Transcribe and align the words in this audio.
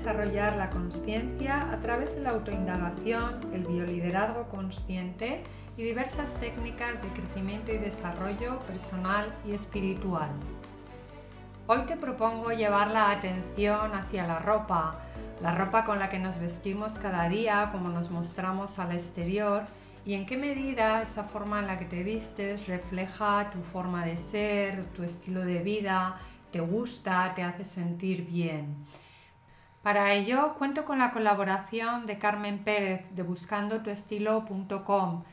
desarrollar 0.00 0.56
la 0.56 0.70
conciencia 0.70 1.58
a 1.58 1.76
través 1.82 2.14
de 2.14 2.22
la 2.22 2.30
autoindagación, 2.30 3.38
el 3.52 3.66
bioliderazgo 3.66 4.48
consciente 4.48 5.42
y 5.76 5.82
diversas 5.82 6.32
técnicas 6.40 7.02
de 7.02 7.08
crecimiento 7.10 7.70
y 7.70 7.76
desarrollo 7.76 8.60
personal 8.60 9.30
y 9.46 9.52
espiritual. 9.52 10.30
Hoy 11.66 11.80
te 11.86 11.96
propongo 11.96 12.50
llevar 12.50 12.90
la 12.90 13.10
atención 13.10 13.92
hacia 13.92 14.26
la 14.26 14.38
ropa, 14.38 15.00
la 15.42 15.54
ropa 15.54 15.84
con 15.84 15.98
la 15.98 16.08
que 16.08 16.18
nos 16.18 16.40
vestimos 16.40 16.94
cada 16.94 17.28
día, 17.28 17.68
como 17.70 17.90
nos 17.90 18.10
mostramos 18.10 18.78
al 18.78 18.92
exterior 18.92 19.64
y 20.06 20.14
en 20.14 20.24
qué 20.24 20.38
medida 20.38 21.02
esa 21.02 21.24
forma 21.24 21.60
en 21.60 21.66
la 21.66 21.78
que 21.78 21.84
te 21.84 22.02
vistes 22.02 22.66
refleja 22.68 23.50
tu 23.50 23.60
forma 23.60 24.06
de 24.06 24.16
ser, 24.16 24.82
tu 24.96 25.02
estilo 25.02 25.44
de 25.44 25.58
vida, 25.58 26.16
te 26.50 26.60
gusta, 26.60 27.34
te 27.36 27.42
hace 27.42 27.66
sentir 27.66 28.26
bien. 28.26 28.76
Para 29.82 30.12
ello 30.12 30.56
cuento 30.58 30.84
con 30.84 30.98
la 30.98 31.10
colaboración 31.10 32.06
de 32.06 32.18
Carmen 32.18 32.58
Pérez 32.58 33.08
de 33.14 33.22
buscandotuestilo.com, 33.22 35.24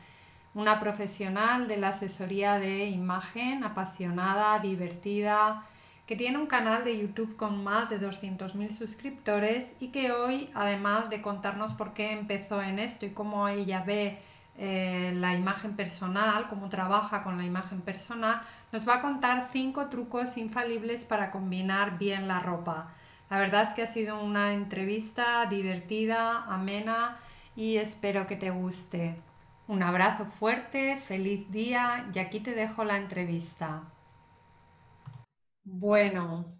una 0.54 0.80
profesional 0.80 1.68
de 1.68 1.76
la 1.76 1.88
asesoría 1.88 2.58
de 2.58 2.86
imagen, 2.86 3.62
apasionada, 3.62 4.58
divertida, 4.60 5.64
que 6.06 6.16
tiene 6.16 6.38
un 6.38 6.46
canal 6.46 6.82
de 6.82 6.98
YouTube 6.98 7.36
con 7.36 7.62
más 7.62 7.90
de 7.90 8.00
200.000 8.00 8.72
suscriptores 8.72 9.76
y 9.80 9.88
que 9.88 10.12
hoy, 10.12 10.48
además 10.54 11.10
de 11.10 11.20
contarnos 11.20 11.74
por 11.74 11.92
qué 11.92 12.12
empezó 12.12 12.62
en 12.62 12.78
esto 12.78 13.04
y 13.04 13.10
cómo 13.10 13.48
ella 13.48 13.82
ve 13.86 14.18
eh, 14.56 15.12
la 15.14 15.36
imagen 15.36 15.76
personal, 15.76 16.48
cómo 16.48 16.70
trabaja 16.70 17.22
con 17.22 17.36
la 17.36 17.44
imagen 17.44 17.82
personal, 17.82 18.40
nos 18.72 18.88
va 18.88 18.94
a 18.94 19.02
contar 19.02 19.50
cinco 19.52 19.88
trucos 19.88 20.38
infalibles 20.38 21.04
para 21.04 21.30
combinar 21.30 21.98
bien 21.98 22.26
la 22.26 22.40
ropa. 22.40 22.94
La 23.30 23.38
verdad 23.38 23.68
es 23.68 23.74
que 23.74 23.82
ha 23.82 23.86
sido 23.86 24.22
una 24.22 24.54
entrevista 24.54 25.44
divertida, 25.46 26.44
amena 26.44 27.20
y 27.54 27.76
espero 27.76 28.26
que 28.26 28.36
te 28.36 28.50
guste. 28.50 29.16
Un 29.66 29.82
abrazo 29.82 30.24
fuerte, 30.24 30.96
feliz 30.96 31.50
día 31.50 32.08
y 32.14 32.18
aquí 32.20 32.40
te 32.40 32.54
dejo 32.54 32.84
la 32.84 32.96
entrevista. 32.96 33.92
Bueno, 35.62 36.58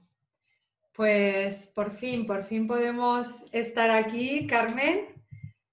pues 0.92 1.69
por 1.69 1.92
fin, 1.92 2.27
por 2.27 2.44
fin 2.44 2.66
podemos 2.66 3.27
estar 3.53 3.91
aquí, 3.91 4.47
Carmen 4.47 5.06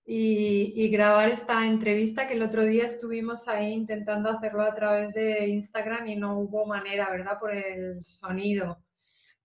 y, 0.06 0.90
grabar 0.90 1.30
esta 1.30 1.66
entrevista 1.66 2.28
que 2.28 2.36
el 2.36 2.44
otro 2.44 2.64
día 2.64 2.86
estuvimos 2.86 3.48
ahí 3.48 3.74
intentando 3.74 4.30
hacerlo 4.30 4.62
a 4.64 4.76
través 4.76 5.14
de 5.14 5.48
Instagram 5.48 6.08
y 6.08 6.16
no 6.16 6.40
hubo 6.40 6.66
manera, 6.66 7.10
¿verdad? 7.10 7.40
Por 7.40 7.54
el 7.54 8.06
sonido 8.06 8.85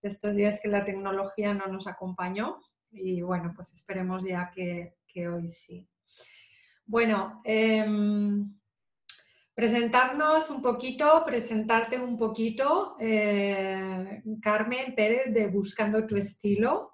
estos 0.02 0.36
días 0.36 0.60
que 0.60 0.68
la 0.68 0.84
tecnología 0.84 1.54
no 1.54 1.66
nos 1.66 1.86
acompañó 1.86 2.58
y 2.92 3.22
bueno, 3.22 3.52
pues 3.54 3.72
esperemos 3.72 4.24
ya 4.24 4.50
que, 4.50 4.94
hoy 5.28 5.48
sí. 5.48 5.86
Bueno, 6.84 7.40
em, 7.44 8.52
presentarnos 9.54 10.50
un 10.50 10.60
poquito, 10.60 11.22
presentarte 11.24 11.98
un 11.98 12.16
poquito, 12.16 12.96
eh, 12.98 14.22
Carmen 14.42 14.94
Pérez 14.94 15.32
de 15.32 15.46
Buscando 15.46 16.06
tu 16.06 16.16
Estilo. 16.16 16.90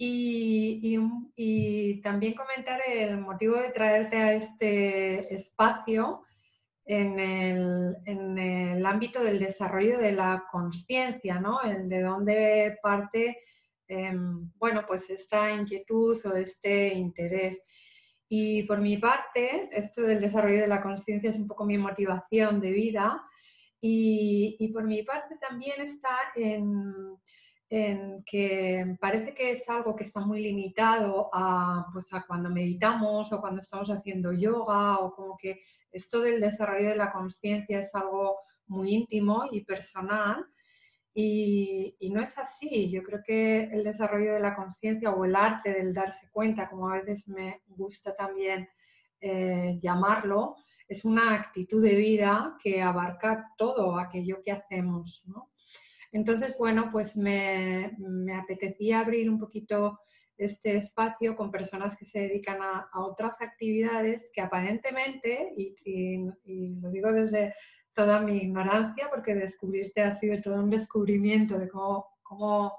Y, 0.00 2.00
también 2.02 2.34
comentar 2.34 2.80
el 2.86 3.18
motivo 3.18 3.56
de 3.56 3.70
traerte 3.70 4.16
a 4.16 4.32
este 4.34 5.34
espacio 5.34 6.22
en 6.88 7.18
el, 8.38 8.86
ámbito 8.86 9.22
del 9.22 9.38
desarrollo 9.38 9.98
de 9.98 10.12
la 10.12 10.44
conciencia, 10.50 11.38
¿no? 11.38 11.58
de 11.62 12.00
dónde 12.00 12.78
parte, 12.82 13.42
em, 13.86 14.50
bueno, 14.56 14.84
pues 14.86 15.10
esta 15.10 15.52
inquietud 15.52 16.18
o 16.24 16.34
este 16.34 16.94
interés. 16.94 17.66
Y 18.28 18.62
por 18.64 18.80
mi 18.80 18.96
parte, 18.96 19.68
esto 19.72 20.02
del 20.02 20.20
desarrollo 20.20 20.60
de 20.62 20.68
la 20.68 20.82
conciencia 20.82 21.30
es 21.30 21.38
un 21.38 21.46
poco 21.46 21.64
mi 21.64 21.78
motivación 21.78 22.60
de 22.60 22.70
vida. 22.70 23.22
y 23.80 24.72
por 24.72 24.84
mi 24.84 25.04
parte 25.04 25.36
también 25.40 25.80
está 25.80 26.16
en 26.34 27.16
en 27.70 28.22
que 28.24 28.96
parece 29.00 29.34
que 29.34 29.50
es 29.50 29.68
algo 29.68 29.94
que 29.94 30.04
está 30.04 30.20
muy 30.20 30.40
limitado 30.40 31.28
a, 31.32 31.86
pues 31.92 32.12
a 32.12 32.24
cuando 32.26 32.48
meditamos 32.48 33.32
o 33.32 33.40
cuando 33.40 33.60
estamos 33.60 33.90
haciendo 33.90 34.32
yoga 34.32 34.98
o 34.98 35.14
como 35.14 35.36
que 35.36 35.60
esto 35.92 36.20
del 36.20 36.40
desarrollo 36.40 36.90
de 36.90 36.96
la 36.96 37.12
conciencia 37.12 37.80
es 37.80 37.94
algo 37.94 38.38
muy 38.66 38.94
íntimo 38.94 39.44
y 39.50 39.64
personal 39.64 40.46
y, 41.20 42.10
no 42.12 42.22
es 42.22 42.38
así. 42.38 42.90
Yo 42.90 43.02
creo 43.02 43.20
que 43.26 43.64
el 43.64 43.82
desarrollo 43.82 44.34
de 44.34 44.40
la 44.40 44.54
conciencia 44.54 45.10
o 45.10 45.24
el 45.24 45.34
arte 45.34 45.72
del 45.72 45.92
darse 45.92 46.30
cuenta, 46.30 46.68
como 46.68 46.88
a 46.88 47.00
veces 47.00 47.26
me 47.28 47.62
gusta 47.66 48.14
también 48.14 48.68
eh, 49.20 49.78
llamarlo, 49.82 50.56
es 50.86 51.04
una 51.04 51.34
actitud 51.34 51.82
de 51.82 51.96
vida 51.96 52.56
que 52.62 52.80
abarca 52.80 53.52
todo 53.58 53.98
aquello 53.98 54.40
que 54.44 54.52
hacemos. 54.52 55.24
Entonces, 56.12 56.56
bueno, 56.58 56.88
pues 56.90 57.16
me, 57.16 57.92
apetecía 58.40 59.00
abrir 59.00 59.28
un 59.28 59.38
poquito 59.38 60.00
este 60.36 60.76
espacio 60.76 61.36
con 61.36 61.50
personas 61.50 61.96
que 61.96 62.04
se 62.04 62.20
dedican 62.20 62.58
a, 62.62 62.88
otras 62.94 63.40
actividades 63.40 64.30
que 64.32 64.40
aparentemente, 64.40 65.52
y, 65.56 66.18
lo 66.80 66.90
digo 66.90 67.12
desde 67.12 67.54
toda 67.92 68.20
mi 68.20 68.38
ignorancia, 68.38 69.10
porque 69.10 69.34
descubrirte 69.34 70.02
ha 70.02 70.12
sido 70.12 70.40
todo 70.40 70.62
un 70.62 70.70
descubrimiento 70.70 71.58
de 71.58 71.68
cómo, 71.68 72.78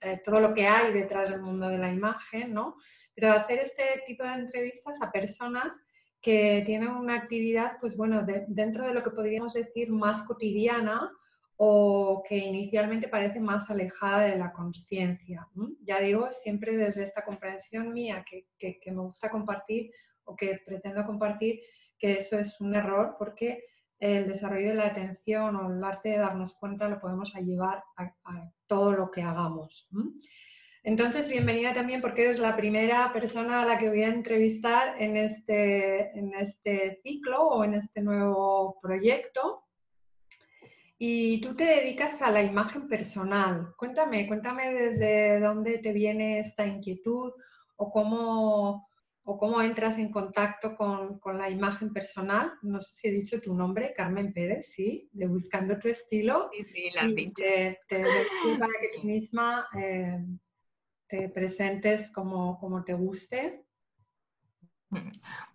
eh, 0.00 0.20
todo 0.24 0.40
lo 0.40 0.52
que 0.52 0.66
hay 0.66 0.92
detrás 0.92 1.30
del 1.30 1.40
mundo 1.40 1.68
de 1.68 1.78
la 1.78 1.92
imagen, 1.92 2.52
¿no? 2.52 2.76
Pero 3.14 3.32
hacer 3.32 3.60
este 3.60 4.02
tipo 4.06 4.24
de 4.24 4.34
entrevistas 4.34 5.00
a 5.00 5.12
personas 5.12 5.80
que 6.20 6.62
tienen 6.66 6.88
una 6.88 7.16
actividad, 7.16 7.76
pues 7.80 7.96
bueno, 7.96 8.26
dentro 8.48 8.86
de 8.86 8.94
lo 8.94 9.04
que 9.04 9.10
podríamos 9.10 9.52
decir 9.52 9.92
más 9.92 10.22
cotidiana, 10.22 11.12
o 11.56 12.22
que 12.28 12.36
inicialmente 12.36 13.08
parece 13.08 13.40
más 13.40 13.70
alejada 13.70 14.22
de 14.22 14.36
la 14.36 14.52
conciencia. 14.52 15.48
Ya 15.82 16.00
digo, 16.00 16.28
siempre 16.30 16.76
desde 16.76 17.04
esta 17.04 17.24
comprensión 17.24 17.92
mía 17.92 18.24
que, 18.28 18.46
me 18.86 19.02
gusta 19.02 19.30
compartir 19.30 19.90
o 20.24 20.34
que 20.34 20.60
pretendo 20.66 21.04
compartir, 21.04 21.60
que 21.98 22.14
eso 22.14 22.38
es 22.38 22.60
un 22.60 22.74
error 22.74 23.16
porque 23.18 23.64
el 23.98 24.26
desarrollo 24.26 24.70
de 24.70 24.74
la 24.74 24.86
atención 24.86 25.56
o 25.56 25.72
el 25.72 25.82
arte 25.82 26.10
de 26.10 26.18
darnos 26.18 26.56
cuenta 26.56 26.88
lo 26.88 27.00
podemos 27.00 27.32
llevar 27.34 27.84
a, 27.96 28.12
todo 28.66 28.92
lo 28.92 29.10
que 29.10 29.22
hagamos. 29.22 29.88
Entonces, 30.82 31.28
bienvenida 31.28 31.72
también 31.72 32.02
porque 32.02 32.24
eres 32.24 32.38
la 32.38 32.56
primera 32.56 33.10
persona 33.12 33.62
a 33.62 33.64
la 33.64 33.78
que 33.78 33.88
voy 33.88 34.02
a 34.02 34.08
entrevistar 34.08 35.00
en 35.00 35.16
este, 35.16 36.18
en 36.18 36.34
este 36.34 37.00
ciclo 37.02 37.42
o 37.42 37.64
en 37.64 37.74
este 37.74 38.02
nuevo 38.02 38.78
proyecto. 38.82 39.63
Y 40.98 41.40
tú 41.40 41.56
te 41.56 41.64
dedicas 41.64 42.22
a 42.22 42.30
la 42.30 42.42
imagen 42.42 42.88
personal. 42.88 43.74
Cuéntame, 43.76 44.28
cuéntame 44.28 44.72
desde 44.72 45.40
dónde 45.40 45.78
te 45.78 45.92
viene 45.92 46.38
esta 46.38 46.66
inquietud 46.66 47.32
o 47.76 47.90
cómo, 47.90 48.88
o 49.24 49.38
cómo 49.38 49.60
entras 49.60 49.98
en 49.98 50.10
contacto 50.10 50.76
con, 50.76 51.20
la 51.36 51.50
imagen 51.50 51.92
personal. 51.92 52.52
No 52.62 52.80
sé 52.80 52.94
si 52.94 53.08
he 53.08 53.10
dicho 53.10 53.40
tu 53.40 53.54
nombre, 53.54 53.92
Carmen 53.96 54.32
Pérez, 54.32 54.72
sí, 54.72 55.08
de 55.12 55.26
Buscando 55.26 55.78
tu 55.78 55.88
Estilo. 55.88 56.48
Sí, 56.52 56.64
sí, 56.64 56.90
la 56.94 57.06
y 57.06 57.32
te, 57.32 57.80
te 57.88 58.02
para 58.58 58.72
que 58.80 59.00
tú 59.00 59.06
misma 59.06 59.66
eh, 59.76 60.24
te 61.08 61.28
presentes 61.28 62.12
como, 62.12 62.58
como 62.60 62.84
te 62.84 62.94
guste. 62.94 63.64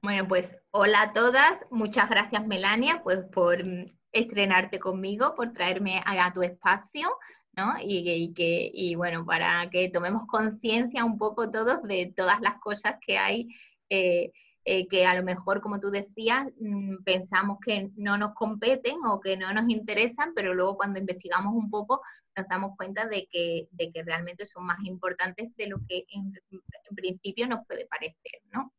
Bueno, 0.01 0.27
pues 0.27 0.57
hola 0.71 1.01
a 1.03 1.13
todas, 1.13 1.65
muchas 1.71 2.09
gracias 2.09 2.45
Melania 2.45 3.01
pues, 3.03 3.19
por 3.31 3.63
estrenarte 4.11 4.79
conmigo, 4.79 5.35
por 5.35 5.53
traerme 5.53 6.01
a, 6.05 6.33
tu 6.33 6.41
espacio, 6.41 7.09
¿no? 7.53 7.73
Y, 7.81 8.33
que, 8.33 8.71
y 8.73 8.95
bueno, 8.95 9.25
para 9.25 9.69
que 9.69 9.89
tomemos 9.89 10.27
conciencia 10.27 11.05
un 11.05 11.17
poco 11.17 11.51
todos 11.51 11.81
de 11.83 12.13
todas 12.15 12.41
las 12.41 12.59
cosas 12.59 12.95
que 13.05 13.17
hay. 13.17 13.47
Eh, 13.89 14.31
eh, 14.65 14.87
que 14.87 15.05
a 15.05 15.15
lo 15.15 15.23
mejor, 15.23 15.61
como 15.61 15.79
tú 15.79 15.89
decías, 15.89 16.45
mm, 16.59 16.97
pensamos 17.03 17.57
que 17.65 17.89
no 17.95 18.17
nos 18.17 18.35
competen 18.35 18.97
o 19.05 19.19
que 19.19 19.35
no 19.37 19.51
nos 19.53 19.67
interesan, 19.69 20.33
pero 20.35 20.53
luego 20.53 20.77
cuando 20.77 20.99
investigamos 20.99 21.55
un 21.55 21.71
poco 21.71 22.01
nos 22.37 22.47
damos 22.47 22.75
cuenta 22.77 23.07
de 23.07 23.27
que, 23.31 23.67
de 23.71 23.91
que 23.91 24.03
realmente 24.03 24.45
son 24.45 24.65
más 24.65 24.77
importantes 24.83 25.55
de 25.55 25.67
lo 25.67 25.79
que 25.87 26.05
en, 26.11 26.33
en 26.51 26.95
principio 26.95 27.47
nos 27.47 27.65
puede 27.65 27.87
parecer, 27.87 28.41
¿no? 28.51 28.73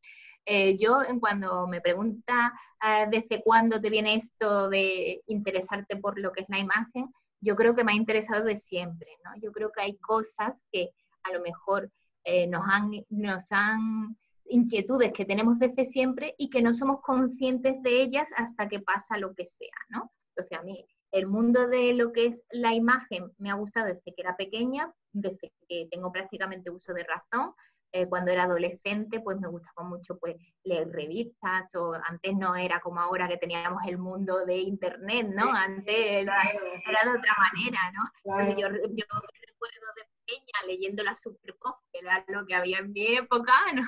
Eh, 0.47 0.77
yo, 0.79 0.99
cuando 1.21 1.67
me 1.67 1.81
pregunta 1.81 2.53
ah, 2.81 3.07
desde 3.07 3.43
cuándo 3.43 3.81
te 3.81 3.91
viene 3.91 4.15
esto 4.15 4.69
de 4.69 5.23
interesarte 5.27 5.97
por 5.97 6.19
lo 6.19 6.33
que 6.33 6.43
es 6.43 6.49
la 6.49 6.59
imagen, 6.59 7.13
yo 7.41 7.57
creo 7.57 7.75
que 7.75 7.85
me 7.85 7.93
ha 7.93 7.97
interesado 7.97 8.45
de 8.45 8.57
siempre, 8.57 9.09
¿no? 9.25 9.33
Yo 9.43 9.53
creo 9.53 9.71
que 9.73 9.83
hay 9.83 9.97
cosas 9.99 10.63
que 10.73 10.91
a 11.23 11.33
lo 11.33 11.41
mejor 11.41 11.91
eh, 12.25 12.47
nos, 12.47 12.65
han, 12.67 12.91
nos 13.09 13.51
han 13.51 14.17
inquietudes 14.47 15.13
que 15.13 15.25
tenemos 15.25 15.59
desde 15.59 15.85
siempre 15.85 16.35
y 16.37 16.51
que 16.51 16.63
no 16.63 16.75
somos 16.75 17.01
conscientes 17.01 17.83
de 17.83 18.03
ellas 18.03 18.29
hasta 18.37 18.69
que 18.69 18.81
pasa 18.81 19.17
lo 19.17 19.35
que 19.35 19.45
sea, 19.45 19.69
¿no? 19.89 20.13
Entonces 20.35 20.59
a 20.59 20.63
mí 20.63 20.85
el 21.13 21.27
mundo 21.27 21.67
de 21.69 21.95
lo 21.95 22.13
que 22.13 22.27
es 22.27 22.45
la 22.51 22.75
imagen 22.75 23.33
me 23.39 23.51
ha 23.51 23.55
gustado 23.55 23.87
desde 23.87 24.15
que 24.15 24.23
era 24.23 24.37
pequeña, 24.37 24.93
desde 25.13 25.53
que 25.69 25.89
tengo 25.91 26.13
prácticamente 26.13 26.71
uso 26.71 26.93
de 26.93 27.05
razón, 27.05 27.55
eh, 27.93 28.07
cuando 28.07 28.31
era 28.31 28.45
adolescente, 28.45 29.21
pues 29.21 29.41
me 29.41 29.49
gustaba 29.49 29.89
mucho 29.89 30.17
pues, 30.19 30.37
leer 30.65 30.89
revistas, 30.91 31.75
o 31.75 31.95
antes 32.05 32.37
no 32.37 32.55
era 32.55 32.81
como 32.81 33.01
ahora 33.01 33.27
que 33.29 33.37
teníamos 33.37 33.83
el 33.87 33.99
mundo 33.99 34.47
de 34.47 34.59
internet, 34.59 35.27
¿no? 35.29 35.53
Antes 35.53 35.97
era, 35.97 36.41
de 36.43 37.19
otra 37.19 37.35
manera, 37.39 37.93
¿no? 37.93 38.09
Yo, 38.57 38.69
yo, 38.69 39.05
recuerdo 39.51 39.87
de 39.97 40.05
pequeña 40.25 40.67
leyendo 40.67 41.03
la 41.03 41.17
Superpop, 41.17 41.81
que 41.93 41.99
era 41.99 42.25
lo 42.29 42.47
que 42.47 42.55
había 42.55 42.79
en 42.79 42.93
mi 42.93 43.17
época, 43.17 43.55
¿no? 43.75 43.83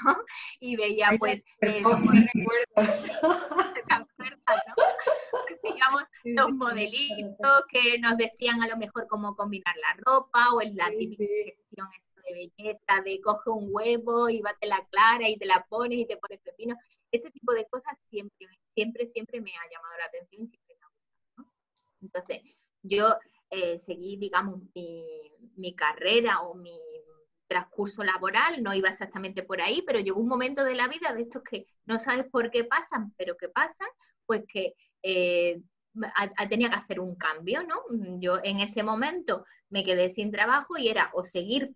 Y 0.60 0.76
veía 0.76 1.10
pues... 1.18 1.42
Eh, 1.60 1.82
digamos, 5.62 6.02
los 6.24 6.50
modelitos 6.52 7.66
que 7.68 7.98
nos 8.00 8.16
decían 8.16 8.60
a 8.62 8.68
lo 8.68 8.76
mejor 8.76 9.06
cómo 9.08 9.36
combinar 9.36 9.74
la 9.76 9.94
ropa 10.04 10.52
o 10.54 10.60
en 10.60 10.76
la 10.76 10.90
típica 10.90 11.88
de 12.28 12.34
belleza, 12.34 13.02
de 13.04 13.20
coge 13.20 13.50
un 13.50 13.68
huevo 13.70 14.28
y 14.28 14.40
bate 14.40 14.66
la 14.66 14.84
clara 14.90 15.28
y 15.28 15.36
te 15.36 15.46
la 15.46 15.64
pones 15.68 15.98
y 15.98 16.06
te 16.06 16.16
pones 16.16 16.40
pepino. 16.40 16.76
Este 17.10 17.30
tipo 17.30 17.52
de 17.52 17.66
cosas 17.66 17.98
siempre, 18.08 18.48
siempre, 18.74 19.10
siempre 19.12 19.40
me 19.40 19.50
ha 19.50 19.70
llamado 19.70 19.94
la 19.98 20.06
atención 20.06 20.42
y 20.44 20.48
siempre 20.48 20.76
me 20.78 20.84
ha 20.84 20.88
gustado. 20.88 21.54
Entonces, 22.00 22.40
yo 22.82 23.16
eh, 23.50 23.78
seguí, 23.78 24.16
digamos, 24.16 24.60
mi, 24.74 25.74
carrera 25.74 26.40
o 26.40 26.54
mi 26.54 26.78
transcurso 27.46 28.02
laboral, 28.02 28.62
no 28.62 28.72
iba 28.72 28.88
exactamente 28.88 29.42
por 29.42 29.60
ahí, 29.60 29.82
pero 29.82 30.00
llegó 30.00 30.20
un 30.20 30.28
momento 30.28 30.64
de 30.64 30.74
la 30.74 30.88
vida 30.88 31.12
de 31.12 31.22
estos 31.22 31.42
que 31.42 31.66
no 31.84 31.98
sabes 31.98 32.26
por 32.30 32.50
qué 32.50 32.64
pasan, 32.64 33.12
pero 33.18 33.36
que 33.36 33.50
pasan, 33.50 33.88
pues 34.24 34.44
que 34.48 34.74
eh, 35.02 35.60
tenía 36.48 36.70
que 36.70 36.76
hacer 36.76 37.00
un 37.00 37.16
cambio, 37.16 37.62
¿no? 37.66 37.82
Yo 38.18 38.40
en 38.42 38.60
ese 38.60 38.82
momento 38.82 39.44
me 39.68 39.84
quedé 39.84 40.10
sin 40.10 40.30
trabajo 40.30 40.76
y 40.78 40.88
era 40.88 41.10
o 41.14 41.24
seguir 41.24 41.74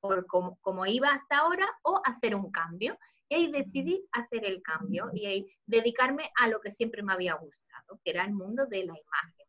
por 0.00 0.26
como, 0.26 0.86
iba 0.86 1.08
hasta 1.08 1.38
ahora 1.38 1.66
o 1.82 2.00
hacer 2.04 2.34
un 2.34 2.50
cambio. 2.50 2.98
Y 3.28 3.34
ahí 3.34 3.50
decidí 3.50 4.06
hacer 4.12 4.44
el 4.44 4.62
cambio 4.62 5.10
y 5.12 5.26
ahí 5.26 5.46
dedicarme 5.66 6.30
a 6.36 6.48
lo 6.48 6.60
que 6.60 6.70
siempre 6.70 7.02
me 7.02 7.12
había 7.12 7.34
gustado, 7.34 8.00
que 8.04 8.10
era 8.10 8.24
el 8.24 8.34
mundo 8.34 8.66
de 8.66 8.84
la 8.84 8.94
imagen. 8.98 9.46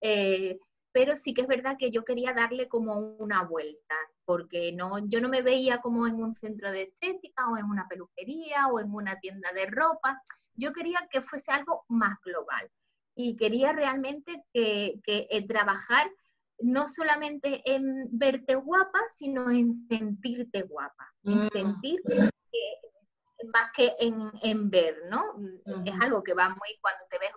Eh, 0.00 0.58
pero 0.92 1.14
sí 1.16 1.34
que 1.34 1.42
es 1.42 1.46
verdad 1.46 1.76
que 1.78 1.90
yo 1.90 2.04
quería 2.04 2.32
darle 2.32 2.68
como 2.68 2.94
una 3.18 3.42
vuelta, 3.42 3.94
porque 4.24 4.72
no, 4.72 5.06
yo 5.06 5.20
no 5.20 5.28
me 5.28 5.42
veía 5.42 5.78
como 5.78 6.06
en 6.06 6.14
un 6.14 6.34
centro 6.34 6.72
de 6.72 6.82
estética 6.82 7.48
o 7.50 7.56
en 7.56 7.66
una 7.66 7.86
peluquería 7.86 8.66
o 8.68 8.80
en 8.80 8.92
una 8.92 9.20
tienda 9.20 9.52
de 9.52 9.66
ropa, 9.66 10.20
yo 10.54 10.72
quería 10.72 11.06
que 11.10 11.20
fuese 11.20 11.52
algo 11.52 11.84
más 11.88 12.18
global 12.24 12.70
y 13.16 13.36
quería 13.36 13.72
realmente 13.72 14.44
que, 14.52 15.00
que 15.02 15.26
eh, 15.30 15.46
trabajar 15.48 16.06
no 16.60 16.86
solamente 16.86 17.62
en 17.64 18.06
verte 18.10 18.54
guapa, 18.54 19.00
sino 19.14 19.50
en 19.50 19.72
sentirte 19.72 20.62
guapa, 20.62 21.12
en 21.24 21.46
mm. 21.46 21.50
sentir 21.50 22.00
más 23.52 23.70
que 23.74 23.94
en, 23.98 24.70
ver, 24.70 24.96
¿no? 25.10 25.22
Es 25.84 25.94
algo 26.00 26.22
que 26.22 26.34
va 26.34 26.48
muy 26.48 26.78
cuando 26.80 27.04
te 27.10 27.18
ves 27.18 27.30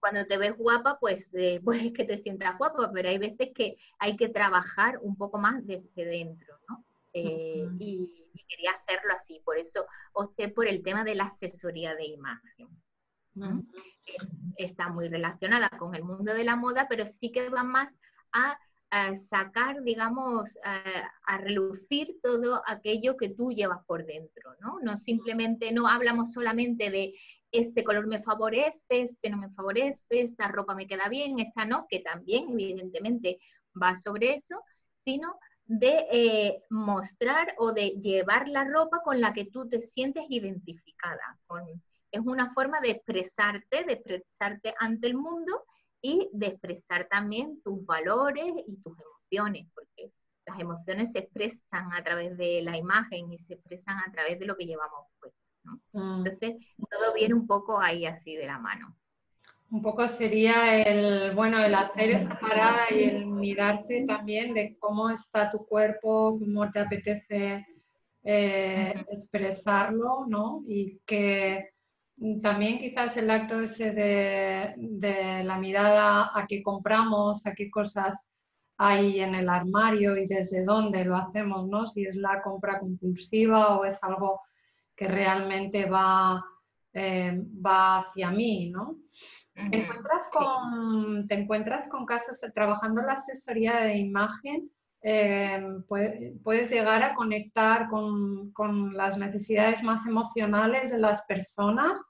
cuando 0.00 0.24
te 0.26 0.38
ves 0.38 0.56
guapa, 0.56 0.96
pues, 1.00 1.28
eh, 1.34 1.60
pues 1.64 1.82
es 1.82 1.92
que 1.92 2.04
te 2.04 2.18
sientas 2.18 2.56
guapa, 2.56 2.90
pero 2.92 3.08
hay 3.08 3.18
veces 3.18 3.50
que 3.54 3.76
hay 3.98 4.16
que 4.16 4.28
trabajar 4.28 4.98
un 5.02 5.16
poco 5.16 5.38
más 5.38 5.66
desde 5.66 6.04
dentro, 6.04 6.58
¿no? 6.68 6.84
Eh, 7.12 7.68
y, 7.78 8.24
quería 8.48 8.70
hacerlo 8.70 9.12
así, 9.14 9.42
por 9.44 9.58
eso 9.58 9.84
opté 10.12 10.48
por 10.48 10.68
el 10.68 10.82
tema 10.82 11.04
de 11.04 11.14
la 11.14 11.24
asesoría 11.24 11.94
de 11.94 12.06
imagen. 12.06 12.68
Está 14.56 14.88
muy 14.88 15.08
relacionada 15.08 15.68
con 15.78 15.94
el 15.94 16.04
mundo 16.04 16.34
de 16.34 16.44
la 16.44 16.56
moda, 16.56 16.86
pero 16.88 17.06
sí 17.06 17.30
que 17.32 17.48
va 17.48 17.62
más 17.62 17.94
a, 18.32 18.58
sacar, 19.28 19.82
digamos, 19.82 20.56
a, 20.64 21.38
relucir 21.38 22.16
todo 22.22 22.62
aquello 22.66 23.18
que 23.18 23.28
tú 23.28 23.52
llevas 23.52 23.84
por 23.84 24.06
dentro, 24.06 24.54
¿no? 24.60 24.78
No 24.80 24.96
simplemente, 24.96 25.72
no 25.72 25.86
hablamos 25.86 26.32
solamente 26.32 26.90
de 26.90 27.14
este 27.52 27.84
color 27.84 28.06
me 28.06 28.22
favorece, 28.22 28.80
este 28.88 29.30
no 29.30 29.38
me 29.38 29.50
favorece, 29.50 30.20
esta 30.20 30.48
ropa 30.48 30.74
me 30.74 30.86
queda 30.86 31.08
bien, 31.08 31.38
esta 31.38 31.64
no, 31.64 31.86
que 31.88 32.00
también 32.00 32.48
evidentemente 32.50 33.38
va 33.80 33.96
sobre 33.96 34.34
eso, 34.34 34.62
sino 34.96 35.38
de 35.68 36.06
eh, 36.10 36.62
mostrar 36.70 37.54
o 37.58 37.72
de 37.72 37.90
llevar 38.00 38.48
la 38.48 38.64
ropa 38.64 39.02
con 39.02 39.20
la 39.20 39.32
que 39.32 39.44
tú 39.44 39.68
te 39.68 39.80
sientes 39.80 40.24
identificada. 40.28 41.38
Es 42.10 42.20
una 42.24 42.50
forma 42.52 42.80
de 42.80 42.90
expresarte, 42.90 43.84
de 43.84 43.92
expresarte 43.94 44.74
ante 44.78 45.08
el 45.08 45.14
mundo 45.14 45.64
y 46.00 46.28
de 46.32 46.46
expresar 46.46 47.08
también 47.08 47.60
tus 47.62 47.84
valores 47.84 48.52
y 48.66 48.76
tus 48.76 48.96
emociones, 48.98 49.66
porque 49.74 50.12
las 50.46 50.58
emociones 50.60 51.12
se 51.12 51.20
expresan 51.20 51.92
a 51.92 52.02
través 52.02 52.36
de 52.36 52.62
la 52.62 52.76
imagen 52.76 53.32
y 53.32 53.38
se 53.38 53.54
expresan 53.54 53.98
a 53.98 54.10
través 54.12 54.38
de 54.38 54.46
lo 54.46 54.56
que 54.56 54.66
llevamos 54.66 55.06
puesto. 55.20 55.38
Mm. 55.92 56.26
Entonces, 56.26 56.56
todo 56.90 57.14
viene 57.14 57.34
un 57.34 57.46
poco 57.46 57.80
ahí 57.80 58.06
así 58.06 58.36
de 58.36 58.46
la 58.46 58.58
mano. 58.58 58.96
Un 59.70 59.82
poco 59.82 60.08
sería 60.08 60.82
el, 60.82 61.34
bueno, 61.34 61.62
el 61.62 61.74
hacer 61.74 62.10
esa 62.10 62.40
parada 62.40 62.86
y 62.90 63.02
el 63.02 63.26
mirarte 63.26 64.06
también 64.06 64.54
de 64.54 64.78
cómo 64.78 65.10
está 65.10 65.50
tu 65.50 65.66
cuerpo, 65.66 66.38
cómo 66.38 66.70
te 66.72 66.80
apetece 66.80 67.66
eh, 68.24 69.04
expresarlo, 69.10 70.24
¿no? 70.26 70.62
Y 70.66 71.00
que 71.04 71.68
también 72.42 72.78
quizás 72.78 73.16
el 73.16 73.30
acto 73.30 73.60
ese 73.60 73.92
de, 73.92 75.44
la 75.44 75.58
mirada 75.58 76.30
a 76.34 76.46
qué 76.46 76.62
compramos, 76.62 77.46
a 77.46 77.54
qué 77.54 77.70
cosas 77.70 78.30
hay 78.76 79.20
en 79.20 79.34
el 79.34 79.48
armario 79.48 80.16
y 80.16 80.26
desde 80.26 80.64
dónde 80.64 81.04
lo 81.04 81.16
hacemos, 81.16 81.68
¿no? 81.68 81.86
Si 81.86 82.04
es 82.04 82.16
la 82.16 82.42
compra 82.42 82.80
compulsiva 82.80 83.76
o 83.76 83.84
es 83.84 84.02
algo 84.02 84.42
que 84.96 85.06
realmente 85.06 85.88
va, 85.88 86.44
eh, 86.92 87.40
va 87.64 88.00
hacia 88.00 88.30
mí, 88.30 88.70
¿no? 88.70 88.96
¿Te, 89.54 89.82
encuentras 89.82 90.30
con, 90.32 91.26
¿Te 91.26 91.34
encuentras 91.34 91.88
con 91.88 92.06
casos 92.06 92.40
trabajando 92.54 93.02
la 93.02 93.14
asesoría 93.14 93.80
de 93.80 93.96
imagen? 93.96 94.70
Eh, 95.02 95.64
puedes 96.42 96.70
llegar 96.70 97.02
a 97.04 97.14
conectar 97.14 97.88
con, 97.88 98.50
con, 98.52 98.96
las 98.96 99.16
necesidades 99.16 99.84
más 99.84 100.06
emocionales 100.06 100.90
de 100.90 100.98
las 100.98 101.24
personas 101.24 102.00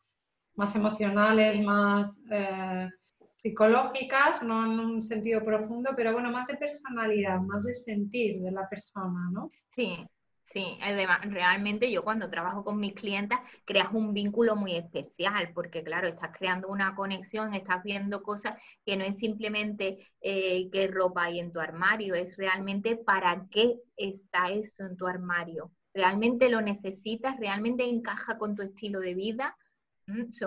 más 0.59 0.75
emocionales, 0.77 1.63
más 1.63 2.19
eh, 2.31 2.89
psicológicas, 3.41 4.43
no 4.43 4.65
en 4.65 4.81
un 4.81 5.03
sentido 5.03 5.45
profundo, 5.45 5.91
pero 5.97 6.13
bueno, 6.13 6.31
más 6.31 6.47
de 6.49 6.57
personalidad, 6.57 7.41
más 7.41 7.65
de 7.65 7.75
sentir 7.75 8.41
de 8.43 8.51
la 8.51 8.69
persona, 8.69 9.31
¿no? 9.33 9.49
Sí, 9.71 10.07
Sí, 10.43 10.79
además, 10.81 11.21
realmente 11.31 11.93
yo 11.93 12.03
cuando 12.03 12.31
trabajo 12.31 12.65
con 12.65 12.81
mis 12.81 12.95
clientas 12.95 13.39
creas 13.67 13.93
un 13.93 14.15
vínculo 14.15 14.57
muy 14.57 14.77
especial, 14.77 15.53
porque 15.53 15.85
claro, 15.85 16.09
estás 16.09 16.31
creando 16.37 16.69
una 16.69 16.95
conexión, 16.95 17.53
estás 17.53 17.83
viendo 17.83 18.23
cosas 18.23 18.55
que 18.87 18.97
no 18.97 19.05
es 19.05 19.19
simplemente 19.19 19.99
eh, 20.23 20.71
qué 20.73 20.87
ropa 20.87 21.25
hay 21.25 21.41
en 21.41 21.53
tu 21.53 21.61
armario, 21.61 22.15
es 22.15 22.35
realmente 22.39 22.97
para 22.97 23.47
qué 23.51 23.77
está 23.99 24.49
eso 24.49 24.85
en 24.87 24.97
tu 24.97 25.07
armario. 25.07 25.71
¿Realmente 25.93 26.49
lo 26.49 26.63
necesitas? 26.63 27.37
¿Realmente 27.39 27.85
encaja 27.85 28.39
con 28.39 28.57
tu 28.57 28.63
estilo 28.63 29.01
de 29.01 29.15
vida? 29.15 29.55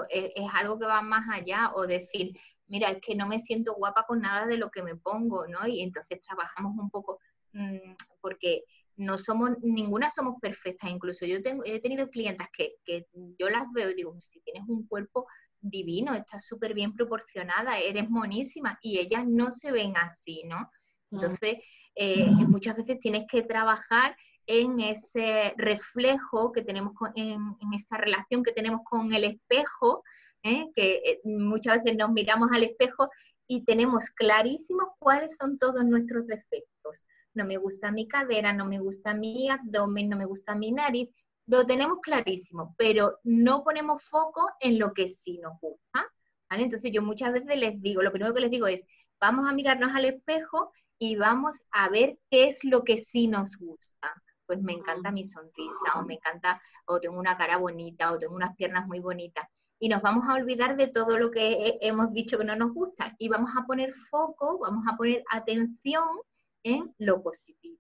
E, 0.10 0.34
es, 0.36 0.50
algo 0.54 0.80
que 0.80 0.86
va 0.86 1.02
más 1.02 1.28
allá 1.30 1.72
o 1.76 1.86
decir, 1.86 2.32
mira, 2.68 2.90
es 2.90 3.00
que 3.02 3.16
no 3.16 3.28
me 3.28 3.40
siento 3.40 3.76
guapa 3.76 4.06
con 4.08 4.22
nada 4.22 4.48
de 4.48 4.58
lo 4.58 4.72
que 4.72 4.84
me 4.84 4.96
pongo, 4.96 5.48
¿no? 5.48 5.68
Y 5.68 5.82
entonces 5.82 6.22
trabajamos 6.22 6.74
un 6.78 6.90
poco, 6.90 7.20
mm, 7.54 7.94
porque 8.22 8.64
no 8.98 9.18
somos, 9.18 9.52
ninguna 9.62 10.10
somos 10.10 10.36
perfectas, 10.42 10.90
incluso 10.90 11.26
yo 11.26 11.42
tengo, 11.42 11.64
he 11.66 11.80
tenido 11.80 12.10
clientas 12.10 12.48
que, 12.56 12.76
que 12.86 13.06
yo 13.40 13.50
las 13.50 13.66
veo 13.74 13.92
y 13.92 13.96
digo, 13.96 14.20
si 14.20 14.40
tienes 14.42 14.68
un 14.68 14.88
cuerpo 14.88 15.28
divino, 15.60 16.14
estás 16.14 16.46
súper 16.46 16.74
bien 16.74 16.94
proporcionada, 16.94 17.80
eres 17.80 18.10
monísima, 18.10 18.80
y 18.82 19.00
ellas 19.00 19.26
no 19.28 19.52
se 19.52 19.72
ven 19.72 19.94
así, 19.96 20.44
¿no? 20.46 20.60
Mm. 21.10 21.16
Entonces, 21.16 21.58
eh, 21.96 22.30
muchas 22.48 22.76
veces 22.78 23.00
tienes 23.00 23.26
que 23.30 23.44
trabajar 23.44 24.16
en 24.52 24.82
ese 24.82 25.54
reflejo 25.56 26.52
que 26.52 26.62
tenemos 26.62 26.92
en, 27.16 27.56
esa 27.74 27.96
relación 27.96 28.44
que 28.44 28.52
tenemos 28.52 28.82
con 28.84 29.14
el 29.14 29.24
espejo, 29.24 30.04
¿eh? 30.44 30.66
que 30.76 30.96
eh, 31.06 31.22
muchas 31.24 31.78
veces 31.78 31.98
nos 31.98 32.12
miramos 32.12 32.50
al 32.52 32.64
espejo 32.64 33.10
y 33.48 33.64
tenemos 33.64 34.10
clarísimo 34.10 34.98
cuáles 35.00 35.38
son 35.38 35.58
todos 35.58 35.86
nuestros 35.86 36.28
defectos. 36.28 37.08
No 37.34 37.46
me 37.46 37.56
gusta 37.56 37.94
mi 37.94 38.10
cadera, 38.10 38.52
no 38.52 38.66
me 38.66 38.80
gusta 38.80 39.14
mi 39.14 39.50
abdomen, 39.50 40.10
no 40.10 40.18
me 40.18 40.26
gusta 40.26 40.54
mi 40.54 40.74
nariz, 40.74 41.08
lo 41.48 41.66
tenemos 41.66 42.00
clarísimo, 42.02 42.76
pero 42.78 43.20
no 43.24 43.64
ponemos 43.64 44.04
foco 44.04 44.50
en 44.60 44.80
lo 44.80 44.94
que 44.94 45.08
sí 45.08 45.38
nos 45.38 45.54
gusta. 45.62 46.10
Entonces 46.50 46.92
yo 46.92 47.02
muchas 47.02 47.32
veces 47.32 47.58
les 47.58 47.82
digo, 47.82 48.02
lo 48.02 48.12
primero 48.12 48.34
que 48.34 48.42
les 48.42 48.52
digo 48.52 48.68
es, 48.68 48.82
vamos 49.18 49.50
a 49.50 49.54
mirarnos 49.54 49.96
al 49.96 50.04
espejo 50.04 50.74
y 51.00 51.16
vamos 51.16 51.62
a 51.72 51.88
ver 51.88 52.20
qué 52.30 52.50
es 52.50 52.66
lo 52.66 52.84
que 52.84 52.98
sí 52.98 53.28
nos 53.28 53.56
gusta 53.56 54.21
pues 54.52 54.62
me 54.64 54.74
encanta 54.74 55.12
mi 55.12 55.24
sonrisa, 55.24 55.94
o 55.96 56.04
me 56.04 56.16
encanta, 56.16 56.62
o 56.86 57.00
tengo 57.00 57.18
una 57.18 57.38
cara 57.38 57.56
bonita, 57.56 58.12
o 58.12 58.20
tengo 58.20 58.36
unas 58.36 58.54
piernas 58.58 58.86
muy 58.86 59.00
bonitas. 59.00 59.48
Y 59.80 59.88
nos 59.88 60.02
vamos 60.02 60.26
a 60.28 60.34
olvidar 60.34 60.76
de 60.76 60.90
todo 60.90 61.18
lo 61.18 61.32
que 61.32 61.78
hemos 61.80 62.12
dicho 62.12 62.38
que 62.38 62.44
no 62.44 62.58
nos 62.58 62.74
gusta 62.74 63.16
y 63.18 63.30
vamos 63.30 63.52
a 63.58 63.66
poner 63.66 63.94
foco, 64.10 64.60
vamos 64.60 64.84
a 64.92 64.98
poner 64.98 65.24
atención 65.32 66.04
en 66.64 66.94
lo 66.98 67.24
positivo. 67.24 67.78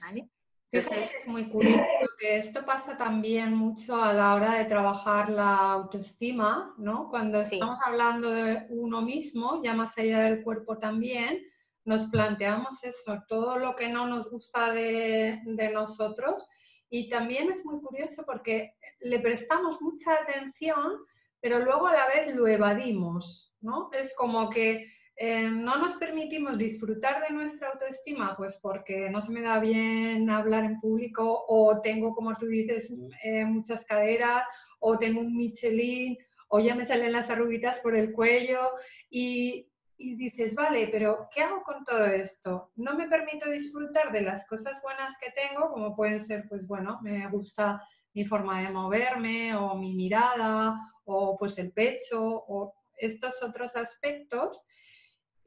¿vale? 0.00 0.28
es 0.72 1.28
muy 1.28 1.48
curioso 1.48 1.84
que 2.18 2.38
esto 2.38 2.66
pasa 2.66 2.98
también 2.98 3.54
mucho 3.54 4.02
a 4.02 4.12
la 4.12 4.34
hora 4.34 4.54
de 4.54 4.64
trabajar 4.64 5.28
la 5.28 5.70
autoestima, 5.70 6.74
¿no? 6.76 7.08
Cuando 7.08 7.38
estamos 7.38 7.78
hablando 7.86 8.30
de 8.30 8.66
uno 8.70 9.00
mismo, 9.00 9.62
ya 9.62 9.74
más 9.74 9.96
allá 9.96 10.20
del 10.22 10.42
cuerpo 10.42 10.78
también, 10.78 11.40
nos 11.84 12.10
planteamos 12.10 12.82
eso, 12.84 13.22
todo 13.28 13.58
lo 13.58 13.74
que 13.76 13.88
no 13.88 14.06
nos 14.06 14.30
gusta 14.30 14.72
de, 14.72 15.40
de 15.44 15.70
nosotros. 15.70 16.46
Y 16.90 17.08
también 17.08 17.50
es 17.50 17.64
muy 17.64 17.80
curioso 17.80 18.24
porque 18.24 18.74
le 19.00 19.18
prestamos 19.18 19.80
mucha 19.80 20.14
atención, 20.14 20.98
pero 21.40 21.58
luego 21.58 21.86
a 21.86 21.94
la 21.94 22.06
vez 22.08 22.34
lo 22.34 22.46
evadimos, 22.46 23.54
¿no? 23.60 23.90
Es 23.92 24.14
como 24.14 24.50
que 24.50 24.86
eh, 25.16 25.48
no 25.50 25.76
nos 25.76 25.94
permitimos 25.94 26.56
disfrutar 26.56 27.22
de 27.22 27.34
nuestra 27.34 27.68
autoestima, 27.68 28.36
pues 28.36 28.58
porque 28.62 29.10
no 29.10 29.20
se 29.22 29.30
me 29.30 29.42
da 29.42 29.58
bien 29.60 30.30
hablar 30.30 30.64
en 30.64 30.80
público 30.80 31.44
o 31.48 31.80
tengo, 31.80 32.14
como 32.14 32.36
tú 32.36 32.46
dices, 32.46 32.92
eh, 33.22 33.44
muchas 33.44 33.84
caderas 33.84 34.44
o 34.80 34.98
tengo 34.98 35.20
un 35.20 35.36
Michelin 35.36 36.16
o 36.48 36.60
ya 36.60 36.74
me 36.74 36.86
salen 36.86 37.12
las 37.12 37.30
arruguitas 37.30 37.78
por 37.80 37.94
el 37.94 38.12
cuello 38.12 38.70
y, 39.10 39.71
y 40.02 40.16
dices, 40.16 40.54
vale, 40.54 40.88
pero 40.88 41.28
¿qué 41.34 41.42
hago 41.42 41.62
con 41.62 41.84
todo 41.84 42.06
esto? 42.06 42.72
No 42.76 42.94
me 42.94 43.08
permito 43.08 43.50
disfrutar 43.50 44.12
de 44.12 44.22
las 44.22 44.46
cosas 44.46 44.80
buenas 44.82 45.16
que 45.18 45.30
tengo, 45.30 45.70
como 45.70 45.94
pueden 45.94 46.24
ser, 46.24 46.46
pues 46.48 46.66
bueno, 46.66 46.98
me 47.02 47.28
gusta 47.28 47.82
mi 48.14 48.24
forma 48.24 48.60
de 48.60 48.70
moverme 48.70 49.54
o 49.54 49.74
mi 49.74 49.94
mirada 49.94 50.76
o 51.04 51.36
pues 51.38 51.58
el 51.58 51.72
pecho 51.72 52.22
o 52.22 52.74
estos 52.96 53.42
otros 53.42 53.76
aspectos 53.76 54.64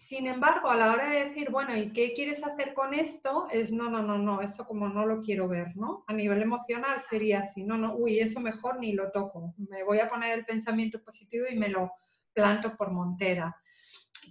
sin 0.06 0.28
embargo, 0.28 0.70
a 0.70 0.76
la 0.76 0.92
hora 0.92 1.10
de 1.10 1.26
decir, 1.26 1.50
bueno, 1.50 1.76
¿y 1.76 1.92
qué 1.92 2.14
quieres 2.14 2.46
hacer 2.46 2.76
con 2.76 2.94
esto? 2.94 3.48
Es, 3.50 3.72
no, 3.72 3.90
no, 3.90 4.04
no, 4.04 4.20
no, 4.20 4.42
eso 4.42 4.66
como 4.68 4.88
no 4.88 5.06
lo 5.06 5.22
quiero 5.22 5.48
ver, 5.48 5.76
¿no? 5.76 6.04
A 6.08 6.14
nivel 6.14 6.44
emocional 6.44 7.00
sería 7.02 7.40
así, 7.40 7.64
no, 7.64 7.76
no, 7.76 7.96
uy, 7.96 8.20
eso 8.20 8.40
mejor 8.40 8.80
ni 8.80 8.94
lo 8.94 9.12
toco. 9.12 9.56
Me 9.58 9.84
voy 9.84 10.00
a 10.00 10.08
poner 10.10 10.38
el 10.38 10.46
pensamiento 10.46 11.02
positivo 11.02 11.46
y 11.50 11.56
me 11.56 11.70
lo 11.70 11.92
planto 12.34 12.76
por 12.76 12.92
montera. 12.92 13.56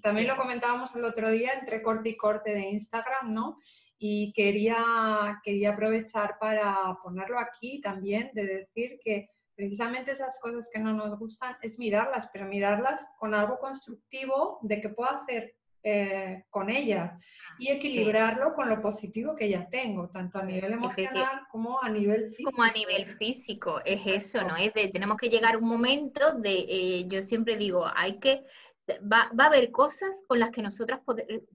También 0.02 0.28
lo 0.28 0.36
comentábamos 0.36 0.94
el 0.96 1.04
otro 1.04 1.30
día 1.30 1.52
entre 1.52 1.82
corte 1.82 2.10
y 2.10 2.16
corte 2.16 2.52
de 2.52 2.70
Instagram, 2.70 3.32
¿no? 3.32 3.58
Y 3.98 4.32
quería, 4.32 5.40
quería 5.42 5.70
aprovechar 5.70 6.36
para 6.38 6.96
ponerlo 7.02 7.38
aquí 7.38 7.80
también, 7.80 8.30
de 8.34 8.44
decir 8.44 8.98
que 9.02 9.30
precisamente 9.54 10.12
esas 10.12 10.38
cosas 10.40 10.68
que 10.72 10.80
no 10.80 10.92
nos 10.92 11.18
gustan 11.18 11.56
es 11.62 11.78
mirarlas, 11.78 12.28
pero 12.32 12.46
mirarlas 12.46 13.06
con 13.18 13.34
algo 13.34 13.58
constructivo 13.58 14.58
de 14.62 14.80
que 14.80 14.88
puedo 14.88 15.10
hacer 15.10 15.54
eh, 15.86 16.44
con 16.48 16.70
ella 16.70 17.14
y 17.58 17.68
equilibrarlo 17.68 18.54
con 18.54 18.70
lo 18.70 18.80
positivo 18.80 19.36
que 19.36 19.50
ya 19.50 19.68
tengo, 19.68 20.08
tanto 20.08 20.38
a 20.38 20.42
nivel 20.42 20.72
emocional 20.72 21.42
como 21.50 21.78
a 21.82 21.90
nivel 21.90 22.30
físico. 22.30 22.50
Como 22.52 22.62
a 22.62 22.72
nivel 22.72 23.04
físico, 23.18 23.82
es 23.84 24.00
eso, 24.06 24.42
¿no? 24.48 24.56
Es 24.56 24.72
de, 24.72 24.88
tenemos 24.88 25.18
que 25.18 25.28
llegar 25.28 25.56
a 25.56 25.58
un 25.58 25.68
momento 25.68 26.38
de, 26.38 26.64
eh, 26.66 27.04
yo 27.06 27.22
siempre 27.22 27.58
digo, 27.58 27.84
hay 27.94 28.18
que 28.18 28.44
Va, 28.86 29.30
va, 29.38 29.44
a 29.44 29.46
haber 29.46 29.70
cosas 29.70 30.22
con 30.26 30.38
las 30.38 30.50
que 30.50 30.60
nosotras 30.60 31.00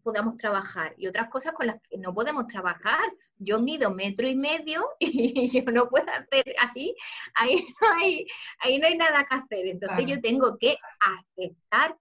podamos 0.01 0.37
trabajar 0.37 0.95
y 0.97 1.05
otras 1.05 1.29
cosas 1.29 1.53
con 1.53 1.67
las 1.67 1.79
que 1.81 1.97
no 1.99 2.11
podemos 2.11 2.47
trabajar. 2.47 3.07
Yo 3.37 3.59
mido 3.59 3.91
metro 3.91 4.27
y 4.27 4.35
medio 4.35 4.83
y 4.99 5.47
yo 5.47 5.63
no 5.71 5.89
puedo 5.89 6.07
hacer 6.07 6.55
ahí, 6.57 6.95
ahí 7.35 7.67
no 7.81 7.87
hay, 7.93 8.27
ahí 8.59 8.79
no 8.79 8.87
hay 8.87 8.97
nada 8.97 9.23
que 9.25 9.35
hacer. 9.35 9.67
Entonces 9.67 10.05
yo 10.07 10.21
tengo 10.21 10.57
que 10.57 10.77
aceptar 10.99 11.95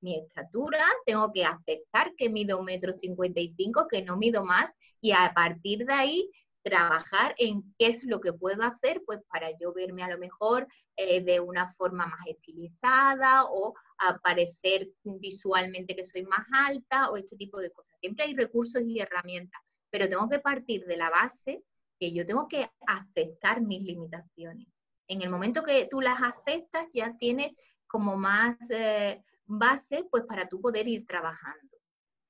mi 0.00 0.18
estatura, 0.18 0.84
tengo 1.06 1.32
que 1.32 1.44
aceptar 1.44 2.12
que 2.16 2.28
mido 2.28 2.58
un 2.58 2.64
metro 2.64 2.92
cincuenta 2.98 3.40
y 3.40 3.54
cinco, 3.56 3.86
que 3.88 4.02
no 4.02 4.16
mido 4.16 4.44
más, 4.44 4.74
y 5.00 5.12
a 5.12 5.32
partir 5.32 5.86
de 5.86 5.92
ahí 5.92 6.30
trabajar 6.62 7.34
en 7.38 7.62
qué 7.78 7.88
es 7.88 8.04
lo 8.04 8.20
que 8.20 8.32
puedo 8.32 8.62
hacer, 8.62 9.02
pues 9.04 9.20
para 9.30 9.50
yo 9.58 9.72
verme 9.72 10.02
a 10.02 10.08
lo 10.08 10.18
mejor 10.18 10.66
eh, 10.96 11.20
de 11.22 11.40
una 11.40 11.72
forma 11.74 12.06
más 12.06 12.26
estilizada 12.26 13.44
o 13.46 13.74
aparecer 13.98 14.90
visualmente 15.04 15.96
que 15.96 16.04
soy 16.04 16.22
más 16.24 16.46
alta 16.52 17.10
o 17.10 17.16
este 17.16 17.36
tipo 17.36 17.60
de 17.60 17.70
cosas. 17.70 17.98
Siempre 17.98 18.24
hay 18.24 18.34
recursos 18.34 18.82
y 18.86 19.00
herramientas, 19.00 19.60
pero 19.90 20.08
tengo 20.08 20.28
que 20.28 20.38
partir 20.38 20.84
de 20.86 20.96
la 20.96 21.10
base 21.10 21.62
que 21.98 22.12
yo 22.12 22.26
tengo 22.26 22.48
que 22.48 22.70
aceptar 22.86 23.60
mis 23.60 23.82
limitaciones. 23.82 24.66
En 25.08 25.22
el 25.22 25.30
momento 25.30 25.62
que 25.62 25.86
tú 25.90 26.00
las 26.00 26.20
aceptas, 26.22 26.86
ya 26.92 27.16
tienes 27.16 27.52
como 27.86 28.16
más 28.16 28.56
eh, 28.70 29.22
base 29.44 30.04
pues 30.10 30.24
para 30.24 30.48
tú 30.48 30.60
poder 30.60 30.88
ir 30.88 31.06
trabajando. 31.06 31.76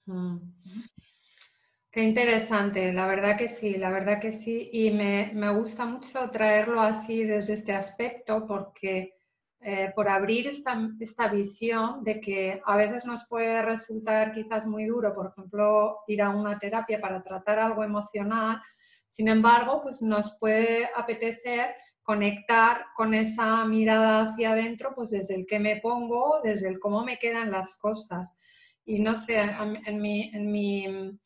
Mm. 0.07 0.39
Qué 1.93 2.03
interesante, 2.03 2.91
la 2.91 3.07
verdad 3.07 3.37
que 3.37 3.51
sí, 3.51 3.77
la 3.77 3.91
verdad 3.91 4.19
que 4.19 4.33
sí. 4.33 4.71
Y 4.73 4.93
me, 4.93 5.31
gusta 5.53 5.85
mucho 5.85 6.31
traerlo 6.31 6.81
así 6.81 7.23
desde 7.25 7.53
este 7.53 7.75
aspecto 7.75 8.47
porque 8.47 9.19
eh, 9.61 9.93
por 9.95 10.09
abrir 10.09 10.47
esta, 10.47 10.75
esta, 10.99 11.29
visión 11.29 12.03
de 12.03 12.19
que 12.19 12.63
a 12.65 12.77
veces 12.77 13.05
nos 13.05 13.27
puede 13.29 13.61
resultar 13.61 14.33
quizás 14.33 14.67
muy 14.67 14.87
duro, 14.87 15.15
por 15.15 15.33
ejemplo, 15.37 15.99
ir 16.07 16.23
a 16.23 16.31
una 16.31 16.59
terapia 16.59 16.99
para 16.99 17.23
tratar 17.23 17.59
algo 17.59 17.85
emocional. 17.85 18.63
Sin 19.11 19.29
embargo, 19.29 19.83
pues 19.83 20.01
nos 20.01 20.35
puede 20.39 20.89
apetecer 20.97 21.75
conectar 22.03 22.87
con 22.97 23.13
esa 23.13 23.67
mirada 23.67 24.31
hacia 24.31 24.53
adentro, 24.53 24.95
pues 24.95 25.11
desde 25.11 25.35
el 25.35 25.47
que 25.47 25.59
me 25.59 25.77
pongo, 25.77 26.41
desde 26.43 26.69
el 26.69 26.81
cómo 26.81 27.05
me 27.05 27.19
quedan 27.19 27.51
las 27.51 27.77
cosas. 27.77 28.35
Y 28.83 28.99
no 29.01 29.19
sé, 29.19 29.39
en 29.39 30.01
mi, 30.01 30.31
en 30.35 30.51
mi 30.51 31.19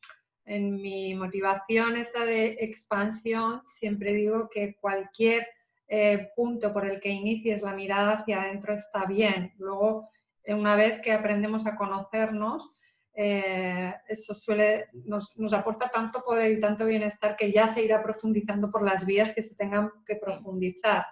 en 0.46 0.80
mi 0.80 1.14
motivación 1.14 1.96
esa 1.96 2.24
de 2.24 2.56
expansión, 2.60 3.62
siempre 3.66 4.12
digo 4.12 4.48
que 4.48 4.76
cualquier 4.76 5.46
eh, 5.88 6.30
punto 6.34 6.72
por 6.72 6.86
el 6.86 7.00
que 7.00 7.10
inicies 7.10 7.62
la 7.62 7.74
mirada 7.74 8.14
hacia 8.14 8.42
adentro 8.42 8.74
está 8.74 9.04
bien. 9.04 9.52
Luego, 9.58 10.08
una 10.46 10.76
vez 10.76 11.00
que 11.00 11.12
aprendemos 11.12 11.66
a 11.66 11.76
conocernos, 11.76 12.76
eh, 13.12 13.94
eso 14.08 14.34
suele, 14.34 14.88
nos, 15.04 15.36
nos, 15.38 15.52
aporta 15.52 15.88
tanto 15.88 16.22
poder 16.22 16.52
y 16.52 16.60
tanto 16.60 16.86
bienestar 16.86 17.34
que 17.34 17.50
ya 17.50 17.66
se 17.68 17.82
irá 17.82 18.02
profundizando 18.02 18.70
por 18.70 18.82
las 18.82 19.06
vías 19.06 19.32
que 19.32 19.42
se 19.42 19.56
tengan 19.56 19.90
que 20.06 20.16
profundizar. 20.16 21.06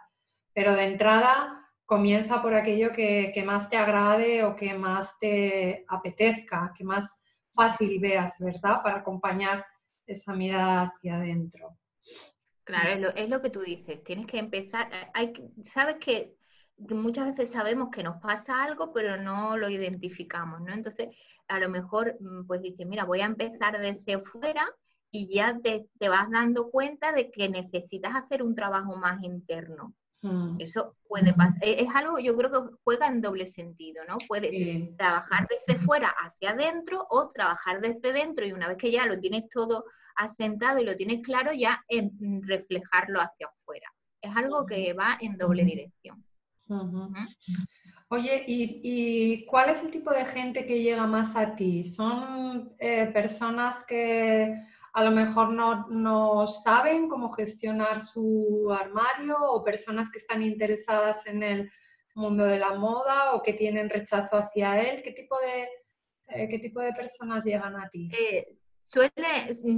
Pero 0.52 0.74
de 0.74 0.84
entrada 0.84 1.66
comienza 1.86 2.40
por 2.42 2.54
aquello 2.54 2.92
que, 2.92 3.32
que 3.34 3.42
más 3.42 3.68
te 3.68 3.76
agrade 3.76 4.44
o 4.44 4.54
que 4.54 4.74
más 4.74 5.18
te 5.18 5.84
apetezca, 5.88 6.72
que 6.76 6.84
más 6.84 7.16
fácil 7.54 7.98
veas, 8.00 8.38
¿verdad? 8.38 8.82
Para 8.82 8.98
acompañar 8.98 9.64
esa 10.06 10.34
mirada 10.34 10.92
hacia 10.94 11.16
adentro. 11.16 11.76
Claro, 12.64 13.10
es 13.14 13.28
lo, 13.28 13.42
que 13.42 13.50
tú 13.50 13.60
dices, 13.60 14.02
tienes 14.04 14.26
que 14.26 14.38
empezar, 14.38 14.88
eh, 14.90 15.10
hay, 15.12 15.32
sabes 15.64 15.96
que 15.96 16.34
muchas 16.78 17.26
veces 17.26 17.50
sabemos 17.50 17.90
que 17.90 18.02
nos 18.02 18.20
pasa 18.22 18.64
algo, 18.64 18.92
pero 18.92 19.18
no 19.18 19.56
lo 19.58 19.68
identificamos, 19.68 20.62
¿no? 20.62 20.72
Entonces, 20.72 21.14
a 21.46 21.58
lo 21.58 21.68
mejor, 21.68 22.16
mm, 22.20 22.46
pues 22.46 22.62
dices, 22.62 22.86
mira, 22.86 23.04
voy 23.04 23.20
a 23.20 23.26
empezar 23.26 23.78
desde 23.78 24.18
fuera 24.20 24.66
y 25.10 25.28
ya 25.32 25.58
te, 25.62 25.86
te 25.98 26.08
vas 26.08 26.30
dando 26.30 26.70
cuenta 26.70 27.12
de 27.12 27.30
que 27.30 27.48
necesitas 27.50 28.14
hacer 28.14 28.42
un 28.42 28.54
trabajo 28.54 28.96
más 28.96 29.22
interno. 29.22 29.94
Mm. 30.24 30.56
Eso 30.58 30.96
puede 31.06 31.34
pasar. 31.34 31.62
E, 31.62 31.82
es 31.82 31.94
algo, 31.94 32.18
yo 32.18 32.34
creo 32.34 32.50
que 32.50 32.76
juega 32.82 33.08
en 33.08 33.20
doble 33.20 33.44
sentido, 33.44 34.04
¿no? 34.08 34.16
Puedes 34.26 34.96
trabajar 34.96 35.46
desde 35.48 35.78
fuera 35.80 36.08
hacia 36.08 36.50
adentro 36.50 37.06
o 37.10 37.28
trabajar 37.28 37.82
desde 37.82 38.12
dentro 38.12 38.46
y 38.46 38.52
una 38.52 38.68
vez 38.68 38.78
que 38.78 38.90
ya 38.90 39.04
lo 39.04 39.20
tienes 39.20 39.48
todo 39.50 39.84
asentado 40.16 40.80
y 40.80 40.84
lo 40.84 40.96
tienes 40.96 41.20
claro, 41.22 41.52
ya 41.52 41.84
en 41.88 42.42
reflejarlo 42.42 43.20
hacia 43.20 43.48
afuera. 43.48 43.92
Es 44.22 44.34
algo 44.34 44.64
que 44.64 44.94
va 44.94 45.18
en 45.20 45.36
doble 45.36 45.62
dirección. 45.62 46.24
Oye, 48.08 48.44
¿y, 48.46 49.44
cuál 49.44 49.68
es 49.70 49.82
el 49.82 49.90
tipo 49.90 50.10
de 50.10 50.24
gente 50.24 50.64
que 50.64 50.80
llega 50.80 51.06
más 51.06 51.36
a 51.36 51.54
ti? 51.54 51.84
¿Son 51.84 52.72
eh, 52.78 53.10
personas 53.12 53.84
que 53.84 54.58
a 54.94 55.02
lo 55.02 55.10
mejor 55.10 55.50
no, 55.50 56.46
saben 56.46 57.08
cómo 57.08 57.32
gestionar 57.32 58.00
su 58.00 58.72
armario 58.72 59.36
o 59.40 59.64
personas 59.64 60.10
que 60.10 60.18
están 60.18 60.40
interesadas 60.40 61.26
en 61.26 61.42
el 61.42 61.72
mundo 62.14 62.44
de 62.44 62.60
la 62.60 62.74
moda 62.74 63.34
o 63.34 63.42
que 63.42 63.54
tienen 63.54 63.90
rechazo 63.90 64.36
hacia 64.36 64.80
él? 64.80 65.02
¿Qué 65.02 65.10
tipo 65.10 65.36
de, 65.40 65.68
eh, 66.28 66.48
qué 66.48 66.60
tipo 66.60 66.80
de 66.80 66.92
personas 66.92 67.44
llegan 67.44 67.74
a 67.74 67.88
ti? 67.90 68.08
Eh, 68.16 68.56
suele, 68.86 69.10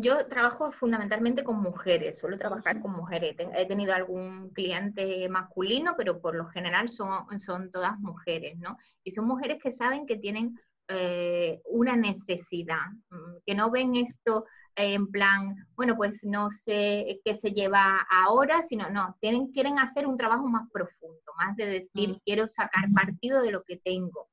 yo 0.00 0.28
trabajo 0.28 0.70
fundamentalmente 0.70 1.42
con 1.42 1.62
mujeres, 1.62 2.18
suelo 2.18 2.37
trabajar 2.37 2.82
con 2.82 2.92
mujeres. 2.92 3.37
He 3.54 3.64
tenido 3.64 3.94
algún 3.94 4.50
cliente 4.50 5.26
masculino, 5.30 5.94
pero 5.96 6.20
por 6.20 6.37
lo 6.37 6.44
general 6.49 6.90
son, 6.90 7.26
son 7.38 7.70
todas 7.70 7.99
mujeres, 8.00 8.58
¿no? 8.58 8.76
Y 9.02 9.12
son 9.12 9.26
mujeres 9.26 9.56
que 9.62 9.70
saben 9.70 10.04
que 10.04 10.16
tienen 10.16 10.61
eh, 10.88 11.62
una 11.64 11.96
necesidad, 11.96 12.87
mm, 13.08 13.38
que 13.46 13.54
no 13.54 13.70
ven 13.70 13.96
esto 13.96 14.44
en 14.76 15.11
plan, 15.11 15.56
bueno, 15.75 15.97
pues 15.97 16.23
no 16.23 16.50
sé 16.50 17.21
qué 17.25 17.35
se 17.35 17.50
lleva 17.50 18.06
ahora, 18.11 18.62
sino 18.62 18.88
no, 18.90 19.16
tienen, 19.21 19.49
quieren 19.49 19.78
hacer 19.78 20.06
un 20.06 20.16
trabajo 20.16 20.47
más 20.47 20.71
profundo, 20.71 21.33
más 21.38 21.56
de 21.56 21.66
decir, 21.66 22.11
mm. 22.11 22.21
quiero 22.25 22.47
sacar 22.47 22.85
partido 22.95 23.42
de 23.42 23.50
lo 23.50 23.62
que 23.64 23.78
tengo. 23.78 24.28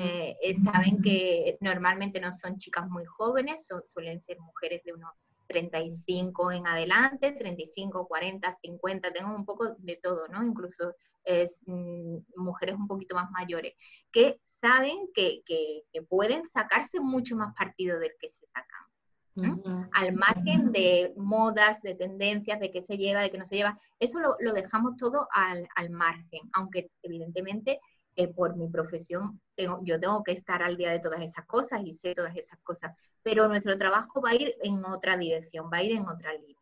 Eh, 0.00 0.36
eh, 0.40 0.54
saben 0.56 1.02
que 1.02 1.58
normalmente 1.60 2.20
no 2.20 2.32
son 2.32 2.56
chicas 2.56 2.88
muy 2.88 3.04
jóvenes, 3.04 3.66
suelen 3.92 4.22
ser 4.22 4.40
mujeres 4.40 4.82
de 4.84 4.94
unos 4.94 5.12
35 5.46 6.52
en 6.52 6.66
adelante, 6.66 7.32
35, 7.32 8.08
40, 8.08 8.58
50, 8.62 9.12
tengo 9.12 9.34
un 9.34 9.44
poco 9.44 9.74
de 9.78 9.96
todo, 10.02 10.28
¿no? 10.28 10.42
Incluso 10.42 10.94
es, 11.24 11.60
mm, 11.66 12.16
mujeres 12.36 12.76
un 12.76 12.86
poquito 12.86 13.14
más 13.14 13.30
mayores, 13.30 13.74
que 14.10 14.40
saben 14.60 15.08
que, 15.14 15.42
que, 15.44 15.82
pueden 16.08 16.44
sacarse 16.46 17.00
mucho 17.00 17.36
más 17.36 17.54
partido 17.54 17.98
del 17.98 18.12
que 18.20 18.30
se 18.30 18.46
sacan. 18.46 18.85
Al 19.92 20.14
margen 20.14 20.72
de 20.72 21.12
modas, 21.16 21.82
de 21.82 21.94
tendencias, 21.94 22.58
de 22.58 22.70
qué 22.70 22.82
se 22.82 22.96
lleva, 22.96 23.20
de 23.20 23.30
qué 23.30 23.38
no 23.38 23.46
se 23.46 23.56
lleva, 23.56 23.78
eso 23.98 24.18
lo, 24.18 24.36
lo 24.40 24.52
dejamos 24.52 24.96
todo 24.96 25.28
al, 25.32 25.68
al, 25.76 25.90
margen, 25.90 26.40
aunque 26.54 26.90
evidentemente 27.02 27.80
eh, 28.14 28.28
por 28.28 28.56
mi 28.56 28.68
profesión 28.68 29.40
yo 29.82 30.00
tengo 30.00 30.22
que 30.22 30.32
estar 30.32 30.62
al 30.62 30.76
día 30.76 30.90
de 30.90 31.00
todas 31.00 31.20
esas 31.20 31.44
cosas 31.46 31.82
y 31.84 31.92
sé 31.92 32.14
todas 32.14 32.34
esas 32.36 32.58
cosas, 32.62 32.96
pero 33.22 33.46
nuestro 33.48 33.76
trabajo 33.76 34.22
va 34.22 34.30
a 34.30 34.34
ir 34.34 34.54
en 34.62 34.84
otra 34.84 35.16
dirección, 35.16 35.68
va 35.70 35.78
a 35.78 35.82
ir 35.82 35.92
en 35.92 36.08
otra 36.08 36.32
línea. 36.32 36.56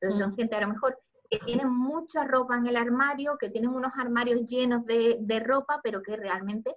Entonces 0.00 0.24
son 0.24 0.36
gente 0.36 0.56
a 0.56 0.60
lo 0.60 0.68
mejor 0.68 0.98
que 1.28 1.38
tienen 1.38 1.70
mucha 1.70 2.24
ropa 2.24 2.56
en 2.56 2.66
el 2.66 2.76
armario, 2.76 3.36
que 3.38 3.48
tienen 3.48 3.70
unos 3.70 3.92
armarios 3.96 4.44
llenos 4.44 4.84
de, 4.84 5.16
de 5.20 5.40
ropa, 5.40 5.80
pero 5.82 6.02
que 6.02 6.16
realmente 6.16 6.76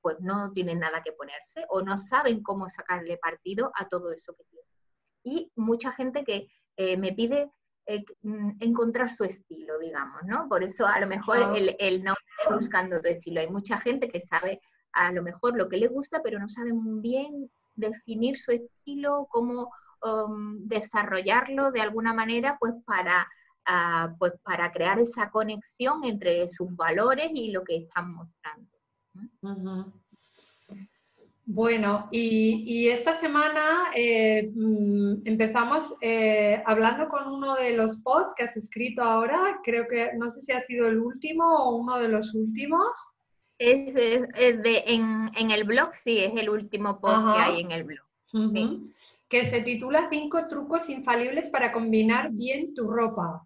pues 0.00 0.16
no 0.20 0.52
tienen 0.52 0.80
nada 0.80 1.02
que 1.02 1.12
ponerse 1.12 1.64
o 1.68 1.82
no 1.82 1.96
saben 1.96 2.42
cómo 2.42 2.68
sacarle 2.68 3.18
partido 3.18 3.70
a 3.76 3.88
todo 3.88 4.12
eso 4.12 4.34
que 4.34 4.44
tienen. 4.44 4.68
Y 5.24 5.52
mucha 5.56 5.92
gente 5.92 6.24
que 6.24 6.48
eh, 6.76 6.96
me 6.96 7.12
pide 7.12 7.50
eh, 7.86 8.04
mm, 8.22 8.58
encontrar 8.60 9.10
su 9.10 9.24
estilo, 9.24 9.78
digamos, 9.78 10.20
¿no? 10.24 10.48
Por 10.48 10.62
eso 10.62 10.86
a 10.86 10.98
lo 11.00 11.06
mejor 11.06 11.56
el, 11.56 11.76
el 11.78 12.02
no 12.02 12.14
buscando 12.50 13.00
tu 13.00 13.08
estilo. 13.08 13.40
Hay 13.40 13.48
mucha 13.48 13.78
gente 13.78 14.08
que 14.08 14.20
sabe 14.20 14.60
a 14.92 15.12
lo 15.12 15.22
mejor 15.22 15.56
lo 15.56 15.68
que 15.68 15.76
le 15.76 15.88
gusta, 15.88 16.20
pero 16.22 16.38
no 16.38 16.48
sabe 16.48 16.72
muy 16.72 17.00
bien 17.00 17.50
definir 17.74 18.36
su 18.36 18.50
estilo, 18.52 19.28
cómo 19.30 19.70
um, 20.02 20.66
desarrollarlo 20.66 21.70
de 21.70 21.80
alguna 21.80 22.12
manera, 22.12 22.56
pues 22.58 22.74
para, 22.84 23.28
ah, 23.66 24.14
pues 24.18 24.32
para 24.42 24.72
crear 24.72 24.98
esa 24.98 25.30
conexión 25.30 26.04
entre 26.04 26.48
sus 26.48 26.74
valores 26.74 27.30
y 27.32 27.50
lo 27.50 27.62
que 27.64 27.76
están 27.76 28.12
mostrando. 28.12 28.77
Bueno, 31.50 32.08
y, 32.12 32.88
esta 32.88 33.14
semana 33.14 33.90
eh, 33.96 34.50
mm, 34.54 35.22
empezamos 35.24 35.94
eh, 36.02 36.62
hablando 36.66 37.08
con 37.08 37.26
uno 37.26 37.54
de 37.54 37.72
los 37.72 37.96
posts 38.02 38.34
que 38.36 38.42
has 38.42 38.54
escrito 38.54 39.02
ahora, 39.02 39.58
creo 39.64 39.88
que 39.88 40.10
no 40.18 40.28
sé 40.28 40.42
si 40.42 40.52
ha 40.52 40.60
sido 40.60 40.88
el 40.88 40.98
último 40.98 41.44
o 41.46 41.76
uno 41.76 41.98
de 41.98 42.08
los 42.08 42.34
últimos. 42.34 42.90
Es, 43.58 43.94
de, 43.94 44.84
en, 44.86 45.50
el 45.50 45.64
blog, 45.64 45.94
sí, 45.94 46.18
es 46.18 46.38
el 46.38 46.50
último 46.50 47.00
post 47.00 47.24
que 47.34 47.40
hay 47.40 47.60
en 47.62 47.70
el 47.70 47.84
blog. 47.84 48.06
Que 49.30 49.46
se 49.46 49.62
titula 49.62 50.08
Cinco 50.10 50.46
trucos 50.48 50.90
infalibles 50.90 51.48
para 51.48 51.72
combinar 51.72 52.30
bien 52.30 52.74
tu 52.74 52.90
ropa. 52.90 53.42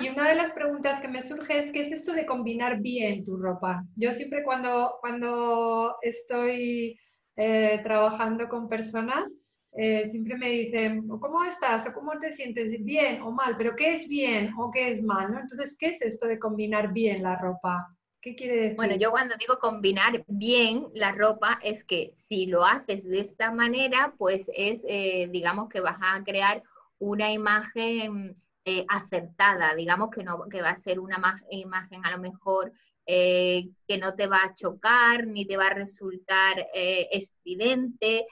Y 0.00 0.08
una 0.08 0.28
de 0.28 0.34
las 0.34 0.52
preguntas 0.52 1.00
que 1.00 1.08
me 1.08 1.22
surge 1.22 1.58
es, 1.58 1.72
¿qué 1.72 1.82
es 1.82 1.92
esto 1.92 2.12
de 2.12 2.26
combinar 2.26 2.80
bien 2.80 3.24
tu 3.24 3.36
ropa? 3.36 3.84
Yo 3.96 4.12
siempre 4.14 4.42
cuando, 4.44 4.94
cuando 5.00 5.96
estoy 6.02 6.98
eh, 7.36 7.80
trabajando 7.82 8.48
con 8.48 8.68
personas, 8.68 9.28
eh, 9.72 10.08
siempre 10.08 10.36
me 10.36 10.50
dicen, 10.50 11.06
¿cómo 11.06 11.44
estás? 11.44 11.86
¿O 11.86 11.92
cómo 11.92 12.18
te 12.18 12.32
sientes? 12.32 12.82
¿Bien 12.84 13.20
o 13.22 13.30
mal? 13.30 13.56
¿Pero 13.56 13.76
qué 13.76 13.94
es 13.94 14.08
bien 14.08 14.52
o 14.58 14.70
qué 14.70 14.90
es 14.90 15.02
mal? 15.02 15.36
Entonces, 15.40 15.76
¿qué 15.78 15.88
es 15.88 16.02
esto 16.02 16.26
de 16.26 16.38
combinar 16.38 16.92
bien 16.92 17.22
la 17.22 17.36
ropa? 17.36 17.94
¿Qué 18.20 18.34
quiere 18.34 18.56
decir? 18.56 18.76
Bueno, 18.76 18.96
yo 18.96 19.10
cuando 19.10 19.36
digo 19.36 19.58
combinar 19.58 20.24
bien 20.26 20.86
la 20.94 21.12
ropa 21.12 21.58
es 21.62 21.84
que 21.84 22.12
si 22.16 22.46
lo 22.46 22.64
haces 22.64 23.04
de 23.08 23.20
esta 23.20 23.52
manera, 23.52 24.14
pues 24.18 24.50
es, 24.54 24.84
eh, 24.88 25.28
digamos 25.30 25.68
que 25.68 25.80
vas 25.80 25.98
a 26.00 26.24
crear 26.24 26.62
una 26.98 27.30
imagen 27.32 28.36
eh, 28.68 28.84
acertada, 28.86 29.74
digamos 29.74 30.10
que, 30.10 30.22
no, 30.22 30.46
que 30.46 30.60
va 30.60 30.68
a 30.68 30.76
ser 30.76 31.00
una 31.00 31.18
imagen 31.48 32.04
a 32.04 32.10
lo 32.10 32.18
mejor 32.18 32.70
eh, 33.06 33.70
que 33.86 33.96
no 33.96 34.14
te 34.14 34.26
va 34.26 34.42
a 34.42 34.52
chocar, 34.52 35.26
ni 35.26 35.46
te 35.46 35.56
va 35.56 35.68
a 35.68 35.74
resultar 35.74 36.68
eh, 36.74 37.08
estridente, 37.10 38.26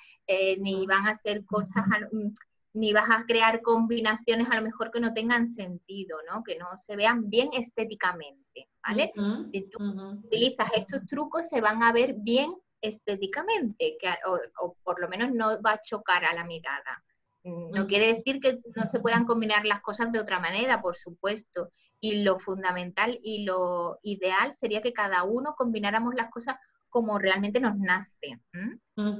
ni 0.59 0.85
van 0.85 1.07
a 1.09 1.16
ser 1.16 1.46
cosas, 1.46 1.87
mm, 2.12 2.29
ni 2.75 2.92
vas 2.92 3.09
a 3.09 3.25
crear 3.25 3.62
combinaciones 3.62 4.49
a 4.51 4.57
lo 4.57 4.62
mejor 4.62 4.90
que 4.90 5.01
no 5.01 5.14
tengan 5.14 5.49
sentido, 5.49 6.18
¿no? 6.31 6.44
Que 6.44 6.59
no 6.59 6.66
se 6.77 6.96
vean 6.96 7.31
bien 7.31 7.49
estéticamente, 7.55 8.68
¿vale? 8.87 9.12
Si 9.51 9.70
tú 9.70 9.79
utilizas 10.22 10.70
estos 10.77 11.07
trucos, 11.07 11.49
se 11.49 11.62
van 11.62 11.83
a 11.83 11.94
ver 11.94 12.12
bien 12.18 12.55
estéticamente, 12.83 13.96
que, 13.99 14.11
o 14.27 14.77
por 14.85 15.01
lo 15.01 15.09
menos 15.09 15.33
no 15.33 15.62
va 15.62 15.72
a 15.72 15.81
chocar 15.81 16.27
a 16.27 16.35
la 16.35 16.44
mirada. 16.44 17.03
No 17.46 17.87
quiere 17.87 18.12
decir 18.12 18.40
que 18.40 18.59
no 18.74 18.87
se 18.87 18.98
puedan 18.98 19.24
combinar 19.24 19.64
las 19.64 19.80
cosas 19.80 20.11
de 20.11 20.18
otra 20.18 20.40
manera, 20.40 20.80
por 20.80 20.96
supuesto. 20.96 21.70
Y 22.00 22.22
lo 22.22 22.40
fundamental 22.40 23.20
y 23.22 23.44
lo 23.44 24.00
ideal 24.02 24.52
sería 24.52 24.82
que 24.82 24.92
cada 24.92 25.22
uno 25.22 25.54
combináramos 25.56 26.14
las 26.16 26.28
cosas 26.30 26.56
como 26.88 27.18
realmente 27.18 27.61
nos 27.61 27.76
nace, 27.76 28.40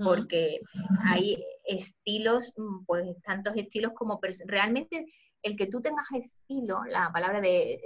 porque 0.03 0.59
hay 1.05 1.45
estilos, 1.65 2.53
mm, 2.57 2.85
pues 2.87 3.05
tantos 3.23 3.55
estilos 3.57 3.93
como 3.95 4.19
realmente 4.47 5.07
el 5.43 5.57
que 5.57 5.67
tú 5.67 5.81
tengas 5.81 6.07
estilo, 6.13 6.85
la 6.85 7.13
palabra 7.13 7.41
de 7.41 7.81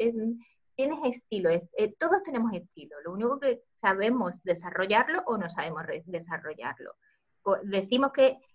tienes 0.77 0.99
estilo, 1.05 1.51
es, 1.51 1.69
eh, 1.77 1.93
todos 1.99 2.23
tenemos 2.23 2.53
estilo, 2.55 2.97
lo 3.05 3.13
único 3.13 3.39
que 3.41 3.63
sabemos 3.81 4.43
desarrollarlo 4.45 5.23
o 5.27 5.37
no 5.37 5.51
sabemos 5.51 5.83
desarrollarlo. 6.07 6.95
Decimos 7.65 8.13
que 8.13 8.39
Mm, 8.39 8.50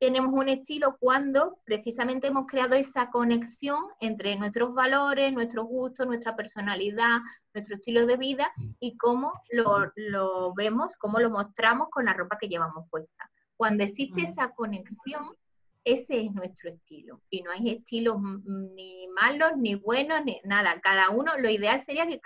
tenemos 0.00 0.32
un 0.32 0.48
estilo 0.48 0.96
cuando 0.98 1.60
precisamente 1.64 2.26
hemos 2.26 2.46
creado 2.46 2.74
esa 2.74 3.10
conexión 3.10 3.78
entre 4.00 4.36
nuestros 4.36 4.74
valores, 4.74 5.32
nuestros 5.32 5.66
gustos, 5.66 6.06
nuestra 6.06 6.34
personalidad, 6.34 7.20
nuestro 7.54 7.76
estilo 7.76 8.04
de 8.06 8.16
vida 8.16 8.52
y 8.80 8.96
cómo 8.96 9.32
lo, 9.50 10.54
vemos, 10.54 10.96
cómo 10.96 11.20
lo 11.20 11.30
mostramos 11.30 11.88
con 11.90 12.06
la 12.06 12.14
ropa 12.14 12.38
que 12.38 12.48
llevamos 12.48 12.88
puesta. 12.90 13.30
Cuando 13.56 13.84
existe 13.84 14.22
esa 14.22 14.50
conexión, 14.50 15.36
ese 15.84 16.20
es 16.20 16.32
nuestro 16.32 16.70
estilo. 16.70 17.20
Y 17.30 17.42
no 17.42 17.52
hay 17.52 17.70
estilos 17.70 18.16
ni 18.44 19.06
malos, 19.08 19.52
ni 19.56 19.76
buenos, 19.76 20.24
ni 20.24 20.40
nada. 20.44 20.80
Cada 20.80 21.10
uno, 21.10 21.38
lo 21.38 21.48
ideal 21.48 21.82
sería 21.84 22.08
que, 22.08 22.20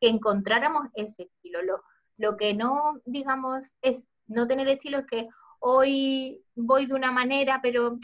que 0.00 0.08
encontráramos 0.08 0.88
ese 0.94 1.24
estilo. 1.24 1.62
Lo, 1.62 1.82
lo 2.16 2.36
que 2.36 2.54
no, 2.54 3.00
digamos, 3.04 3.76
es 3.82 4.08
no 4.26 4.46
tener 4.46 4.68
estilo 4.68 4.98
es 4.98 5.06
que 5.06 5.28
hoy 5.68 6.44
voy 6.54 6.86
de 6.86 6.94
una 6.94 7.10
manera, 7.10 7.58
pero 7.60 7.98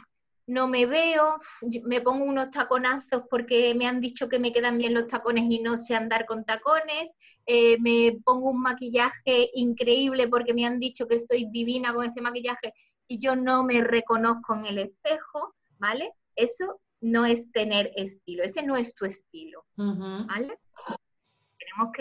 no 0.49 0.67
me 0.67 0.85
veo, 0.85 1.39
me 1.85 2.01
pongo 2.01 2.25
unos 2.25 2.51
taconazos 2.51 3.23
porque 3.31 3.73
me 3.77 3.87
han 3.87 4.01
dicho 4.01 4.29
que 4.29 4.41
me 4.41 4.53
quedan 4.53 4.79
bien 4.79 4.95
los 4.95 5.07
tacones 5.07 5.45
y 5.49 5.61
no 5.61 5.79
sé 5.79 5.95
andar 5.95 6.27
con 6.27 6.45
tacones, 6.45 7.15
eh, 7.47 7.79
me 7.79 8.19
pongo 8.25 8.51
un 8.51 8.61
maquillaje 8.61 9.49
increíble 9.55 10.27
porque 10.27 10.55
me 10.55 10.67
han 10.67 10.81
dicho 10.81 11.07
que 11.07 11.15
estoy 11.15 11.49
divina 11.53 11.95
con 11.95 12.05
ese 12.05 12.21
maquillaje 12.21 12.75
y 13.07 13.21
yo 13.21 13.37
no 13.37 13.63
me 13.63 13.81
reconozco 13.81 14.55
en 14.55 14.67
el 14.67 14.79
espejo, 14.79 15.55
¿vale? 15.79 16.11
Eso 16.35 16.81
no 17.01 17.25
es 17.25 17.51
tener 17.53 17.93
estilo, 17.95 18.43
ese 18.43 18.65
no 18.65 18.77
es 18.77 18.95
tu 18.97 19.05
estilo, 19.05 19.65
¿vale? 19.77 20.59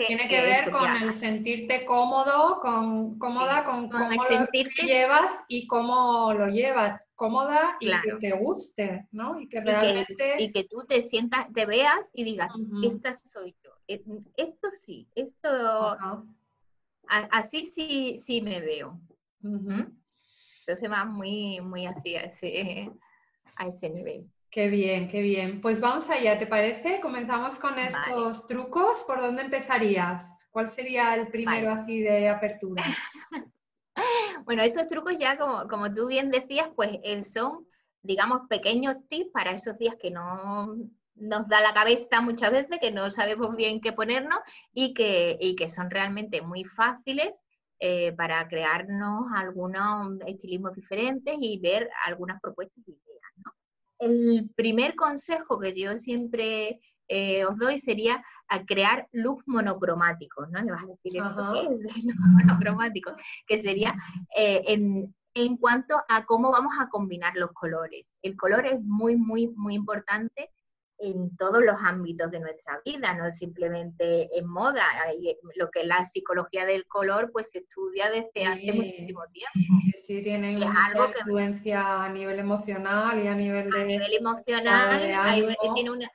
Tiene 0.06 0.28
que 0.28 0.40
ver 0.42 0.70
con 0.70 0.88
el 0.88 1.14
sentirte 1.14 1.84
cómodo, 1.86 2.60
con, 2.60 3.18
cómoda 3.18 3.64
con, 3.64 3.88
cómo 3.88 4.10
lo 4.10 4.46
llevas 4.84 5.32
y 5.48 5.66
cómo 5.66 6.32
lo 6.34 6.48
llevas, 6.48 7.08
cómoda 7.14 7.76
y 7.80 7.90
que 7.90 8.12
te 8.20 8.32
guste, 8.32 9.06
¿no? 9.12 9.40
Y 9.40 9.48
que 9.48 9.60
realmente... 9.60 10.36
Y 10.38 10.52
que, 10.52 10.64
tú 10.64 10.84
te 10.86 11.02
sientas, 11.02 11.46
te 11.54 11.64
veas 11.66 12.10
y 12.12 12.24
digas, 12.24 12.52
esta 12.84 13.12
soy 13.14 13.54
yo. 13.64 13.70
E, 13.88 14.02
esto 14.36 14.70
sí, 14.70 15.08
esto... 15.14 15.48
Así 17.08 17.64
sí, 17.64 18.18
sí 18.20 18.42
me 18.42 18.60
veo. 18.60 19.00
Entonces 19.42 20.90
va 20.90 21.04
muy, 21.04 21.60
muy 21.60 21.86
así 21.86 22.14
a 22.16 22.22
ese, 22.22 22.90
a 23.56 23.66
ese 23.66 23.90
nivel. 23.90 24.30
Qué 24.52 24.68
bien, 24.68 25.08
qué 25.08 25.22
bien. 25.22 25.62
Pues 25.62 25.80
vamos 25.80 26.10
allá, 26.10 26.38
¿te 26.38 26.46
parece? 26.46 27.00
Comenzamos 27.00 27.58
con 27.58 27.78
estos 27.78 28.46
trucos. 28.46 29.02
¿Por 29.06 29.18
dónde 29.18 29.40
empezarías? 29.40 30.30
¿Cuál 30.50 30.70
sería 30.70 31.14
el 31.14 31.28
primero 31.28 31.72
así 31.72 32.02
de 32.02 32.28
apertura? 32.28 32.84
bueno, 34.44 34.62
estos 34.62 34.88
trucos 34.88 35.16
ya, 35.18 35.38
como, 35.38 35.66
como 35.68 35.94
tú 35.94 36.08
bien 36.08 36.28
decías, 36.30 36.68
pues 36.76 36.90
eh, 37.02 37.24
son, 37.24 37.66
digamos, 38.02 38.42
pequeños 38.50 38.98
tips 39.08 39.30
para 39.32 39.52
esos 39.52 39.78
días 39.78 39.96
que 39.98 40.10
no 40.10 40.76
nos 41.14 41.48
da 41.48 41.62
la 41.62 41.72
cabeza 41.72 42.20
muchas 42.20 42.50
veces, 42.50 42.78
que 42.78 42.90
no 42.90 43.10
sabemos 43.10 43.56
bien 43.56 43.80
qué 43.80 43.94
ponernos 43.94 44.40
y 44.70 44.92
que, 44.92 45.38
y 45.40 45.56
que 45.56 45.70
son 45.70 45.88
realmente 45.88 46.42
muy 46.42 46.64
fáciles 46.64 47.32
eh, 47.78 48.12
para 48.12 48.46
crearnos 48.48 49.24
algunos 49.34 50.20
estilismos 50.26 50.74
diferentes 50.74 51.36
y 51.40 51.58
ver 51.58 51.88
algunas 52.04 52.38
propuestas 52.38 52.84
el 54.02 54.50
primer 54.56 54.94
consejo 54.96 55.58
que 55.60 55.74
yo 55.74 55.98
siempre 55.98 56.80
eh, 57.08 57.44
os 57.44 57.56
doy 57.58 57.78
sería 57.78 58.24
a 58.48 58.64
crear 58.64 59.08
luz 59.12 59.42
monocromáticos, 59.46 60.50
¿no? 60.50 60.62
Me 60.64 60.72
vas 60.72 60.84
a 60.84 60.88
decir, 60.88 61.12
¿qué 61.12 61.72
es 61.72 61.84
el 61.96 62.14
monocromático? 62.16 63.12
Que 63.46 63.62
sería, 63.62 63.94
eh, 64.36 64.62
en 65.34 65.56
cuanto 65.56 65.96
a 66.08 66.24
cómo 66.24 66.50
vamos 66.50 66.74
a 66.78 66.88
combinar 66.88 67.34
los 67.36 67.52
colores. 67.52 68.12
El 68.22 68.36
color 68.36 68.66
es 68.66 68.82
muy, 68.82 69.16
muy, 69.16 69.48
muy 69.48 69.74
importante 69.74 70.50
en 71.02 71.36
todos 71.36 71.62
los 71.64 71.74
ámbitos 71.80 72.30
de 72.30 72.38
nuestra 72.38 72.80
vida, 72.84 73.12
no 73.14 73.30
simplemente 73.32 74.28
en 74.38 74.46
moda. 74.46 74.84
Lo 75.56 75.68
que 75.70 75.80
es 75.80 75.86
la 75.86 76.06
psicología 76.06 76.64
del 76.64 76.86
color, 76.86 77.30
pues 77.32 77.50
se 77.50 77.58
estudia 77.58 78.08
desde 78.08 78.46
hace 78.46 78.72
muchísimo 78.72 79.22
tiempo. 79.32 79.82
Sí, 80.06 80.22
tiene 80.22 80.64
algo 80.64 81.08
influencia 81.08 82.04
a 82.04 82.08
nivel 82.08 82.38
emocional 82.38 83.22
y 83.22 83.26
a 83.26 83.34
nivel 83.34 83.70
de... 83.70 83.82
A 83.82 83.84
nivel 83.84 84.14
emocional 84.14 85.56
tiene 85.74 85.90
una, 85.90 86.10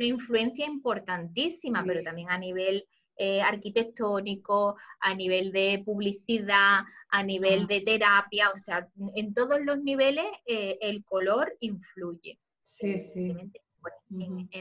influencia 0.00 0.66
importantísima, 0.66 1.84
pero 1.86 2.02
también 2.02 2.30
a 2.30 2.38
nivel 2.38 2.86
eh, 3.16 3.42
arquitectónico, 3.42 4.76
a 5.00 5.14
nivel 5.14 5.52
de 5.52 5.82
publicidad, 5.84 6.80
a 7.10 7.22
nivel 7.22 7.66
de 7.66 7.82
terapia, 7.82 8.50
o 8.50 8.56
sea, 8.56 8.88
en 9.14 9.34
todos 9.34 9.58
los 9.60 9.82
niveles 9.82 10.24
eh, 10.46 10.78
el 10.80 11.04
color 11.04 11.54
influye. 11.60 12.38
Sí, 12.64 12.98
sí 13.00 13.34
pues, 13.80 13.94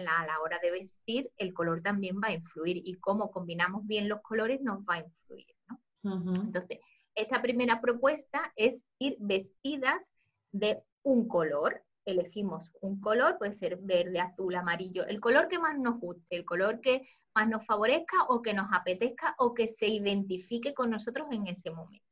a 0.07 0.25
la 0.25 0.39
hora 0.41 0.59
de 0.61 0.71
vestir, 0.71 1.31
el 1.37 1.53
color 1.53 1.81
también 1.81 2.19
va 2.23 2.29
a 2.29 2.33
influir 2.33 2.81
y 2.83 2.95
cómo 2.95 3.31
combinamos 3.31 3.85
bien 3.85 4.09
los 4.09 4.21
colores 4.21 4.61
nos 4.61 4.79
va 4.79 4.95
a 4.95 4.99
influir. 4.99 5.47
Entonces, 6.03 6.79
esta 7.15 7.41
primera 7.41 7.81
propuesta 7.81 8.53
es 8.55 8.83
ir 8.99 9.17
vestidas 9.19 9.99
de 10.51 10.81
un 11.03 11.27
color. 11.27 11.83
Elegimos 12.05 12.71
un 12.81 12.99
color, 13.01 13.37
puede 13.37 13.53
ser 13.53 13.77
verde, 13.77 14.19
azul, 14.19 14.55
amarillo, 14.55 15.05
el 15.05 15.19
color 15.19 15.47
que 15.47 15.59
más 15.59 15.77
nos 15.77 15.99
guste, 15.99 16.35
el 16.35 16.45
color 16.45 16.79
que 16.81 17.07
más 17.35 17.47
nos 17.47 17.65
favorezca 17.65 18.23
o 18.29 18.41
que 18.41 18.53
nos 18.53 18.71
apetezca 18.71 19.35
o 19.37 19.53
que 19.53 19.67
se 19.67 19.87
identifique 19.87 20.73
con 20.73 20.89
nosotros 20.89 21.27
en 21.31 21.47
ese 21.47 21.69
momento. 21.71 22.05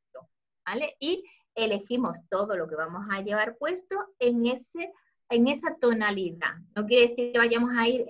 ¿Vale? 0.65 0.96
Y 1.00 1.24
elegimos 1.56 2.20
todo 2.30 2.56
lo 2.56 2.67
que 2.67 2.76
vamos 2.76 3.06
a 3.10 3.22
llevar 3.22 3.58
puesto 3.58 3.98
en 4.20 4.46
ese 4.46 4.91
en 5.30 5.48
esa 5.48 5.76
tonalidad. 5.80 6.56
No 6.76 6.86
quiere 6.86 7.10
decir 7.10 7.32
que 7.32 7.40
vayamos 7.40 7.72
a 7.78 7.88
ir 7.88 8.06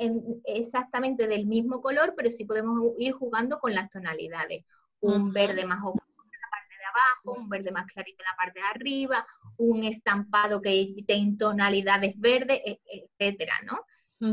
exactamente 0.45 1.27
del 1.27 1.45
mismo 1.45 1.81
color, 1.81 2.13
pero 2.15 2.29
sí 2.31 2.45
podemos 2.45 2.93
ir 2.97 3.13
jugando 3.13 3.59
con 3.59 3.73
las 3.73 3.89
tonalidades. 3.89 4.63
Un 4.99 5.31
verde 5.31 5.65
más 5.65 5.79
oscuro 5.79 6.03
en 6.05 6.41
la 6.41 6.49
parte 6.49 6.75
de 6.77 6.85
abajo, 6.85 7.41
un 7.41 7.49
verde 7.49 7.71
más 7.71 7.85
clarito 7.87 8.23
en 8.23 8.25
la 8.25 8.35
parte 8.35 8.59
de 8.59 8.65
arriba, 8.65 9.27
un 9.57 9.83
estampado 9.83 10.61
que 10.61 11.03
en 11.07 11.37
tonalidades 11.37 12.13
verdes, 12.19 12.59
e, 12.65 12.79
etcétera, 12.85 13.53
¿no? 13.65 13.79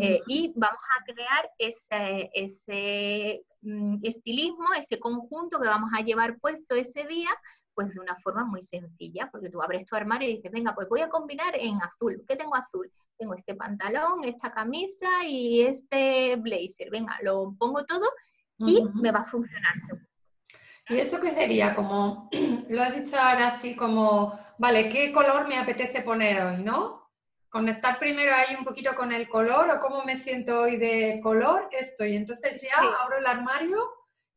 Eh, 0.00 0.22
y 0.26 0.50
vamos 0.56 0.80
a 0.98 1.04
crear 1.04 1.50
ese, 1.58 2.30
ese 2.32 3.44
mm, 3.60 3.98
estilismo, 4.02 4.72
ese 4.78 4.98
conjunto 4.98 5.60
que 5.60 5.68
vamos 5.68 5.90
a 5.94 6.00
llevar 6.00 6.38
puesto 6.38 6.74
ese 6.74 7.04
día 7.04 7.28
pues 7.74 7.94
de 7.94 8.00
una 8.00 8.16
forma 8.16 8.44
muy 8.44 8.62
sencilla, 8.62 9.28
porque 9.30 9.50
tú 9.50 9.62
abres 9.62 9.86
tu 9.86 9.96
armario 9.96 10.28
y 10.28 10.36
dices, 10.36 10.52
venga, 10.52 10.74
pues 10.74 10.88
voy 10.88 11.00
a 11.00 11.08
combinar 11.08 11.54
en 11.56 11.80
azul. 11.82 12.24
¿Qué 12.26 12.36
tengo 12.36 12.54
azul? 12.54 12.90
Tengo 13.18 13.34
este 13.34 13.54
pantalón, 13.54 14.24
esta 14.24 14.52
camisa 14.52 15.08
y 15.26 15.62
este 15.62 16.36
blazer. 16.36 16.90
Venga, 16.90 17.18
lo 17.22 17.54
pongo 17.58 17.84
todo 17.84 18.10
y 18.58 18.84
me 18.94 19.10
va 19.10 19.20
a 19.20 19.24
funcionar 19.24 19.78
seguro. 19.78 20.06
¿Y 20.88 20.98
eso 20.98 21.20
qué 21.20 21.32
sería? 21.32 21.74
Como, 21.74 22.28
lo 22.68 22.82
has 22.82 22.94
dicho 22.94 23.18
ahora 23.18 23.48
así 23.48 23.74
como, 23.74 24.38
vale, 24.58 24.88
¿qué 24.88 25.12
color 25.12 25.48
me 25.48 25.58
apetece 25.58 26.02
poner 26.02 26.42
hoy, 26.42 26.62
no? 26.62 27.10
Conectar 27.48 27.98
primero 27.98 28.34
ahí 28.34 28.54
un 28.56 28.64
poquito 28.64 28.94
con 28.94 29.12
el 29.12 29.28
color 29.28 29.70
o 29.70 29.80
cómo 29.80 30.04
me 30.04 30.16
siento 30.16 30.62
hoy 30.62 30.76
de 30.76 31.20
color, 31.22 31.68
esto. 31.72 32.04
Y 32.04 32.16
entonces 32.16 32.60
ya 32.62 32.76
abro 33.02 33.18
el 33.18 33.26
armario 33.26 33.78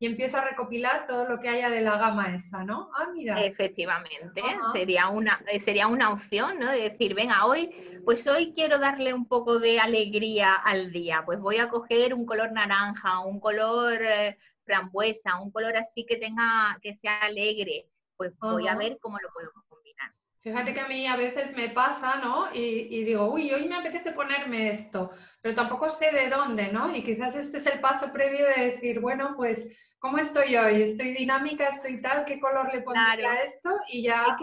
y 0.00 0.06
empiezo 0.06 0.36
a 0.36 0.44
recopilar 0.44 1.06
todo 1.06 1.28
lo 1.28 1.40
que 1.40 1.48
haya 1.48 1.70
de 1.70 1.80
la 1.80 1.98
gama 1.98 2.34
esa, 2.34 2.62
¿no? 2.62 2.90
Ah, 2.94 3.08
mira. 3.12 3.40
Efectivamente, 3.42 4.42
sería 4.72 5.08
una, 5.08 5.40
eh, 5.48 5.58
sería 5.58 5.88
una 5.88 6.12
opción, 6.12 6.58
¿no? 6.60 6.70
De 6.70 6.82
decir, 6.82 7.14
venga, 7.14 7.44
hoy, 7.46 8.00
pues 8.04 8.26
hoy 8.28 8.52
quiero 8.54 8.78
darle 8.78 9.12
un 9.12 9.26
poco 9.26 9.58
de 9.58 9.80
alegría 9.80 10.54
al 10.54 10.92
día, 10.92 11.22
pues 11.26 11.40
voy 11.40 11.58
a 11.58 11.68
coger 11.68 12.14
un 12.14 12.26
color 12.26 12.52
naranja, 12.52 13.20
un 13.20 13.40
color 13.40 13.98
eh, 14.00 14.38
frambuesa, 14.64 15.40
un 15.40 15.50
color 15.50 15.76
así 15.76 16.06
que 16.06 16.16
tenga, 16.16 16.78
que 16.80 16.94
sea 16.94 17.22
alegre, 17.22 17.88
pues 18.16 18.38
voy 18.38 18.68
a 18.68 18.76
ver 18.76 18.98
cómo 19.00 19.18
lo 19.18 19.28
puedo. 19.32 19.50
Fíjate 20.40 20.72
que 20.72 20.80
a 20.80 20.88
mí 20.88 21.06
a 21.06 21.16
veces 21.16 21.54
me 21.56 21.68
pasa, 21.70 22.16
¿no? 22.16 22.54
Y, 22.54 22.86
y, 22.90 23.04
digo, 23.04 23.32
uy, 23.32 23.50
hoy 23.52 23.68
me 23.68 23.76
apetece 23.76 24.12
ponerme 24.12 24.70
esto, 24.70 25.10
pero 25.42 25.54
tampoco 25.54 25.88
sé 25.88 26.12
de 26.12 26.28
dónde, 26.28 26.72
¿no? 26.72 26.94
Y 26.94 27.02
quizás 27.02 27.34
este 27.34 27.58
es 27.58 27.66
el 27.66 27.80
paso 27.80 28.12
previo 28.12 28.46
de 28.46 28.70
decir, 28.70 29.00
bueno, 29.00 29.34
pues 29.36 29.68
¿cómo 29.98 30.18
estoy 30.18 30.56
hoy? 30.56 30.82
¿Estoy 30.82 31.12
dinámica? 31.12 31.68
¿Estoy 31.68 32.00
tal? 32.00 32.24
¿Qué 32.24 32.38
color 32.38 32.72
le 32.72 32.82
pondría 32.82 33.32
a 33.32 33.42
esto? 33.42 33.70
Y 33.88 34.02
ya... 34.02 34.36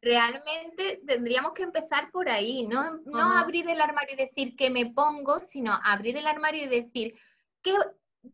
Realmente 0.00 1.02
tendríamos 1.06 1.52
que 1.52 1.64
empezar 1.64 2.10
por 2.10 2.28
ahí, 2.28 2.66
no, 2.66 3.00
no 3.04 3.32
abrir 3.32 3.68
el 3.68 3.80
armario 3.80 4.14
y 4.14 4.24
decir 4.24 4.56
qué 4.56 4.70
me 4.70 4.86
pongo, 4.86 5.40
sino 5.40 5.78
abrir 5.84 6.16
el 6.16 6.26
armario 6.26 6.64
y 6.64 6.68
decir 6.68 7.14
qué, 7.62 7.74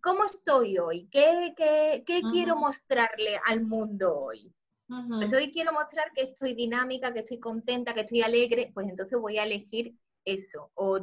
cómo 0.00 0.24
estoy 0.24 0.78
hoy, 0.78 1.08
qué, 1.10 1.54
qué, 1.56 2.04
qué 2.06 2.22
quiero 2.30 2.56
mostrarle 2.56 3.40
al 3.46 3.62
mundo 3.62 4.14
hoy. 4.16 4.54
Pues 4.88 5.32
hoy 5.34 5.50
quiero 5.50 5.72
mostrar 5.72 6.10
que 6.14 6.22
estoy 6.22 6.54
dinámica, 6.54 7.12
que 7.12 7.20
estoy 7.20 7.38
contenta, 7.38 7.92
que 7.92 8.00
estoy 8.00 8.22
alegre, 8.22 8.70
pues 8.72 8.88
entonces 8.88 9.18
voy 9.18 9.36
a 9.36 9.44
elegir 9.44 9.94
eso. 10.24 10.70
O, 10.74 10.98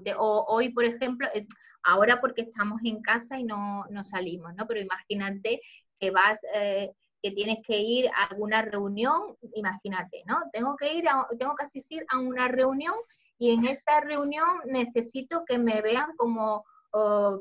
hoy, 0.48 0.70
por 0.70 0.86
ejemplo, 0.86 1.28
eh, 1.36 1.46
ahora 1.84 2.20
porque 2.20 2.44
estamos 2.44 2.82
en 2.84 3.02
casa 3.02 3.40
y 3.40 3.44
no, 3.44 3.86
salimos, 4.04 4.56
¿no? 4.56 4.66
Pero 4.68 4.82
imagínate 4.82 5.62
que 6.00 6.10
vas, 6.10 6.40
eh, 6.56 6.94
que 7.22 7.32
tienes 7.32 7.60
que 7.66 7.80
ir 7.80 8.08
a 8.08 8.24
alguna 8.24 8.64
reunión, 8.64 9.22
imagínate, 9.54 10.24
¿no? 10.26 10.38
Tengo 10.52 10.76
que 10.76 10.94
ir, 10.94 11.08
a, 11.08 11.28
tengo 11.38 11.56
que 11.56 11.66
asistir 11.66 12.06
a 12.10 12.20
una 12.20 12.48
reunión 12.48 12.96
y 13.38 13.52
en 13.52 13.66
esta 13.66 14.02
reunión 14.02 14.48
necesito 14.66 15.44
que 15.46 15.60
me 15.60 15.82
vean 15.82 16.16
como 16.18 16.64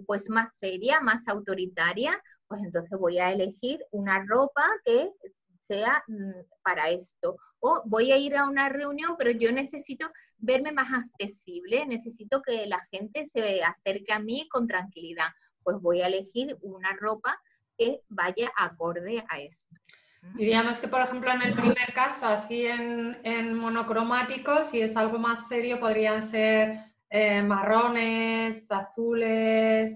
pues 0.07 0.29
más 0.31 0.57
seria, 0.57 1.01
más 1.01 1.29
autoritaria, 1.29 2.21
pues 2.49 2.61
entonces 2.65 2.99
voy 2.99 3.19
a 3.19 3.31
elegir 3.31 3.85
una 3.93 4.25
ropa 4.27 4.69
que 4.85 5.13
sea 5.67 6.03
mm, 6.07 6.63
para 6.63 6.91
esto. 6.91 7.37
O 7.61 7.83
voy 7.85 8.13
a 8.13 8.17
ir 8.17 8.37
a 8.37 8.49
una 8.49 8.69
reunión, 8.69 9.17
pero 9.19 9.31
yo 9.31 9.53
necesito 9.53 10.11
verme 10.39 10.73
más 10.73 10.93
accesible, 10.93 11.87
necesito 11.87 12.43
que 12.43 12.67
la 12.67 12.81
gente 12.91 13.27
se 13.27 13.63
acerque 13.63 14.13
a 14.13 14.19
mí 14.19 14.49
con 14.51 14.67
tranquilidad. 14.67 15.29
Pues 15.63 15.79
voy 15.81 16.03
a 16.03 16.09
elegir 16.09 16.57
una 16.61 16.93
ropa 16.99 17.41
que 17.79 18.01
vaya 18.09 18.53
acorde 18.57 19.25
a 19.29 19.41
eso. 19.41 19.67
Diríamos 20.37 20.79
que, 20.79 20.89
por 20.89 21.03
ejemplo, 21.03 21.31
en 21.33 21.43
el 21.43 21.55
primer 21.55 21.93
caso, 21.95 22.27
así 22.27 22.67
en, 22.67 23.19
en 23.25 23.55
monocromático, 23.55 24.65
si 24.65 24.81
es 24.81 24.97
algo 24.97 25.19
más 25.19 25.49
serio, 25.49 25.79
podrían 25.79 26.27
ser 26.27 26.79
eh, 27.11 27.43
marrones, 27.43 28.71
azules. 28.71 29.93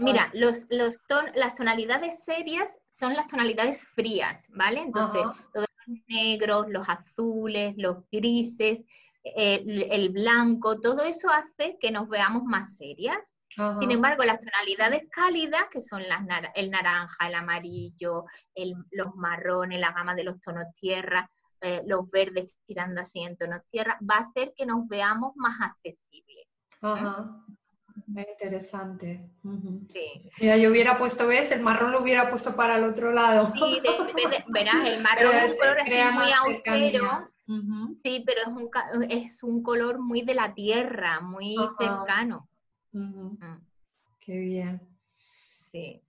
mira, 0.00 0.30
los, 0.32 0.64
los 0.70 0.98
las 1.34 1.54
tonalidades 1.54 2.24
serias 2.24 2.80
son 2.98 3.14
las 3.14 3.28
tonalidades 3.28 3.84
frías, 3.94 4.42
¿vale? 4.48 4.80
Entonces, 4.80 5.22
todos 5.52 5.68
los 5.86 5.98
negros, 6.08 6.66
los 6.68 6.88
azules, 6.88 7.74
los 7.76 7.98
grises, 8.10 8.80
el, 9.22 10.08
blanco, 10.10 10.80
todo 10.80 11.04
eso 11.04 11.28
hace 11.30 11.78
que 11.80 11.90
nos 11.90 12.08
veamos 12.08 12.44
más 12.44 12.76
serias. 12.76 13.34
Sin 13.80 13.90
embargo, 13.90 14.24
las 14.24 14.40
tonalidades 14.40 15.08
cálidas, 15.10 15.64
que 15.72 15.80
son 15.80 16.02
las, 16.08 16.20
el 16.54 16.70
naranja, 16.70 17.26
el 17.26 17.34
amarillo, 17.34 18.24
los 18.92 19.14
marrones, 19.16 19.80
la 19.80 19.90
gama 19.90 20.14
de 20.14 20.22
los 20.22 20.40
tonos 20.40 20.66
tierra, 20.76 21.28
eh, 21.60 21.82
los 21.86 22.08
verdes 22.08 22.56
tirando 22.66 23.00
así 23.00 23.20
en 23.20 23.36
tonos 23.36 23.62
tierra, 23.70 23.98
va 24.08 24.16
a 24.16 24.28
hacer 24.28 24.52
que 24.56 24.64
nos 24.64 24.86
veamos 24.86 25.32
más 25.34 25.60
accesibles. 25.60 26.46
Interesante. 28.06 29.30
Mira, 30.40 30.56
yo 30.56 30.70
hubiera 30.70 30.98
puesto, 30.98 31.26
¿ves? 31.26 31.50
El 31.52 31.62
marrón 31.62 31.92
lo 31.92 32.02
hubiera 32.02 32.30
puesto 32.30 32.54
para 32.54 32.76
el 32.76 32.84
otro 32.84 33.12
lado. 33.12 33.52
Sí, 33.52 33.80
verás, 34.48 34.88
el 34.88 35.02
marrón 35.02 35.34
es 35.34 35.50
un 35.50 35.58
color 35.58 35.80
así 35.80 35.92
muy 36.14 36.32
austero 36.32 37.30
Sí, 38.02 38.24
pero 38.26 38.42
es 38.42 38.48
un, 38.48 39.02
es 39.10 39.42
un 39.42 39.62
color 39.62 39.98
muy 40.00 40.20
de 40.20 40.34
la 40.34 40.52
tierra, 40.52 41.20
muy 41.20 41.56
cercano. 41.78 42.46
Mm. 42.92 43.36
Qué 44.20 44.38
bien. 44.38 44.80
Sí. 45.72 46.02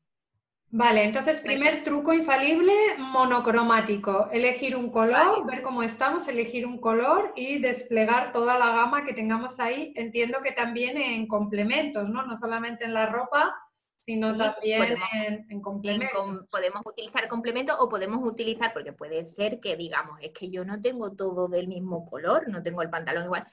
Vale, 0.71 1.03
entonces 1.03 1.41
primer 1.41 1.83
truco 1.83 2.13
infalible, 2.13 2.73
monocromático. 2.99 4.29
Elegir 4.31 4.75
un 4.75 4.91
color, 4.91 5.45
ver 5.47 5.63
cómo 5.63 5.81
estamos, 5.81 6.27
elegir 6.27 6.67
un 6.67 6.79
color 6.79 7.33
y 7.35 7.59
desplegar 7.59 8.31
toda 8.31 8.59
la 8.59 8.67
gama 8.75 9.03
que 9.03 9.13
tengamos 9.13 9.59
ahí. 9.59 9.93
Entiendo 9.95 10.41
que 10.43 10.51
también 10.51 10.97
en 10.97 11.27
complementos, 11.27 12.07
¿no? 12.07 12.23
No 12.23 12.37
solamente 12.37 12.85
en 12.85 12.93
la 12.93 13.07
ropa, 13.07 13.55
sino 14.01 14.35
también 14.37 14.79
podemos, 14.79 15.07
en, 15.49 15.61
complemento. 15.61 16.47
podemos 16.51 16.81
utilizar 16.85 17.27
complemento 17.27 17.75
o 17.79 17.89
podemos 17.89 18.19
utilizar, 18.23 18.71
porque 18.71 18.93
puede 18.93 19.23
ser 19.23 19.59
que 19.59 19.75
digamos, 19.75 20.19
es 20.21 20.31
que 20.33 20.49
yo 20.49 20.65
no 20.65 20.81
tengo 20.81 21.15
todo 21.15 21.47
del 21.47 21.67
mismo 21.67 22.09
color, 22.09 22.47
no 22.47 22.61
tengo 22.61 22.81
el 22.81 22.89
pantalón 22.89 23.25
igual, 23.25 23.47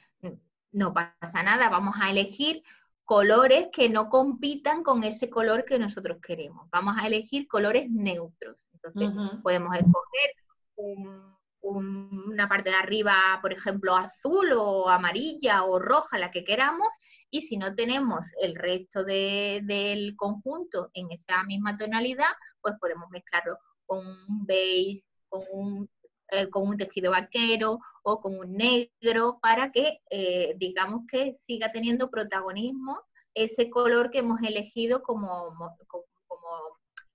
no 0.73 0.95
pasa 0.95 1.43
nada, 1.43 1.69
vamos 1.69 1.97
a 2.01 2.11
elegir 2.11 2.63
colores 3.07 3.69
que 3.73 3.89
no 3.89 4.11
compitan 4.11 4.83
con 4.83 5.03
ese 5.03 5.31
color 5.31 5.65
que 5.65 5.79
nosotros 5.79 6.19
queremos. 6.21 6.69
Vamos 6.71 6.97
a 6.99 7.07
elegir 7.07 7.49
colores 7.49 7.91
neutros. 7.91 8.69
Entonces, 8.75 9.11
podemos 9.43 9.75
escoger 9.75 10.31
un 10.77 11.37
una 11.67 12.49
parte 12.49 12.71
de 12.71 12.77
arriba, 12.77 13.39
por 13.43 13.53
ejemplo, 13.53 13.95
azul 13.95 14.53
o 14.55 14.89
amarilla 14.89 15.65
o 15.65 15.79
roja, 15.79 16.19
la 16.19 16.31
que 16.31 16.45
queramos, 16.45 16.89
y 17.31 17.43
si 17.43 17.57
no 17.57 17.75
tenemos 17.75 18.27
el 18.41 18.55
resto 18.55 19.05
del 19.05 20.15
conjunto 20.17 20.91
en 20.95 21.11
esa 21.11 21.43
misma 21.45 21.77
tonalidad, 21.77 22.31
pues 22.61 22.75
podemos 22.81 23.11
mezclarlo 23.11 23.59
con 23.85 24.07
un 24.07 24.47
beige, 24.47 25.03
con 25.29 25.43
un, 25.53 25.91
eh, 26.29 26.49
con 26.51 26.69
un 26.69 26.77
tejido 26.77 27.13
vaquero 27.13 27.79
o 28.03 28.21
con 28.21 28.39
un 28.39 28.57
negro 28.57 29.39
para 29.41 29.71
que 29.73 30.01
eh, 30.11 30.55
digamos 30.57 31.03
que 31.11 31.35
siga 31.35 31.73
teniendo 31.73 32.11
protagonismo 32.11 33.01
ese 33.35 33.69
color 33.71 34.11
que 34.11 34.21
hemos 34.21 34.41
elegido 34.43 35.03
como, 35.03 35.55
como, 35.87 36.05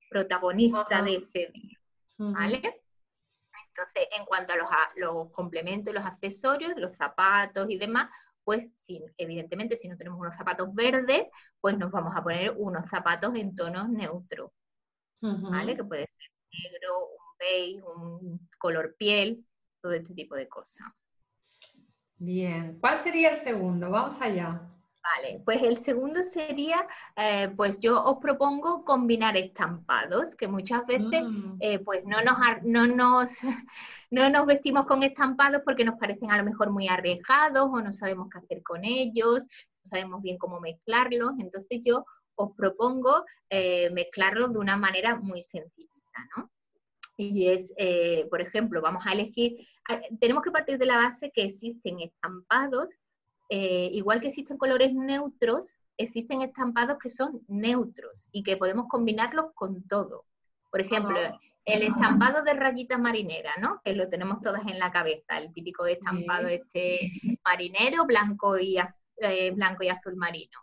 protagonista 0.10 1.02
de 1.02 1.16
ese 1.16 1.52
día. 1.54 1.78
¿Vale? 2.18 2.58
Entonces, 2.58 4.08
en 4.18 4.26
cuanto 4.26 4.54
a 4.54 4.58
los, 4.58 4.70
los 4.98 5.32
complementos, 5.32 5.94
los 5.94 6.06
accesorios, 6.06 6.74
los 6.76 6.96
zapatos 6.98 7.70
y 7.70 7.78
demás, 7.78 8.10
pues 8.44 8.72
evidentemente 9.18 9.78
si 9.78 9.88
no 9.88 9.98
tenemos 9.98 10.20
unos 10.20 10.36
zapatos 10.36 10.74
verdes, 10.74 11.28
pues 11.60 11.78
nos 11.78 11.92
vamos 11.92 12.14
a 12.16 12.24
poner 12.24 12.54
unos 12.58 12.90
zapatos 12.90 13.36
en 13.36 13.56
tonos 13.56 13.90
neutros, 13.90 14.52
¿vale? 15.22 15.76
Que 15.76 15.84
puede 15.84 16.08
ser 16.08 16.28
negro, 16.52 17.10
beige, 17.42 17.82
un 17.84 18.48
color 18.58 18.96
piel, 18.98 19.46
todo 19.82 19.94
este 19.94 20.14
tipo 20.14 20.36
de 20.36 20.48
cosas. 20.48 20.88
Bien, 22.16 22.78
¿cuál 22.80 23.00
sería 23.00 23.30
el 23.30 23.44
segundo? 23.44 23.90
Vamos 23.90 24.22
allá. 24.22 24.72
Vale, 25.04 25.42
pues 25.44 25.64
el 25.64 25.78
segundo 25.78 26.22
sería, 26.22 26.88
eh, 27.16 27.52
pues 27.58 27.80
yo 27.80 28.04
os 28.04 28.20
propongo 28.20 28.86
combinar 28.86 29.36
estampados, 29.36 30.36
que 30.36 30.48
muchas 30.48 30.86
veces 30.86 31.24
mm. 31.24 31.58
eh, 31.60 31.80
pues 31.80 32.06
no 32.06 32.22
nos, 32.22 32.38
no, 32.64 32.86
nos, 32.86 33.32
no 34.12 34.30
nos 34.30 34.46
vestimos 34.46 34.86
con 34.86 35.02
estampados 35.02 35.64
porque 35.66 35.84
nos 35.84 35.98
parecen 35.98 36.30
a 36.30 36.38
lo 36.38 36.44
mejor 36.44 36.70
muy 36.70 36.88
arriesgados 36.88 37.68
o 37.72 37.82
no 37.82 37.92
sabemos 37.94 38.30
qué 38.30 38.38
hacer 38.38 38.62
con 38.62 38.86
ellos, 38.86 39.48
no 39.48 39.90
sabemos 39.90 40.22
bien 40.22 40.38
cómo 40.38 40.60
mezclarlos, 40.60 41.32
entonces 41.40 41.82
yo 41.84 42.06
os 42.36 42.56
propongo 42.56 43.26
eh, 43.50 43.90
mezclarlos 43.92 44.54
de 44.54 44.60
una 44.60 44.78
manera 44.78 45.16
muy 45.16 45.42
sencillita, 45.42 46.30
¿no? 46.38 46.52
Y 47.24 47.50
es, 47.50 47.74
por 48.30 48.42
ejemplo, 48.42 48.82
vamos 48.82 49.06
a 49.06 49.14
elegir, 49.14 49.68
tenemos 50.20 50.44
que 50.44 50.52
partir 50.52 50.78
de 50.78 50.86
la 50.86 50.98
base 50.98 51.32
que 51.32 51.44
existen 51.44 52.00
estampados 52.00 52.90
eh, 53.54 53.90
igual 53.92 54.22
que 54.22 54.30
existen 54.30 54.58
colores 54.58 54.94
neutros, 54.94 55.76
existen 55.98 56.42
estampados 56.42 56.98
que 56.98 57.10
son 57.10 57.42
neutros 57.50 58.30
y 58.32 58.44
que 58.44 58.56
podemos 58.56 58.88
combinarlos 58.88 59.48
con 59.54 59.86
todo. 59.90 60.24
Por 60.72 60.80
ejemplo, 60.80 61.18
el 61.66 61.84
estampado 61.84 62.46
de 62.46 62.54
rayitas 62.54 62.98
marineras, 62.98 63.56
¿no? 63.60 63.82
Que 63.84 63.94
lo 63.94 64.08
tenemos 64.08 64.40
todas 64.40 64.66
en 64.68 64.80
la 64.80 64.90
cabeza, 64.90 65.38
el 65.38 65.52
típico 65.52 65.86
estampado 65.86 66.48
este 66.48 67.12
marinero, 67.44 68.06
blanco 68.06 68.58
y, 68.58 68.78
eh, 69.18 69.52
blanco 69.52 69.84
y 69.84 69.90
azul 69.90 70.16
marino. 70.16 70.58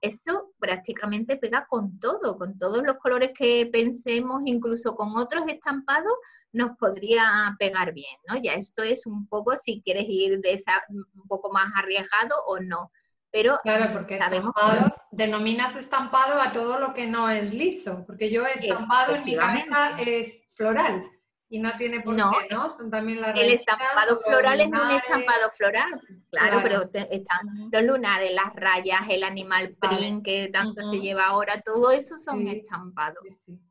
Eso 0.00 0.52
prácticamente 0.58 1.36
pega 1.36 1.66
con 1.68 1.98
todo, 1.98 2.38
con 2.38 2.58
todos 2.58 2.82
los 2.84 2.96
colores 2.98 3.30
que 3.36 3.68
pensemos, 3.72 4.42
incluso 4.44 4.94
con 4.94 5.16
otros 5.16 5.48
estampados, 5.48 6.12
nos 6.52 6.76
podría 6.76 7.56
pegar 7.58 7.92
bien, 7.92 8.16
¿no? 8.28 8.36
Ya 8.36 8.54
esto 8.54 8.82
es 8.82 9.06
un 9.06 9.26
poco 9.26 9.56
si 9.56 9.82
quieres 9.82 10.04
ir 10.08 10.40
de 10.40 10.54
esa 10.54 10.82
un 10.88 11.26
poco 11.26 11.52
más 11.52 11.72
arriesgado 11.74 12.36
o 12.46 12.60
no. 12.60 12.92
Pero 13.30 13.58
claro, 13.62 13.92
porque 13.92 14.18
sabemos 14.18 14.54
estampado, 14.56 14.94
denominas 15.10 15.76
estampado 15.76 16.40
a 16.40 16.52
todo 16.52 16.78
lo 16.78 16.94
que 16.94 17.06
no 17.06 17.28
es 17.28 17.52
liso, 17.52 18.04
porque 18.06 18.30
yo 18.30 18.46
estampado 18.46 19.16
en 19.16 19.24
mi 19.24 19.36
cabeza 19.36 20.00
es 20.00 20.42
floral 20.54 21.04
y 21.50 21.58
no 21.58 21.70
tiene 21.78 22.00
por 22.00 22.14
qué, 22.14 22.54
¿no? 22.54 22.68
Son 22.70 22.90
también 22.90 23.20
las 23.20 23.38
El 23.38 23.52
estampado 23.52 24.20
floral 24.20 24.60
es 24.60 24.68
un 24.68 24.90
estampado 24.90 25.50
floral, 25.56 26.00
claro, 26.30 26.60
pero 26.62 26.82
están 26.82 27.70
los 27.72 27.82
lunares, 27.84 28.32
las 28.32 28.54
rayas, 28.54 29.02
el 29.08 29.24
animal 29.24 29.74
print 29.80 30.24
que 30.24 30.50
tanto 30.52 30.82
se 30.90 31.00
lleva 31.00 31.26
ahora, 31.26 31.60
todo 31.62 31.90
eso 31.90 32.18
son 32.18 32.46
estampados. 32.48 33.24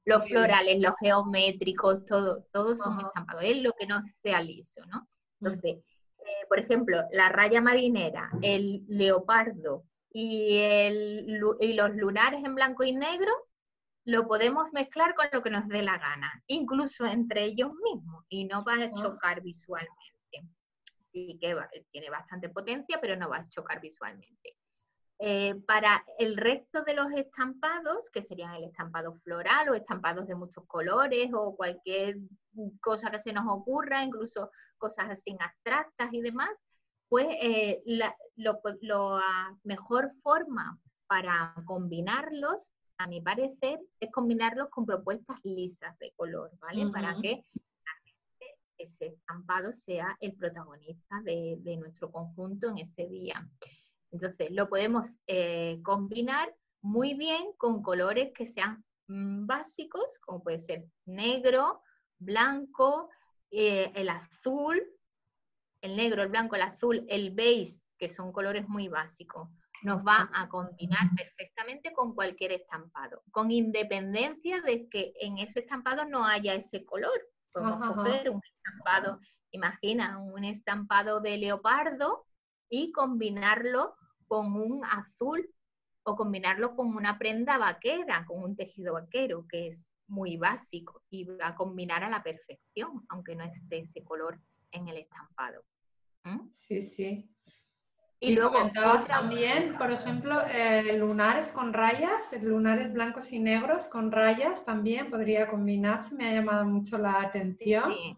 Los 0.06 0.26
florales, 0.26 0.80
los 0.80 0.94
geométricos, 1.00 2.04
todo, 2.06 2.46
todos 2.52 2.80
son 2.80 3.00
estampados, 3.00 3.44
es 3.44 3.58
lo 3.58 3.72
que 3.74 3.86
no 3.86 4.02
sea 4.24 4.42
liso, 4.42 4.82
¿no? 4.88 5.08
Entonces, 5.40 5.76
eh, 6.20 6.46
por 6.50 6.60
ejemplo, 6.60 7.04
la 7.12 7.30
raya 7.30 7.62
marinera, 7.62 8.32
el 8.42 8.84
leopardo 8.88 9.84
y, 10.12 10.58
el, 10.58 11.42
y 11.60 11.74
los 11.74 11.96
lunares 11.96 12.44
en 12.44 12.56
blanco 12.56 12.84
y 12.84 12.94
negro 12.94 13.32
lo 14.08 14.26
podemos 14.26 14.72
mezclar 14.72 15.16
con 15.16 15.28
lo 15.34 15.44
que 15.44 15.50
nos 15.50 15.68
dé 15.68 15.82
la 15.82 15.98
gana, 15.98 16.42
incluso 16.48 17.06
entre 17.06 17.44
ellos 17.44 17.74
mismos, 17.84 18.24
y 18.30 18.46
no 18.46 18.64
va 18.64 18.76
a 18.76 18.94
chocar 18.94 19.42
visualmente. 19.42 20.48
Sí 21.08 21.38
que 21.42 21.54
tiene 21.92 22.10
bastante 22.10 22.48
potencia, 22.48 23.02
pero 23.02 23.18
no 23.18 23.30
va 23.30 23.40
a 23.40 23.50
chocar 23.50 23.82
visualmente. 23.82 24.56
Eh, 25.20 25.56
para 25.68 26.06
el 26.20 26.38
resto 26.38 26.84
de 26.84 26.94
los 26.94 27.12
estampados, 27.12 28.10
que 28.14 28.24
serían 28.24 28.54
el 28.54 28.64
estampado 28.64 29.14
floral 29.24 29.68
o 29.68 29.74
estampados 29.74 30.26
de 30.26 30.36
muchos 30.36 30.66
colores 30.68 31.28
o 31.34 31.58
cualquier 31.58 32.16
cosa 32.80 33.12
que 33.12 33.20
se 33.20 33.34
nos 33.34 33.44
ocurra, 33.50 34.06
incluso 34.06 34.52
cosas 34.78 35.10
así 35.10 35.36
abstractas 35.38 36.14
y 36.14 36.22
demás, 36.22 36.52
pues 37.10 37.28
eh, 37.42 37.84
la 37.86 38.16
mejor 39.64 40.14
forma 40.24 40.80
para 41.08 41.54
combinarlos 41.66 42.72
a 42.98 43.08
mi 43.08 43.22
parecer, 43.22 43.80
es 44.00 44.12
combinarlos 44.12 44.70
con 44.70 44.86
propuestas 44.86 45.40
lisas 45.44 45.98
de 46.00 46.12
color, 46.16 46.52
¿vale? 46.60 46.90
Para 46.92 47.16
que 47.22 47.44
ese 48.78 49.08
estampado 49.08 49.74
sea 49.74 50.18
el 50.20 50.36
protagonista 50.36 51.22
de, 51.24 51.78
nuestro 51.78 52.12
conjunto 52.12 52.70
en 52.70 52.80
ese 52.80 53.08
día. 53.08 53.48
Entonces, 54.12 54.52
lo 54.52 54.70
podemos 54.70 55.08
eh, 55.28 55.80
combinar 55.84 56.54
muy 56.82 57.14
bien 57.16 57.52
con 57.58 57.82
colores 57.82 58.32
que 58.34 58.46
sean 58.46 58.84
mm, 59.08 59.46
básicos, 59.46 60.06
como 60.22 60.44
puede 60.44 60.60
ser 60.60 60.86
negro, 61.06 61.82
blanco, 62.20 63.10
eh, 63.52 63.92
el 63.96 64.10
azul, 64.10 64.82
el 65.82 65.96
negro, 65.96 66.22
el 66.24 66.30
blanco, 66.30 66.56
el 66.56 66.62
azul, 66.62 67.06
el 67.10 67.32
beige, 67.32 67.82
que 67.98 68.10
son 68.10 68.32
colores 68.32 68.68
muy 68.68 68.88
básicos 68.88 69.50
nos 69.84 70.00
va 70.06 70.30
a 70.34 70.50
combinar 70.50 71.10
perfectamente 71.16 71.94
con 71.94 72.14
cualquier 72.14 72.52
estampado, 72.54 73.22
con 73.32 73.52
independencia 73.52 74.62
de 74.62 74.88
que 74.90 75.14
en 75.20 75.38
ese 75.38 75.60
estampado 75.60 76.06
no 76.06 76.26
haya 76.26 76.54
ese 76.54 76.86
color. 76.86 77.20
Podemos 77.52 77.96
coger 77.96 78.30
un 78.30 78.42
estampado, 78.44 79.20
imagina, 79.52 80.20
un 80.20 80.44
estampado 80.44 81.22
de 81.22 81.38
leopardo 81.38 82.26
y 82.70 82.92
combinarlo 82.92 83.96
con 84.28 84.54
un 84.54 84.84
azul 84.86 85.50
o 86.04 86.16
combinarlo 86.16 86.76
con 86.76 86.96
una 86.96 87.18
prenda 87.18 87.58
vaquera, 87.58 88.26
con 88.26 88.44
un 88.44 88.56
tejido 88.56 88.94
vaquero, 88.94 89.46
que 89.48 89.68
es 89.68 89.88
muy 90.08 90.38
básico 90.38 91.04
y 91.10 91.26
va 91.26 91.48
a 91.48 91.56
combinar 91.56 92.04
a 92.04 92.10
la 92.10 92.24
perfección, 92.24 93.06
aunque 93.10 93.36
no 93.36 93.44
esté 93.44 93.80
ese 93.80 94.04
color 94.04 94.40
en 94.72 94.88
el 94.88 94.98
estampado. 94.98 95.64
¿Mm? 96.24 96.50
Sí, 96.54 96.82
sí. 96.82 97.37
Y, 98.20 98.34
luego 98.34 98.72
también, 99.08 99.76
por 99.78 99.92
ejemplo, 99.92 100.42
eh, 100.52 100.98
lunares 100.98 101.52
con 101.52 101.72
rayas, 101.72 102.34
lunares 102.42 102.92
blancos 102.92 103.32
y 103.32 103.40
negros 103.40 103.88
con 103.90 104.12
rayas 104.12 104.66
también 104.66 105.12
podría 105.12 105.48
combinarse, 105.48 106.16
me 106.16 106.30
ha 106.30 106.34
llamado 106.34 106.66
mucho 106.66 106.98
la 106.98 107.22
atención. 107.22 107.92
Sí, 107.92 108.18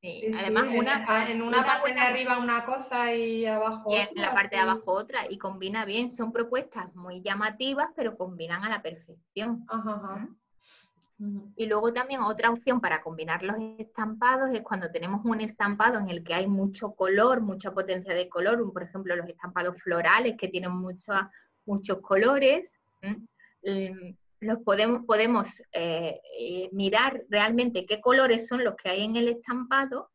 sí. 0.00 0.30
además 0.38 0.66
una, 0.72 1.28
en, 1.28 1.42
una, 1.42 1.64
parte 1.64 1.92
de 1.92 2.00
arriba 2.00 2.38
una 2.38 2.64
cosa 2.64 3.12
y 3.12 3.44
abajo 3.44 3.90
y 3.90 3.96
en 3.96 4.08
la 4.14 4.32
parte 4.32 4.54
de 4.54 4.62
abajo 4.62 4.92
otra 4.92 5.20
y 5.28 5.36
combina 5.36 5.84
bien, 5.84 6.12
son 6.12 6.30
propuestas 6.32 6.94
muy 6.94 7.20
llamativas 7.20 7.88
pero 7.96 8.16
combinan 8.16 8.62
a 8.62 8.68
la 8.68 8.82
perfección. 8.82 9.66
Ajá, 9.68 10.00
ajá. 10.02 10.28
Y 11.54 11.66
luego 11.66 11.92
también 11.92 12.22
otra 12.22 12.50
opción 12.50 12.80
para 12.80 13.02
combinar 13.02 13.42
los 13.42 13.56
estampados 13.78 14.50
es 14.54 14.62
cuando 14.62 14.90
tenemos 14.90 15.20
un 15.24 15.42
estampado 15.42 15.98
en 15.98 16.08
el 16.08 16.24
que 16.24 16.32
hay 16.32 16.46
mucho 16.46 16.92
color, 16.92 17.42
mucha 17.42 17.72
potencia 17.72 18.14
de 18.14 18.28
color, 18.28 18.72
por 18.72 18.82
ejemplo 18.82 19.14
los 19.14 19.28
estampados 19.28 19.76
florales 19.82 20.36
que 20.38 20.48
tienen 20.48 20.72
muchos 20.72 21.98
colores, 22.00 22.72
em, 23.02 24.16
los 24.40 24.60
podemos, 24.60 25.04
podemos 25.04 25.60
eh, 25.72 26.22
eh, 26.38 26.70
mirar 26.72 27.22
realmente 27.28 27.84
qué 27.84 28.00
colores 28.00 28.48
son 28.48 28.64
los 28.64 28.74
que 28.76 28.88
hay 28.88 29.04
en 29.04 29.16
el 29.16 29.28
estampado 29.28 30.10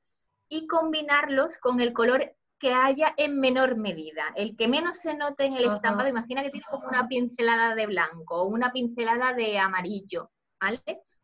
y 0.50 0.66
combinarlos 0.66 1.60
con 1.60 1.82
el 1.82 1.94
color 1.94 2.36
que 2.58 2.74
haya 2.74 3.14
en 3.18 3.40
menor 3.40 3.78
medida. 3.78 4.34
El 4.36 4.58
que 4.58 4.68
menos 4.68 4.98
se 4.98 5.16
note 5.16 5.46
en 5.46 5.56
el 5.56 5.66
estampado, 5.66 6.10
imagina 6.10 6.42
que 6.42 6.50
tiene 6.50 6.66
como 6.68 6.88
una 6.88 7.08
pincelada 7.08 7.76
de 7.76 7.86
blanco 7.86 8.42
o 8.42 8.48
una 8.48 8.72
pincelada 8.72 9.34
de 9.34 9.60
amarillo 9.60 10.32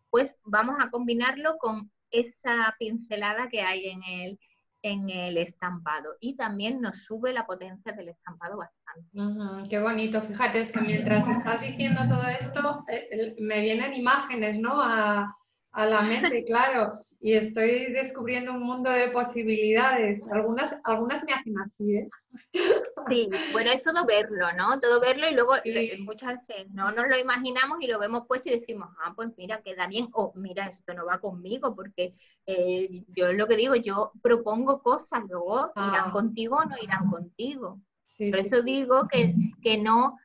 Pues 0.10 0.38
vamos 0.44 0.76
a 0.80 0.90
combinarlo 0.90 1.58
con 1.58 1.92
esa 2.12 2.76
pincelada 2.78 3.48
que 3.50 3.62
hay 3.62 3.88
en 3.88 4.04
el, 4.04 4.40
en 4.82 5.10
el 5.10 5.38
estampado 5.38 6.16
y 6.20 6.36
también 6.36 6.82
nos 6.82 7.06
sube 7.06 7.34
la 7.34 7.46
potencia 7.46 7.94
del 7.94 8.10
estampado 8.10 8.58
bastante. 8.58 9.70
qué 9.70 9.80
bonito, 9.80 10.22
fíjate, 10.22 10.70
que 10.72 10.82
mientras 10.82 11.28
estás 11.28 11.62
diciendo 11.62 12.02
todo 12.10 12.28
esto, 12.28 12.84
eh, 12.90 13.36
me 13.40 13.62
vienen 13.62 13.94
imágenes, 13.94 14.60
¿no? 14.60 14.82
A, 14.82 15.36
a 15.72 15.86
la 15.86 16.02
mente, 16.02 16.44
claro. 16.46 17.06
Y 17.24 17.34
estoy 17.34 17.92
descubriendo 17.94 18.52
un 18.52 18.64
mundo 18.64 18.90
de 18.90 19.10
posibilidades. 19.10 20.28
Algunas, 20.32 20.76
algunas 20.84 21.24
me 21.24 21.34
hacen 21.34 21.60
así, 21.60 21.96
¿eh? 21.96 22.10
Sí, 23.10 23.30
bueno, 23.52 23.72
es 23.72 23.82
todo 23.82 24.06
verlo, 24.06 24.48
¿no? 24.58 24.80
Todo 24.80 25.00
verlo 25.00 25.28
y 25.30 25.34
luego 25.34 25.54
muchas 26.00 26.40
veces 26.40 26.68
no 26.72 26.92
nos 26.92 27.08
lo 27.08 27.18
imaginamos 27.18 27.78
y 27.82 27.88
lo 27.88 28.00
vemos 28.00 28.26
puesto 28.28 28.50
y 28.50 28.60
decimos, 28.60 28.90
ah, 29.04 29.14
pues 29.16 29.30
mira, 29.38 29.62
queda 29.62 29.88
bien, 29.88 30.08
o 30.14 30.32
mira, 30.36 30.68
esto 30.68 30.94
no 30.94 31.06
va 31.06 31.20
conmigo, 31.20 31.76
porque 31.76 32.14
eh, 32.46 32.90
yo 33.16 33.34
lo 33.34 33.48
que 33.48 33.56
digo, 33.56 33.76
yo 33.76 34.12
propongo 34.22 34.82
cosas, 34.82 35.22
luego 35.28 35.72
irán 35.76 36.10
ah. 36.10 36.12
contigo 36.12 36.58
o 36.58 36.66
no 36.66 36.76
irán 36.82 37.10
contigo. 37.10 37.80
Por 38.18 38.38
eso 38.38 38.62
digo 38.62 39.08
que, 39.08 39.34
que 39.64 39.78
no 39.78 40.18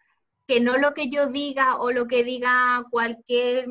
que 0.47 0.61
no 0.61 0.77
lo 0.79 0.95
que 0.95 1.09
yo 1.11 1.27
diga 1.27 1.79
o 1.79 1.91
lo 1.91 2.07
que 2.07 2.23
diga 2.23 2.85
cualquier 2.91 3.67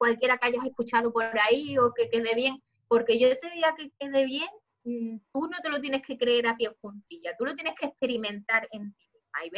cualquiera 0.00 0.38
que 0.38 0.48
hayas 0.48 0.64
escuchado 0.64 1.12
por 1.12 1.26
ahí 1.46 1.76
o 1.76 1.92
que 1.92 2.08
quede 2.08 2.34
bien, 2.34 2.62
porque 2.88 3.18
yo 3.18 3.28
te 3.38 3.50
diga 3.50 3.74
que 3.76 3.92
quede 3.98 4.24
bien, 4.24 4.48
mm, 4.84 5.18
tú 5.30 5.42
no 5.42 5.58
te 5.62 5.68
lo 5.68 5.78
tienes 5.78 6.00
que 6.00 6.16
creer 6.16 6.46
a 6.46 6.56
pie 6.56 6.70
juntilla, 6.80 7.36
tú 7.38 7.44
lo 7.44 7.54
tienes 7.54 7.74
que 7.78 7.86
experimentar 7.86 8.66
en 8.72 8.94
ti. 8.94 9.06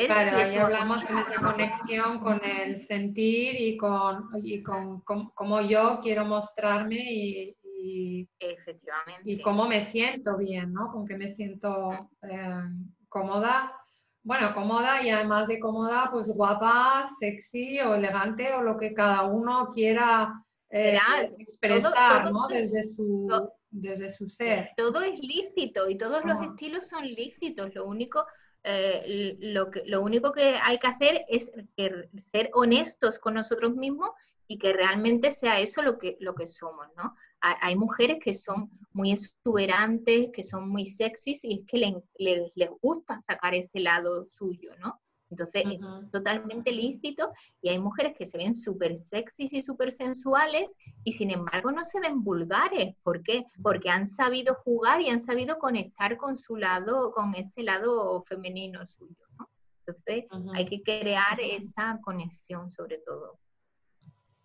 claro, 0.04 0.36
ahí 0.36 0.56
hablamos 0.56 1.08
en 1.08 1.16
esa 1.16 1.36
conexión 1.36 2.18
con 2.18 2.44
el 2.44 2.80
sentir 2.80 3.54
y 3.60 3.76
con, 3.76 4.30
y 4.42 4.64
con, 4.64 5.00
cómo 5.00 5.60
yo 5.60 6.00
quiero 6.02 6.24
mostrarme 6.24 6.98
y, 6.98 8.28
Efectivamente. 8.38 9.22
y 9.24 9.40
cómo 9.40 9.68
me 9.68 9.82
siento 9.82 10.36
bien, 10.36 10.72
¿no? 10.72 10.90
Con 10.92 11.06
qué 11.06 11.16
me 11.16 11.28
siento 11.28 11.88
eh, 12.22 12.62
cómoda 13.08 13.81
bueno, 14.24 14.54
cómoda 14.54 15.02
y 15.02 15.10
además 15.10 15.48
de 15.48 15.58
cómoda, 15.58 16.08
pues 16.10 16.26
guapa, 16.28 17.06
sexy 17.18 17.80
o 17.80 17.94
elegante 17.94 18.54
o 18.54 18.62
lo 18.62 18.78
que 18.78 18.94
cada 18.94 19.22
uno 19.24 19.70
quiera 19.72 20.32
eh, 20.70 20.96
expresar, 21.38 22.30
¿no? 22.32 22.46
Desde 22.48 22.84
su, 22.84 23.28
desde 23.70 24.10
su 24.10 24.28
ser. 24.28 24.70
Todo 24.76 25.02
es 25.02 25.18
lícito 25.20 25.88
y 25.88 25.96
todos 25.96 26.24
los 26.24 26.40
estilos 26.42 26.88
son 26.88 27.04
lícitos. 27.06 27.74
Lo 27.74 27.84
único, 27.86 28.24
eh, 28.62 29.36
lo, 29.40 29.70
que, 29.70 29.82
lo 29.86 30.00
único 30.02 30.32
que 30.32 30.56
hay 30.62 30.78
que 30.78 30.86
hacer 30.86 31.24
es 31.28 31.50
ser 31.76 32.50
honestos 32.54 33.18
con 33.18 33.34
nosotros 33.34 33.74
mismos 33.74 34.10
y 34.46 34.58
que 34.58 34.72
realmente 34.72 35.32
sea 35.32 35.58
eso 35.58 35.82
lo 35.82 35.98
que, 35.98 36.16
lo 36.20 36.34
que 36.34 36.48
somos, 36.48 36.86
¿no? 36.96 37.16
Hay 37.42 37.76
mujeres 37.76 38.18
que 38.22 38.34
son 38.34 38.70
muy 38.92 39.12
exuberantes, 39.12 40.30
que 40.32 40.44
son 40.44 40.68
muy 40.68 40.86
sexys 40.86 41.44
y 41.44 41.60
es 41.60 41.66
que 41.66 41.94
les, 42.18 42.70
gusta 42.80 43.20
sacar 43.20 43.54
ese 43.54 43.80
lado 43.80 44.24
suyo, 44.26 44.70
¿no? 44.80 44.98
Entonces 45.30 45.64
es 45.64 46.10
totalmente 46.10 46.70
lícito 46.70 47.32
y 47.62 47.70
hay 47.70 47.78
mujeres 47.78 48.14
que 48.16 48.26
se 48.26 48.36
ven 48.36 48.54
súper 48.54 48.98
sexys 48.98 49.50
y 49.54 49.62
súper 49.62 49.90
sensuales 49.90 50.70
y 51.04 51.14
sin 51.14 51.30
embargo 51.30 51.72
no 51.72 51.84
se 51.84 52.00
ven 52.00 52.22
vulgares. 52.22 52.94
¿Por 53.02 53.22
qué? 53.22 53.46
Porque 53.62 53.88
han 53.88 54.06
sabido 54.06 54.56
jugar 54.56 55.00
y 55.00 55.08
han 55.08 55.20
sabido 55.20 55.58
conectar 55.58 56.18
con 56.18 56.38
su 56.38 56.56
lado, 56.56 57.12
con 57.12 57.34
ese 57.34 57.62
lado 57.62 58.22
femenino 58.24 58.84
suyo, 58.84 59.24
¿no? 59.38 59.48
Entonces 59.86 60.26
hay 60.54 60.66
que 60.66 60.82
crear 60.82 61.40
esa 61.40 61.98
conexión 62.02 62.70
sobre 62.70 62.98
todo. 62.98 63.38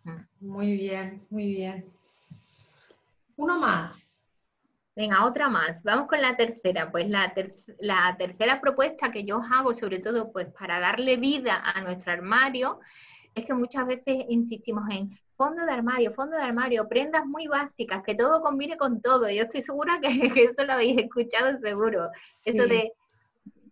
Mm. 0.06 0.22
Muy 0.40 0.78
bien, 0.78 1.28
muy 1.30 1.48
bien. 1.48 1.97
Uno 3.38 3.60
más. 3.60 4.12
Venga, 4.96 5.26
otra 5.26 5.48
más. 5.48 5.84
Vamos 5.84 6.08
con 6.08 6.20
la 6.22 6.36
tercera. 6.36 6.92
Pues 6.92 7.08
la, 7.08 7.34
la, 7.80 8.16
tercera 8.18 8.60
propuesta 8.60 9.12
que 9.12 9.24
yo 9.24 9.40
hago, 9.52 9.74
sobre 9.74 10.00
todo 10.00 10.32
pues 10.32 10.48
para 10.60 10.80
darle 10.80 11.18
vida 11.18 11.62
a 11.64 11.82
nuestro 11.82 12.12
armario, 12.12 12.80
es 13.36 13.46
que 13.46 13.54
muchas 13.54 13.86
veces 13.86 14.26
insistimos 14.28 14.90
en 14.90 15.12
fondo 15.36 15.66
de 15.66 15.72
armario, 15.72 16.12
fondo 16.12 16.36
de 16.36 16.42
armario, 16.42 16.90
prendas 16.90 17.28
muy 17.28 17.46
básicas, 17.46 18.02
que 18.04 18.16
todo 18.16 18.42
combine 18.42 18.76
con 18.76 19.00
todo. 19.00 19.30
Yo 19.30 19.44
estoy 19.44 19.62
segura 19.62 20.00
que, 20.02 20.10
eso 20.50 20.66
lo 20.66 20.74
habéis 20.74 20.98
escuchado 20.98 21.60
seguro. 21.60 22.10
Eso 22.44 22.66
de 22.66 22.92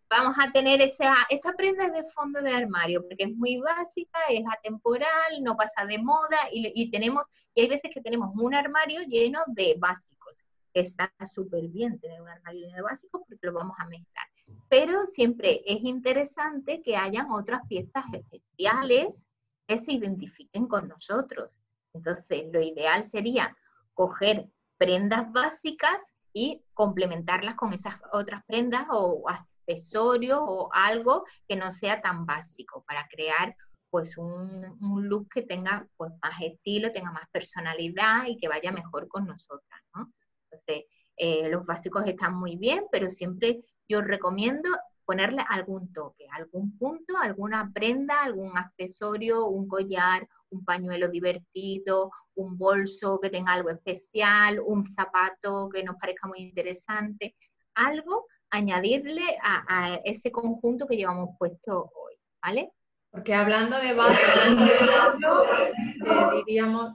vamos 0.09 0.35
a 0.39 0.51
tener 0.51 0.81
esa, 0.81 1.15
esta 1.29 1.53
prenda 1.53 1.89
de 1.89 2.03
fondo 2.11 2.41
de 2.41 2.53
armario, 2.53 3.01
porque 3.01 3.25
es 3.25 3.35
muy 3.35 3.57
básica, 3.57 4.19
es 4.29 4.43
atemporal, 4.57 5.41
no 5.41 5.55
pasa 5.55 5.85
de 5.85 5.97
moda, 5.97 6.37
y, 6.51 6.89
tenemos, 6.91 7.23
y 7.53 7.61
hay 7.61 7.69
veces 7.69 7.91
que 7.93 8.01
tenemos 8.01 8.31
un 8.35 8.53
armario 8.53 9.01
lleno 9.07 9.39
de 9.47 9.75
básicos. 9.77 10.43
Está 10.73 11.11
súper 11.25 11.67
bien 11.69 11.99
tener 11.99 12.21
un 12.21 12.27
armario 12.27 12.61
lleno 12.65 12.75
de 12.75 12.81
básicos 12.81 13.21
porque 13.27 13.47
lo 13.47 13.53
vamos 13.53 13.75
a 13.79 13.85
mezclar. 13.85 14.27
Pero 14.69 15.07
siempre 15.07 15.61
es 15.65 15.83
interesante 15.83 16.81
que 16.81 16.97
hayan 16.97 17.31
otras 17.31 17.61
piezas 17.67 18.05
especiales 18.13 19.27
que 19.67 19.77
se 19.77 19.93
identifiquen 19.93 20.67
con 20.67 20.87
nosotros. 20.87 21.59
Entonces, 21.93 22.43
lo 22.51 22.61
ideal 22.61 23.03
sería 23.03 23.57
coger 23.93 24.49
prendas 24.77 25.31
básicas 25.31 26.13
y 26.33 26.63
complementarlas 26.73 27.55
con 27.55 27.71
esas 27.71 27.95
otras 28.11 28.43
prendas 28.45 28.85
o 28.91 29.23
accesorio 29.67 30.43
o 30.43 30.69
algo 30.73 31.25
que 31.47 31.55
no 31.55 31.71
sea 31.71 32.01
tan 32.01 32.25
básico 32.25 32.83
para 32.87 33.07
crear 33.07 33.55
pues 33.89 34.17
un, 34.17 34.77
look 35.07 35.29
que 35.29 35.43
tenga 35.43 35.87
pues 35.95 36.11
más 36.21 36.41
estilo, 36.41 36.91
tenga 36.91 37.11
más 37.11 37.29
personalidad 37.31 38.25
y 38.27 38.37
que 38.37 38.49
vaya 38.49 38.71
mejor 38.71 39.07
con 39.07 39.25
nosotras, 39.25 39.81
¿no? 39.95 40.11
Entonces, 40.51 40.85
eh, 41.17 41.47
los 41.49 41.65
básicos 41.65 42.05
están 42.05 42.35
muy 42.35 42.57
bien, 42.57 42.85
pero 42.91 43.09
siempre 43.09 43.63
yo 43.87 44.01
recomiendo 44.01 44.69
ponerle 45.05 45.45
algún 45.47 45.93
toque, 45.93 46.27
algún 46.31 46.77
punto, 46.77 47.17
alguna 47.17 47.71
prenda, 47.73 48.23
algún 48.23 48.57
accesorio, 48.57 49.45
un 49.45 49.67
collar, 49.67 50.27
un 50.49 50.65
pañuelo 50.65 51.07
divertido, 51.07 52.11
un 52.35 52.57
bolso 52.57 53.19
que 53.21 53.29
tenga 53.29 53.53
algo 53.53 53.69
especial, 53.69 54.59
un 54.59 54.93
zapato 54.95 55.69
que 55.69 55.83
nos 55.83 55.95
parezca 55.95 56.27
muy 56.27 56.39
interesante, 56.39 57.35
algo 57.75 58.25
añadirle 58.49 59.37
a, 59.41 59.99
ese 60.03 60.31
conjunto 60.31 60.87
que 60.87 60.97
llevamos 60.97 61.35
puesto 61.37 61.91
hoy, 61.93 62.15
¿vale? 62.41 62.71
Porque 63.11 63.33
hablando 63.33 63.77
de 63.79 63.93
básico, 63.93 65.43
eh, 65.57 66.43
diríamos, 66.45 66.93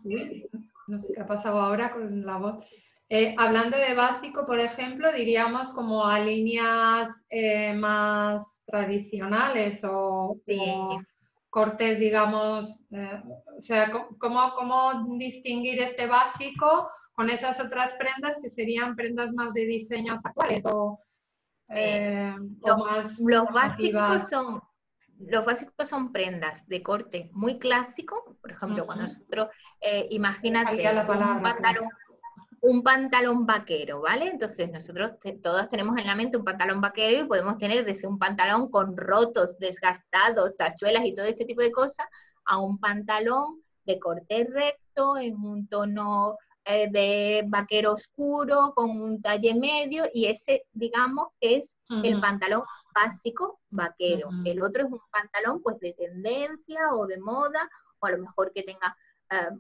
no 0.87 0.99
sé 0.99 1.13
qué 1.15 1.21
ha 1.21 1.27
pasado 1.27 1.61
ahora 1.61 1.91
con 1.93 2.27
la 2.27 2.37
voz. 2.37 2.67
Eh, 3.09 3.35
hablando 3.39 3.77
de 3.77 3.95
básico, 3.95 4.47
por 4.47 4.61
ejemplo, 4.61 5.13
diríamos 5.13 5.73
como 5.73 6.07
a 6.07 6.21
líneas 6.21 7.09
eh, 7.29 7.75
más 7.75 8.61
tradicionales 8.67 9.81
o, 9.83 10.39
cortes, 11.49 11.99
digamos, 11.99 12.79
o 13.57 13.61
sea, 13.61 13.91
¿cómo, 14.19 14.53
¿cómo 14.55 15.17
distinguir 15.19 15.81
este 15.81 16.07
básico 16.07 16.89
con 17.15 17.29
esas 17.29 17.59
otras 17.61 17.95
prendas 17.95 18.39
que 18.41 18.51
serían 18.51 18.95
prendas 18.95 19.33
más 19.33 19.53
de 19.53 19.67
diseños 19.67 20.25
actuales 20.25 20.65
o 20.65 21.01
eh, 21.71 22.35
los, 22.63 23.47
básicos 23.53 24.29
son 24.29 24.61
los 25.21 25.45
básicos 25.45 25.89
son 25.89 26.13
prendas 26.13 26.67
de 26.67 26.83
corte 26.83 27.31
muy 27.35 27.59
clásico, 27.59 28.37
por 28.41 28.51
ejemplo, 28.53 28.87
cuando 28.87 29.05
nosotros, 29.05 29.49
eh, 29.81 30.07
imagínate 30.11 30.89
un 30.89 31.43
pantalón, 31.43 31.89
un 32.63 32.83
pantalón 32.83 33.47
vaquero, 33.47 34.01
¿vale? 34.01 34.29
Entonces 34.29 34.71
nosotros 34.71 35.13
todos 35.43 35.69
tenemos 35.69 35.99
en 35.99 36.07
la 36.07 36.15
mente 36.15 36.39
un 36.39 36.45
pantalón 36.45 36.81
vaquero 36.81 37.21
y 37.21 37.29
podemos 37.29 37.59
tener 37.59 37.85
desde 37.85 38.09
un 38.09 38.19
pantalón 38.19 38.71
con 38.71 38.97
rotos, 38.97 39.59
desgastados, 39.59 40.57
tachuelas 40.57 41.05
y 41.05 41.15
todo 41.15 41.27
este 41.27 41.45
tipo 41.45 41.61
de 41.61 41.73
cosas, 41.73 42.07
a 42.47 42.59
un 42.59 42.79
pantalón 42.79 43.63
de 43.85 43.99
corte 43.99 44.49
recto, 44.51 45.19
en 45.19 45.37
un 45.37 45.69
tono 45.69 46.37
eh, 46.65 46.89
de 46.91 47.45
vaquero 47.47 47.93
oscuro 47.93 48.73
con 48.75 48.91
un 48.91 49.23
talle 49.23 49.55
medio 49.55 50.05
y 50.13 50.27
ese, 50.27 50.65
digamos, 50.73 51.29
es 51.41 51.75
el 52.05 52.21
pantalón 52.21 52.63
básico 52.95 53.61
vaquero. 53.71 54.29
El 54.45 54.63
otro 54.63 54.85
es 54.85 54.93
un 54.93 55.01
pantalón 55.11 55.61
pues 55.63 55.81
de 55.81 55.93
tendencia 55.95 56.91
o 56.93 57.07
de 57.07 57.19
moda 57.19 57.69
o 57.99 58.07
a 58.07 58.11
lo 58.13 58.19
mejor 58.19 58.53
que 58.53 58.63
tenga 58.63 58.97
eh, 59.31 59.51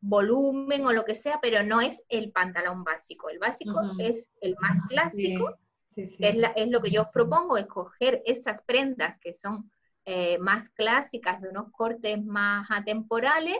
volumen 0.00 0.86
o 0.86 0.92
lo 0.92 1.04
que 1.04 1.14
sea, 1.14 1.38
pero 1.40 1.62
no 1.62 1.80
es 1.80 2.02
el 2.08 2.32
pantalón 2.32 2.84
básico. 2.84 3.28
El 3.28 3.38
básico 3.38 3.80
es 3.98 4.28
el 4.40 4.56
más 4.60 4.78
clásico. 4.88 5.58
Es, 5.96 6.70
lo 6.70 6.80
que 6.80 6.90
yo 6.90 7.02
os 7.02 7.08
propongo, 7.08 7.56
escoger 7.58 8.22
esas 8.24 8.62
prendas 8.62 9.18
que 9.18 9.34
son 9.34 9.70
eh, 10.06 10.38
más 10.38 10.70
clásicas, 10.70 11.42
de 11.42 11.50
unos 11.50 11.70
cortes 11.72 12.24
más 12.24 12.66
atemporales, 12.70 13.58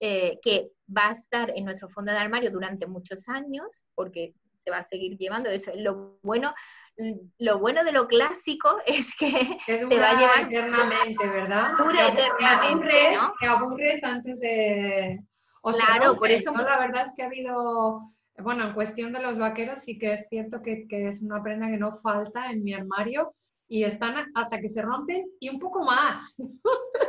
eh, 0.00 0.38
que 0.42 0.70
va 0.94 1.08
a 1.08 1.12
estar 1.12 1.52
en 1.54 1.64
nuestro 1.64 1.88
fondo 1.88 2.12
de 2.12 2.18
armario 2.18 2.50
durante 2.50 2.86
muchos 2.86 3.28
años, 3.28 3.84
porque 3.94 4.34
se 4.56 4.70
va 4.70 4.78
a 4.78 4.88
seguir 4.88 5.16
llevando. 5.16 5.50
Eso 5.50 5.70
es 5.70 5.78
lo 5.78 6.18
bueno. 6.22 6.54
Lo 7.38 7.58
bueno 7.58 7.84
de 7.84 7.92
lo 7.92 8.08
clásico 8.08 8.78
es 8.86 9.14
que 9.16 9.58
se 9.66 9.98
va 9.98 10.10
a 10.10 10.18
llevar 10.18 10.52
eternamente, 10.52 11.28
¿verdad? 11.28 11.72
Dura 11.78 12.08
eternamente, 12.08 13.14
¿no? 13.14 13.34
Te 13.38 13.46
aburres 13.46 14.02
antes 14.02 14.40
de... 14.40 15.20
claro, 15.62 16.16
por 16.16 16.30
eso... 16.30 16.52
La 16.52 16.78
verdad 16.78 17.06
es 17.08 17.14
que 17.14 17.22
ha 17.22 17.26
habido... 17.26 18.12
Bueno, 18.38 18.66
en 18.66 18.74
cuestión 18.74 19.12
de 19.14 19.22
los 19.22 19.38
vaqueros 19.38 19.80
sí 19.80 19.98
que 19.98 20.12
es 20.12 20.26
cierto 20.28 20.62
que, 20.62 20.86
que 20.88 21.08
es 21.08 21.22
una 21.22 21.42
prenda 21.42 21.68
que 21.68 21.78
no 21.78 21.90
falta 21.90 22.50
en 22.50 22.64
mi 22.64 22.74
armario 22.74 23.34
y 23.68 23.82
están 23.82 24.30
hasta 24.34 24.60
que 24.60 24.68
se 24.68 24.80
rompen 24.80 25.26
y 25.40 25.48
un 25.48 25.58
poco 25.58 25.84
más. 25.84 26.36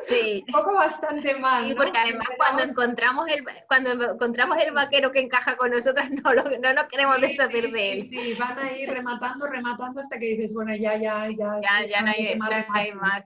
sí. 0.08 0.44
un 0.48 0.54
poco 0.54 0.74
bastante 0.74 1.36
mal. 1.36 1.68
Sí, 1.68 1.76
porque 1.76 1.98
además 1.98 2.28
cuando 2.38 2.64
encontramos 2.64 3.28
el 3.30 3.46
cuando 3.68 3.92
encontramos 4.14 4.58
el 4.58 4.74
vaquero 4.74 5.12
que 5.12 5.22
encaja 5.22 5.56
con 5.58 5.72
nosotros, 5.72 6.10
no, 6.10 6.34
lo, 6.34 6.44
no 6.44 6.88
queremos 6.88 7.22
deshacer 7.22 7.72
de 7.72 7.94
él. 7.94 8.10
Sí, 8.10 8.34
van 8.40 8.58
a 8.58 8.72
ir 8.72 8.90
rematando, 8.90 9.48
rematando 9.48 10.02
hasta 10.02 10.18
que 10.18 10.26
dices, 10.26 10.54
bueno, 10.54 10.76
ya, 10.76 10.98
ya, 10.98 11.30
ya. 11.30 11.60
Ya, 11.62 11.88
ya 11.88 12.02
no 12.02 12.12
hay, 12.12 12.94
más. 12.94 13.24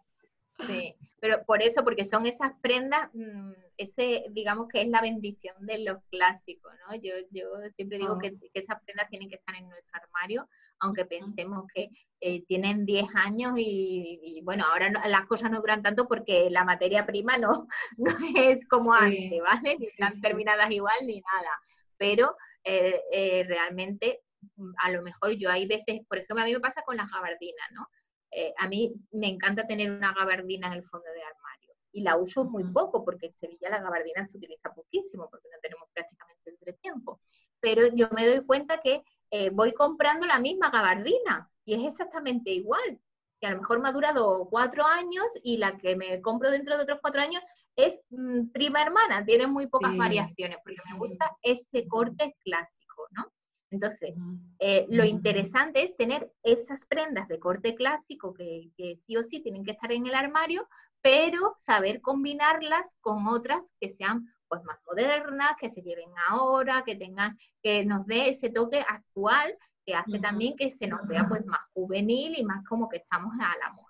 Sí, 0.67 0.95
pero 1.19 1.43
por 1.45 1.61
eso, 1.61 1.83
porque 1.83 2.03
son 2.03 2.25
esas 2.25 2.51
prendas, 2.61 3.09
mm, 3.13 3.51
ese, 3.77 4.25
digamos 4.31 4.67
que 4.67 4.81
es 4.81 4.87
la 4.87 5.01
bendición 5.01 5.55
de 5.59 5.79
los 5.79 6.03
clásicos, 6.09 6.73
¿no? 6.87 6.95
Yo, 6.95 7.13
yo 7.31 7.47
siempre 7.75 7.97
digo 7.97 8.15
ah. 8.15 8.19
que, 8.21 8.35
esas 8.53 8.81
prendas 8.83 9.09
tienen 9.09 9.29
que 9.29 9.35
estar 9.35 9.55
en 9.55 9.69
nuestro 9.69 9.91
armario, 10.01 10.47
aunque 10.81 11.05
pensemos 11.05 11.65
que 11.73 11.89
eh, 12.19 12.43
tienen 12.45 12.85
10 12.85 13.05
años 13.15 13.53
y, 13.55 14.41
bueno, 14.43 14.65
ahora 14.65 14.91
las 15.07 15.25
cosas 15.27 15.49
no 15.49 15.59
duran 15.59 15.81
tanto 15.81 16.07
porque 16.07 16.49
la 16.51 16.65
materia 16.65 17.05
prima 17.05 17.37
no, 17.37 17.67
no 17.97 18.11
es 18.35 18.67
como 18.67 18.93
antes, 18.93 19.41
¿vale? 19.41 19.77
Ni 19.79 19.87
están 19.87 20.19
terminadas 20.19 20.69
igual 20.71 20.97
ni 21.05 21.21
nada. 21.21 21.51
Pero 21.97 22.35
eh, 22.63 23.01
eh, 23.11 23.43
realmente, 23.47 24.21
a 24.77 24.91
lo 24.91 25.01
mejor 25.03 25.31
yo 25.31 25.49
hay 25.49 25.67
veces, 25.67 26.01
por 26.07 26.17
ejemplo, 26.17 26.41
a 26.41 26.45
mí 26.45 26.53
me 26.53 26.59
pasa 26.59 26.81
con 26.81 26.97
las 26.97 27.09
gabardinas, 27.09 27.71
¿no? 27.73 27.87
a 28.59 28.67
mí 28.69 28.93
me 29.11 29.27
encanta 29.27 29.67
tener 29.67 29.91
una 29.91 30.13
gabardina 30.13 30.67
en 30.67 30.73
el 30.73 30.83
fondo 30.85 31.05
de 31.13 31.21
armario 31.21 31.75
y 31.91 32.01
la 32.01 32.15
uso 32.15 32.45
muy 32.45 32.63
poco 32.63 33.03
porque 33.03 33.27
en 33.27 33.35
Sevilla 33.35 33.69
la 33.69 33.81
gabardina 33.81 34.23
se 34.23 34.37
utiliza 34.37 34.73
poquísimo 34.73 35.27
porque 35.29 35.49
no 35.51 35.59
tenemos 35.61 35.89
prácticamente 35.93 36.49
entretiempo. 36.49 37.19
Pero 37.59 37.87
yo 37.93 38.07
me 38.15 38.25
doy 38.25 38.45
cuenta 38.45 38.79
que 38.79 39.03
eh, 39.31 39.49
voy 39.49 39.73
comprando 39.73 40.27
la 40.27 40.39
misma 40.39 40.69
gabardina 40.69 41.49
y 41.65 41.73
es 41.73 41.93
exactamente 41.93 42.51
igual. 42.51 42.99
Que 43.39 43.47
a 43.47 43.51
lo 43.51 43.57
mejor 43.57 43.81
me 43.81 43.89
ha 43.89 43.93
durado 43.93 44.47
cuatro 44.51 44.85
años 44.85 45.25
y 45.43 45.57
la 45.57 45.77
que 45.77 45.95
me 45.95 46.21
compro 46.21 46.51
dentro 46.51 46.77
de 46.77 46.83
otros 46.83 46.99
cuatro 47.01 47.21
años 47.21 47.41
es 47.75 47.99
mm, 48.09 48.49
prima 48.51 48.81
hermana, 48.83 49.25
tiene 49.25 49.47
muy 49.47 49.67
pocas 49.67 49.95
variaciones, 49.97 50.57
porque 50.63 50.81
me 50.91 50.99
gusta 50.99 51.35
ese 51.41 51.87
corte 51.87 52.35
clásico, 52.43 53.07
¿no? 53.11 53.31
Entonces, 53.71 54.13
eh, 54.59 54.85
lo 54.89 55.05
interesante 55.05 55.81
es 55.81 55.95
tener 55.95 56.29
esas 56.43 56.85
prendas 56.85 57.29
de 57.29 57.39
corte 57.39 57.73
clásico 57.73 58.33
que, 58.33 58.69
que, 58.75 58.99
sí 59.07 59.15
o 59.15 59.23
sí 59.23 59.41
tienen 59.41 59.63
que 59.63 59.71
estar 59.71 59.93
en 59.93 60.05
el 60.05 60.13
armario, 60.13 60.67
pero 61.01 61.55
saber 61.57 62.01
combinarlas 62.01 62.97
con 62.99 63.27
otras 63.27 63.73
que 63.79 63.89
sean 63.89 64.27
pues 64.51 64.63
más 64.65 64.77
modernas, 64.85 65.53
que 65.57 65.69
se 65.69 65.81
lleven 65.81 66.09
ahora, 66.27 66.83
que 66.85 66.97
tengan, 66.97 67.37
que 67.63 67.85
nos 67.85 68.05
dé 68.05 68.27
ese 68.27 68.49
toque 68.49 68.83
actual 68.85 69.57
que 69.85 69.95
hace 69.95 70.19
también 70.19 70.57
que 70.57 70.69
se 70.69 70.87
nos 70.87 71.07
vea 71.07 71.25
pues 71.27 71.45
más 71.45 71.61
juvenil 71.73 72.37
y 72.37 72.43
más 72.43 72.65
como 72.67 72.89
que 72.89 72.97
estamos 72.97 73.33
a 73.39 73.57
la 73.57 73.71
moda. 73.71 73.87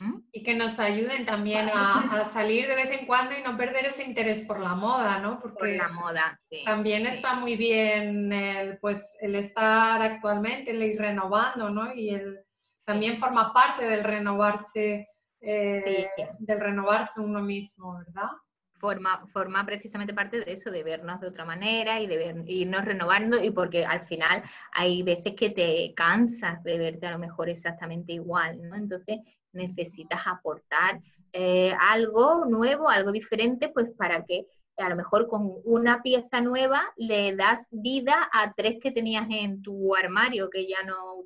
¿Mm? 0.00 0.20
Y 0.32 0.42
que 0.42 0.54
nos 0.54 0.78
ayuden 0.78 1.26
también 1.26 1.68
a, 1.70 2.24
salir 2.32 2.66
de 2.66 2.76
vez 2.76 2.90
en 2.98 3.06
cuando 3.06 3.36
y 3.36 3.42
no 3.42 3.58
perder 3.58 3.86
ese 3.86 4.04
interés 4.04 4.42
por 4.46 4.58
la 4.58 4.74
moda, 4.74 5.18
¿no? 5.18 5.38
Porque 5.38 5.58
por 5.58 5.68
la 5.68 5.88
moda, 5.88 6.40
sí. 6.48 6.62
También 6.64 7.06
está 7.06 7.34
muy 7.34 7.56
bien 7.56 8.32
el, 8.32 8.78
pues, 8.78 9.18
el 9.20 9.34
estar 9.34 10.00
actualmente, 10.00 10.70
el 10.70 10.82
ir 10.82 10.98
renovando, 10.98 11.68
¿no? 11.68 11.92
Y 11.94 12.10
el, 12.10 12.40
también 12.86 13.18
forma 13.18 13.52
parte 13.52 13.84
del 13.84 14.02
renovarse, 14.02 15.08
eh, 15.40 16.08
del 16.38 16.60
renovarse 16.60 17.20
uno 17.20 17.42
mismo, 17.42 17.98
¿verdad? 17.98 18.30
Forma, 18.78 19.26
forma 19.32 19.64
precisamente 19.66 20.14
parte 20.14 20.40
de 20.40 20.52
eso, 20.52 20.70
de 20.70 20.82
vernos 20.82 21.20
de 21.20 21.28
otra 21.28 21.44
manera 21.44 22.00
y 22.00 22.06
de 22.06 22.16
ver, 22.16 22.44
irnos 22.46 22.84
renovando, 22.84 23.42
y 23.42 23.50
porque 23.50 23.84
al 23.84 24.02
final 24.02 24.42
hay 24.72 25.02
veces 25.02 25.34
que 25.34 25.50
te 25.50 25.92
cansas 25.94 26.62
de 26.62 26.78
verte 26.78 27.06
a 27.06 27.12
lo 27.12 27.18
mejor 27.18 27.48
exactamente 27.48 28.12
igual, 28.12 28.60
¿no? 28.68 28.76
Entonces 28.76 29.18
necesitas 29.52 30.26
aportar 30.26 31.00
eh, 31.32 31.74
algo 31.80 32.44
nuevo, 32.46 32.88
algo 32.88 33.12
diferente, 33.12 33.68
pues 33.68 33.90
para 33.96 34.24
que 34.24 34.46
a 34.76 34.88
lo 34.88 34.96
mejor 34.96 35.26
con 35.28 35.54
una 35.64 36.02
pieza 36.02 36.40
nueva 36.40 36.82
le 36.96 37.34
das 37.34 37.66
vida 37.70 38.28
a 38.32 38.52
tres 38.52 38.78
que 38.80 38.92
tenías 38.92 39.26
en 39.30 39.60
tu 39.62 39.94
armario 39.94 40.50
que 40.50 40.66
ya 40.66 40.82
no 40.84 41.24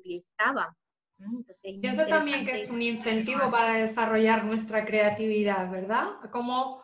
Pienso 1.61 2.05
también 2.05 2.45
que 2.45 2.63
es 2.63 2.69
un 2.69 2.81
incentivo 2.81 3.49
para 3.49 3.73
desarrollar 3.73 4.43
nuestra 4.43 4.85
creatividad, 4.85 5.69
¿verdad? 5.71 6.07
Cómo, 6.31 6.81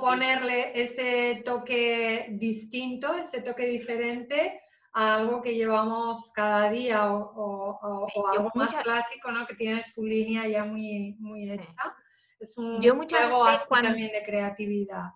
ponerle 0.00 0.80
ese 0.80 1.42
toque 1.44 2.28
distinto, 2.32 3.14
ese 3.14 3.42
toque 3.42 3.66
diferente 3.66 4.60
a 4.92 5.16
algo 5.16 5.42
que 5.42 5.54
llevamos 5.54 6.30
cada 6.32 6.70
día 6.70 7.12
o, 7.12 8.08
algo 8.32 8.50
más 8.54 8.74
clásico, 8.74 9.30
¿no? 9.30 9.46
Que 9.46 9.54
tiene 9.54 9.84
su 9.84 10.04
línea 10.04 10.48
ya 10.48 10.64
muy, 10.64 11.16
muy 11.18 11.50
hecha. 11.50 11.94
Es 12.40 12.56
un 12.56 12.80
Yo 12.80 12.94
muchas 12.94 13.30
juego 13.30 13.46
también 13.68 14.12
de 14.12 14.22
creatividad. 14.22 15.10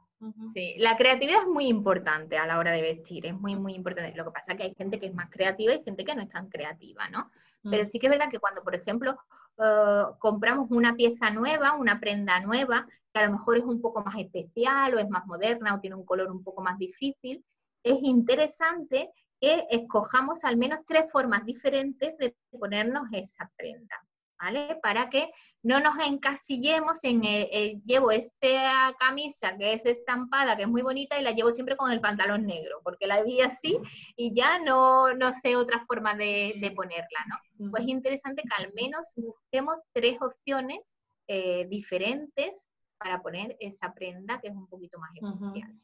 Sí, 0.53 0.75
la 0.79 0.97
creatividad 0.97 1.43
es 1.43 1.49
muy 1.49 1.67
importante 1.67 2.37
a 2.37 2.47
la 2.47 2.59
hora 2.59 2.73
de 2.73 2.83
vestir, 2.83 3.25
es 3.25 3.35
muy, 3.35 3.57
muy 3.57 3.75
importante. 3.75 4.15
Lo 4.17 4.25
que 4.25 4.33
pasa 4.33 4.53
es 4.53 4.59
que 4.59 4.65
hay 4.65 4.75
gente 4.75 5.01
que 5.01 5.07
es 5.07 5.15
más 5.15 5.31
creativa 5.31 5.73
y 5.73 5.83
gente 5.83 6.05
que 6.05 6.15
no 6.15 6.23
es 6.23 6.29
tan 6.29 6.49
creativa, 6.51 7.09
¿no? 7.09 7.31
Pero 7.63 7.85
mm. 7.85 7.87
sí 7.87 7.99
que 7.99 8.07
es 8.07 8.11
verdad 8.11 8.29
que 8.31 8.39
cuando, 8.39 8.63
por 8.63 8.75
ejemplo, 8.75 9.19
eh, 9.59 10.03
compramos 10.19 10.71
una 10.71 10.95
pieza 10.95 11.31
nueva, 11.31 11.75
una 11.75 12.01
prenda 12.01 12.39
nueva, 12.41 12.87
que 13.13 13.21
a 13.21 13.27
lo 13.27 13.33
mejor 13.33 13.59
es 13.59 13.65
un 13.65 13.81
poco 13.81 14.03
más 14.03 14.17
especial 14.19 14.95
o 14.95 14.99
es 14.99 15.09
más 15.09 15.27
moderna 15.27 15.75
o 15.75 15.81
tiene 15.81 15.97
un 15.97 16.05
color 16.05 16.31
un 16.31 16.45
poco 16.45 16.63
más 16.63 16.79
difícil, 16.79 17.45
es 17.83 17.99
interesante 18.03 19.11
que 19.41 19.67
escojamos 19.71 20.45
al 20.45 20.59
menos 20.59 20.81
tres 20.87 21.07
formas 21.11 21.47
diferentes 21.47 22.17
de 22.19 22.37
ponernos 22.51 23.05
esa 23.13 23.51
prenda. 23.57 23.97
¿Vale? 24.41 24.79
Para 24.83 25.11
que 25.11 25.31
no 25.63 25.81
nos 25.81 25.99
encasillemos 26.05 27.05
en, 27.05 27.25
el, 27.25 27.83
llevo 27.85 28.11
esta 28.11 28.95
camisa 28.99 29.57
que 29.59 29.75
es 29.75 29.85
estampada, 29.85 30.57
que 30.57 30.63
es 30.63 30.69
muy 30.69 30.83
bonita, 30.83 31.19
y 31.19 31.23
la 31.23 31.33
llevo 31.33 31.53
siempre 31.53 31.77
con 31.77 31.93
el 31.93 32.01
pantalón 32.01 32.47
negro, 32.47 32.81
porque 32.83 33.07
la 33.07 33.23
vi 33.23 33.41
así 33.41 33.79
y 34.17 34.35
ya 34.35 34.59
no, 34.59 35.15
no 35.15 35.33
sé 35.33 35.57
otra 35.57 35.85
forma 35.87 36.15
de, 36.15 36.73
ponerla, 36.75 37.19
¿no? 37.29 37.71
Pues 37.71 37.83
es 37.83 37.89
interesante 37.89 38.43
que 38.43 38.63
al 38.63 38.73
menos 38.73 39.07
busquemos 39.17 39.77
tres 39.93 40.19
opciones 40.23 40.81
eh, 41.27 41.67
diferentes 41.69 42.53
para 42.97 43.21
poner 43.21 43.57
esa 43.61 43.93
prenda 43.93 44.41
que 44.41 44.49
es 44.49 44.55
un 44.55 44.67
poquito 44.69 44.99
más 44.99 45.11
especial. 45.15 45.75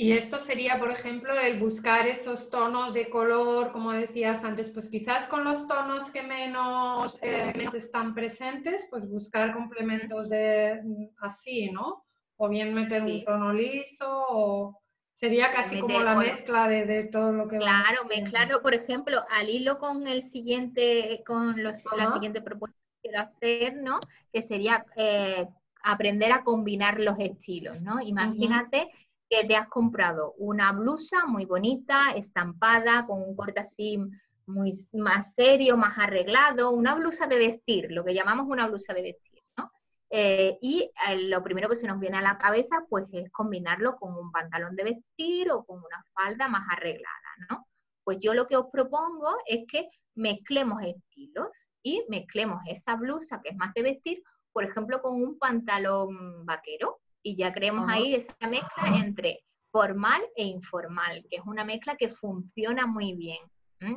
Y 0.00 0.12
esto 0.12 0.38
sería, 0.38 0.78
por 0.78 0.92
ejemplo, 0.92 1.36
el 1.36 1.58
buscar 1.58 2.06
esos 2.06 2.50
tonos 2.50 2.94
de 2.94 3.10
color, 3.10 3.72
como 3.72 3.90
decías 3.90 4.44
antes, 4.44 4.70
pues 4.70 4.88
quizás 4.88 5.26
con 5.26 5.42
los 5.42 5.66
tonos 5.66 6.12
que 6.12 6.22
menos, 6.22 7.18
eh, 7.20 7.52
están 7.74 8.14
presentes, 8.14 8.86
pues 8.90 9.10
buscar 9.10 9.52
complementos 9.52 10.28
de 10.28 10.80
mm, 10.84 11.06
así, 11.20 11.72
¿no? 11.72 12.04
O 12.36 12.48
bien 12.48 12.74
meter 12.74 13.02
un 13.02 13.24
tono 13.24 13.52
liso, 13.52 14.06
o 14.08 14.80
sería 15.14 15.50
casi 15.50 15.80
como 15.80 15.98
la 15.98 16.14
mezcla 16.14 16.68
de, 16.68 17.08
todo 17.10 17.32
lo 17.32 17.48
que 17.48 17.58
Claro, 17.58 18.04
mezclarlo, 18.04 18.62
por 18.62 18.74
ejemplo, 18.74 19.24
al 19.28 19.48
hilo 19.50 19.80
con 19.80 20.06
el 20.06 20.22
siguiente, 20.22 21.24
con 21.26 21.60
los, 21.60 21.82
la 21.96 22.12
siguiente 22.12 22.40
propuesta 22.40 22.78
que 23.02 23.08
quiero 23.08 23.24
hacer, 23.24 23.82
¿no? 23.82 23.98
Que 24.32 24.42
sería 24.42 24.86
eh, 24.94 25.48
aprender 25.82 26.30
a 26.30 26.44
combinar 26.44 27.00
los 27.00 27.18
estilos, 27.18 27.80
¿no? 27.80 28.00
Imagínate 28.00 28.92
que 29.28 29.44
te 29.44 29.56
has 29.56 29.68
comprado 29.68 30.34
una 30.38 30.72
blusa 30.72 31.26
muy 31.26 31.44
bonita, 31.44 32.12
estampada, 32.12 33.06
con 33.06 33.22
un 33.22 33.36
corte 33.36 33.60
así 33.60 33.98
muy, 34.46 34.70
más 34.94 35.34
serio, 35.34 35.76
más 35.76 35.98
arreglado, 35.98 36.70
una 36.70 36.94
blusa 36.94 37.26
de 37.26 37.38
vestir, 37.38 37.88
lo 37.90 38.04
que 38.04 38.14
llamamos 38.14 38.46
una 38.48 38.66
blusa 38.66 38.94
de 38.94 39.02
vestir, 39.02 39.42
¿no? 39.56 39.70
Eh, 40.10 40.58
y 40.62 40.90
eh, 41.08 41.16
lo 41.28 41.42
primero 41.42 41.68
que 41.68 41.76
se 41.76 41.86
nos 41.86 42.00
viene 42.00 42.16
a 42.16 42.22
la 42.22 42.38
cabeza, 42.38 42.84
pues 42.88 43.04
es 43.12 43.30
combinarlo 43.30 43.96
con 43.96 44.16
un 44.16 44.32
pantalón 44.32 44.74
de 44.74 44.84
vestir 44.84 45.50
o 45.50 45.64
con 45.64 45.78
una 45.78 46.02
falda 46.14 46.48
más 46.48 46.66
arreglada, 46.70 47.36
¿no? 47.50 47.66
Pues 48.04 48.18
yo 48.20 48.32
lo 48.32 48.46
que 48.46 48.56
os 48.56 48.66
propongo 48.72 49.36
es 49.46 49.66
que 49.70 49.90
mezclemos 50.14 50.82
estilos 50.82 51.50
y 51.82 52.04
mezclemos 52.08 52.60
esa 52.66 52.96
blusa 52.96 53.40
que 53.42 53.50
es 53.50 53.56
más 53.56 53.74
de 53.74 53.82
vestir, 53.82 54.22
por 54.52 54.64
ejemplo, 54.64 55.02
con 55.02 55.22
un 55.22 55.38
pantalón 55.38 56.46
vaquero, 56.46 57.00
y 57.22 57.36
ya 57.36 57.52
creemos 57.52 57.86
ahí 57.88 58.14
esa 58.14 58.34
mezcla 58.48 58.96
entre 58.96 59.40
formal 59.70 60.22
e 60.36 60.44
informal, 60.44 61.24
que 61.28 61.36
es 61.36 61.42
una 61.44 61.64
mezcla 61.64 61.96
que 61.96 62.08
funciona 62.08 62.86
muy 62.86 63.14
bien. 63.14 63.38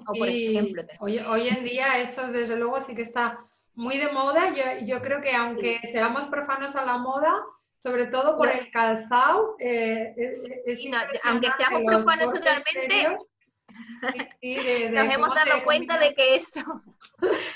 O 0.06 0.14
por 0.14 0.30
ejemplo, 0.30 0.84
hoy, 1.00 1.18
hoy, 1.20 1.48
en 1.48 1.64
día 1.64 2.00
eso 2.00 2.28
desde 2.28 2.56
luego 2.56 2.80
sí 2.82 2.94
que 2.94 3.02
está 3.02 3.40
muy 3.74 3.98
de 3.98 4.12
moda. 4.12 4.54
Yo, 4.54 4.86
yo 4.86 5.02
creo 5.02 5.22
que 5.22 5.34
aunque 5.34 5.80
seamos 5.92 6.28
profanos 6.28 6.76
a 6.76 6.86
la 6.86 6.98
moda, 6.98 7.34
sobre 7.82 8.06
todo 8.08 8.38
por 8.38 8.50
el 8.50 8.70
calzado, 8.70 9.56
eh, 9.60 10.14
aunque 11.24 11.48
seamos 11.58 11.82
profanos 11.84 12.32
totalmente, 12.32 13.18
nos 14.92 15.14
hemos 15.16 15.30
dado 15.34 15.64
cuenta 15.64 15.98
de 16.00 16.14
que 16.14 16.36
eso, 16.36 16.62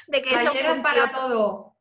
de 0.08 0.22
que 0.24 0.30
eso 0.34 0.52
funciona. 0.52 0.82
para 0.82 1.12
todo 1.12 1.75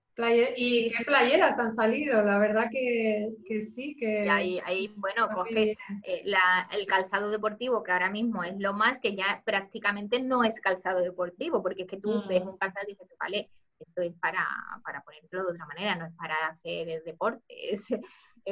y 0.57 0.91
qué 0.91 1.05
playeras 1.05 1.59
han 1.59 1.75
salido, 1.75 2.23
la 2.23 2.39
verdad 2.39 2.69
que, 2.71 3.33
sí, 3.75 3.97
que... 3.97 4.29
ahí, 4.29 4.61
ahí 4.65 4.93
bueno, 4.97 5.29
pues 5.35 5.77
el 6.05 6.87
calzado 6.87 7.31
deportivo, 7.31 7.83
que 7.83 7.93
ahora 7.93 8.11
mismo 8.11 8.45
es 8.45 8.55
lo 8.59 8.75
más, 8.75 9.01
que 9.01 9.17
ya 9.17 9.43
prácticamente 9.45 10.23
no 10.23 10.45
es 10.45 10.61
calzado 10.61 11.01
deportivo, 11.01 11.63
porque 11.63 11.83
es 11.83 11.89
que 11.89 12.01
tú 12.01 12.23
ves 12.29 12.45
mm. 12.45 12.49
un 12.49 12.59
calzado 12.59 12.87
y 12.89 12.93
dices, 12.93 13.09
vale, 13.19 13.51
esto 13.81 14.03
es 14.03 14.13
para, 14.21 14.47
para 14.85 15.03
ponerlo 15.03 15.45
de 15.45 15.53
otra 15.53 15.67
manera, 15.67 15.97
no 15.97 16.07
es 16.07 16.13
para 16.15 16.35
hacer 16.49 16.89
el 16.89 17.05
deporte, 17.05 17.43
es, 17.73 17.87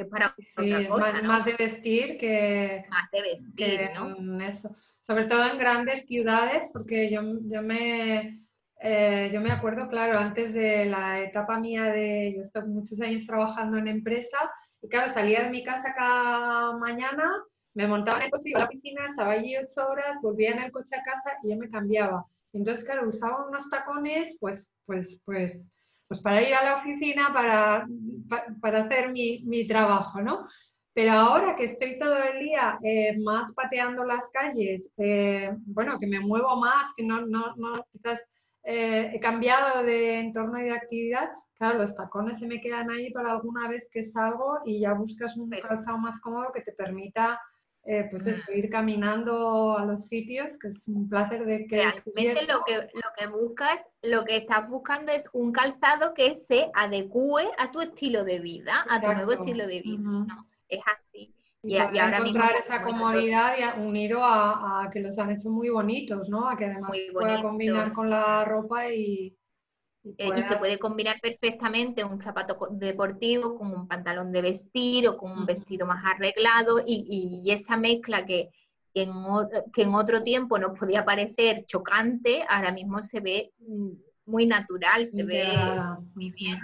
para 0.09 0.35
otra 0.57 0.87
cosa. 0.87 1.11
Más, 1.13 1.23
más, 1.23 1.45
de 1.45 1.53
vestir 1.53 2.17
que... 2.17 2.85
Más 2.89 3.09
de 3.11 3.21
vestir, 3.21 3.89
¿no? 3.95 4.43
Eso. 4.43 4.75
Sobre 5.01 5.25
todo 5.25 5.45
en 5.49 5.57
grandes 5.57 6.05
ciudades, 6.05 6.69
porque 6.73 7.09
yo, 7.11 7.21
yo 7.43 7.61
me... 7.61 8.41
Eh, 8.85 9.29
yo 9.31 9.39
me 9.39 9.49
acuerdo, 9.49 9.87
claro, 9.87 10.19
antes 10.19 10.53
de 10.53 10.85
la 10.85 11.21
etapa 11.21 11.57
mía 11.57 11.83
de, 11.83 12.33
yo 12.35 12.43
estuve 12.43 12.65
muchos 12.65 12.99
años 12.99 13.25
trabajando 13.25 13.77
en 13.77 13.87
empresa 13.87 14.37
y 14.81 14.89
claro, 14.89 15.09
salía 15.13 15.43
de 15.43 15.49
mi 15.49 15.63
casa 15.63 15.95
cada 15.95 16.75
mañana, 16.75 17.31
me 17.75 17.87
montaba 17.87 18.17
en 18.17 18.25
el 18.25 18.31
coche, 18.31 18.49
iba 18.49 18.59
a 18.59 18.63
la 18.63 18.67
oficina, 18.67 19.05
estaba 19.07 19.31
allí 19.31 19.55
ocho 19.55 19.87
horas, 19.87 20.17
volvía 20.21 20.51
en 20.51 20.63
el 20.63 20.71
coche 20.73 20.97
a 20.97 21.03
casa 21.03 21.37
y 21.43 21.51
yo 21.51 21.55
me 21.55 21.69
cambiaba. 21.69 22.25
Entonces, 22.51 22.83
claro, 22.83 23.07
usaba 23.07 23.47
unos 23.47 23.69
tacones, 23.69 24.35
pues, 24.41 24.69
pues, 24.85 25.21
pues, 25.23 25.71
pues 26.09 26.19
para 26.19 26.41
ir 26.41 26.53
a 26.53 26.65
la 26.65 26.75
oficina, 26.75 27.31
para, 27.33 27.87
para, 28.59 28.83
hacer 28.83 29.13
mi, 29.13 29.43
mi, 29.45 29.65
trabajo, 29.65 30.21
¿no? 30.21 30.45
Pero 30.93 31.13
ahora 31.13 31.55
que 31.55 31.63
estoy 31.63 31.97
todo 31.97 32.17
el 32.17 32.39
día 32.39 32.77
eh, 32.83 33.17
más 33.17 33.53
pateando 33.53 34.03
las 34.03 34.29
calles, 34.31 34.91
eh, 34.97 35.55
bueno, 35.67 35.97
que 35.97 36.05
me 36.05 36.19
muevo 36.19 36.57
más, 36.57 36.93
que 36.97 37.03
no, 37.03 37.21
no, 37.21 37.55
no 37.55 37.85
quizás 37.93 38.21
eh, 38.63 39.11
he 39.13 39.19
cambiado 39.19 39.83
de 39.83 40.19
entorno 40.19 40.59
y 40.59 40.63
de 40.63 40.71
actividad, 40.71 41.29
claro, 41.57 41.79
los 41.79 41.95
tacones 41.95 42.39
se 42.39 42.47
me 42.47 42.61
quedan 42.61 42.89
ahí 42.89 43.11
para 43.11 43.31
alguna 43.31 43.67
vez 43.67 43.87
que 43.91 44.03
salgo 44.03 44.59
y 44.65 44.79
ya 44.79 44.93
buscas 44.93 45.35
un 45.37 45.49
calzado 45.49 45.97
más 45.97 46.19
cómodo 46.21 46.51
que 46.53 46.61
te 46.61 46.71
permita 46.71 47.39
eh, 47.85 48.07
pues 48.09 48.25
mm. 48.25 48.57
ir 48.57 48.69
caminando 48.69 49.77
a 49.77 49.83
los 49.83 50.07
sitios, 50.07 50.47
que 50.61 50.69
es 50.69 50.87
un 50.87 51.09
placer 51.09 51.45
de 51.45 51.67
que... 51.67 51.77
Realmente 51.77 52.45
lo 52.47 52.63
que, 52.63 52.77
lo 52.93 53.09
que 53.17 53.27
buscas, 53.27 53.85
lo 54.01 54.23
que 54.23 54.37
estás 54.37 54.69
buscando 54.69 55.11
es 55.11 55.27
un 55.33 55.51
calzado 55.51 56.13
que 56.13 56.35
se 56.35 56.71
adecue 56.73 57.45
a 57.57 57.71
tu 57.71 57.81
estilo 57.81 58.23
de 58.23 58.39
vida, 58.39 58.85
a 58.89 59.01
tu 59.01 59.11
nuevo 59.11 59.33
estilo 59.33 59.67
de 59.67 59.81
vida, 59.81 60.01
¿no? 60.01 60.47
Es 60.69 60.79
así. 60.87 61.35
Y, 61.65 61.77
ahora 61.77 62.17
encontrar 62.17 62.55
esa 62.57 62.83
comodidad 62.83 63.55
y 63.57 63.79
unido 63.79 64.19
a, 64.21 64.89
que 64.91 64.99
los 64.99 65.17
han 65.17 65.31
hecho 65.31 65.49
muy 65.49 65.69
bonitos, 65.69 66.27
¿no? 66.29 66.49
A 66.49 66.57
que 66.57 66.65
además 66.65 66.91
pueda 67.13 67.41
combinar 67.41 67.93
con 67.93 68.09
la 68.09 68.43
ropa 68.43 68.89
y, 68.89 69.37
eh, 70.17 70.29
y, 70.35 70.41
se 70.41 70.57
puede 70.57 70.77
combinar 70.77 71.21
perfectamente 71.21 72.03
un 72.03 72.21
zapato 72.21 72.57
deportivo 72.71 73.57
con 73.57 73.71
un 73.71 73.87
pantalón 73.87 74.33
de 74.33 74.41
vestir 74.41 75.07
o 75.07 75.15
con 75.15 75.31
un 75.31 75.45
vestido 75.45 75.87
más 75.87 76.03
arreglado 76.03 76.81
y, 76.85 77.41
y 77.45 77.49
esa 77.51 77.77
mezcla 77.77 78.25
que, 78.25 78.49
que, 78.93 79.03
en, 79.03 79.13
que, 79.73 79.83
en, 79.83 79.95
otro 79.95 80.21
tiempo 80.21 80.59
nos 80.59 80.77
podía 80.77 81.05
parecer 81.05 81.65
chocante, 81.65 82.43
ahora 82.47 82.73
mismo 82.73 83.01
se 83.01 83.21
ve 83.21 83.53
mm, 83.59 83.91
muy 84.25 84.45
natural, 84.45 85.07
se 85.07 85.23
ve 85.23 85.45
muy 86.13 86.31
bien. 86.31 86.59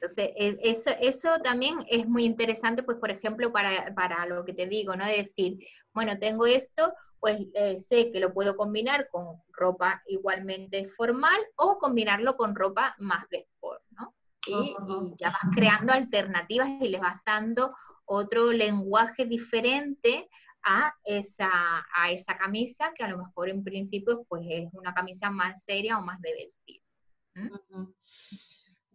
Entonces, 0.00 0.30
eso, 0.62 0.90
eso 1.00 1.38
también 1.42 1.78
es 1.88 2.08
muy 2.08 2.24
interesante, 2.24 2.82
pues, 2.82 2.98
por 2.98 3.10
ejemplo, 3.10 3.52
para, 3.52 3.94
para 3.94 4.24
lo 4.26 4.44
que 4.44 4.54
te 4.54 4.66
digo, 4.66 4.96
¿no? 4.96 5.04
Decir, 5.06 5.58
bueno, 5.92 6.18
tengo 6.18 6.46
esto, 6.46 6.94
pues 7.18 7.38
eh, 7.54 7.78
sé 7.78 8.10
que 8.10 8.20
lo 8.20 8.32
puedo 8.32 8.56
combinar 8.56 9.08
con 9.10 9.42
ropa 9.52 10.02
igualmente 10.06 10.88
formal 10.88 11.38
o 11.56 11.78
combinarlo 11.78 12.36
con 12.36 12.54
ropa 12.54 12.94
más 12.98 13.28
de 13.28 13.38
sport, 13.38 13.82
¿no? 13.90 14.14
Y, 14.46 14.74
ya 15.18 15.30
vas 15.30 15.54
creando 15.54 15.92
alternativas 15.92 16.68
y 16.80 16.88
le 16.88 16.98
vas 16.98 17.20
dando 17.26 17.74
otro 18.06 18.52
lenguaje 18.52 19.26
diferente 19.26 20.28
a 20.62 20.94
esa, 21.04 21.50
a 21.94 22.10
esa 22.10 22.34
camisa 22.36 22.92
que 22.96 23.04
a 23.04 23.08
lo 23.08 23.18
mejor 23.18 23.50
en 23.50 23.62
principio 23.62 24.24
pues 24.28 24.42
es 24.48 24.72
una 24.72 24.94
camisa 24.94 25.30
más 25.30 25.62
seria 25.62 25.98
o 25.98 26.02
más 26.02 26.20
de 26.22 26.32
vestir. 26.32 26.82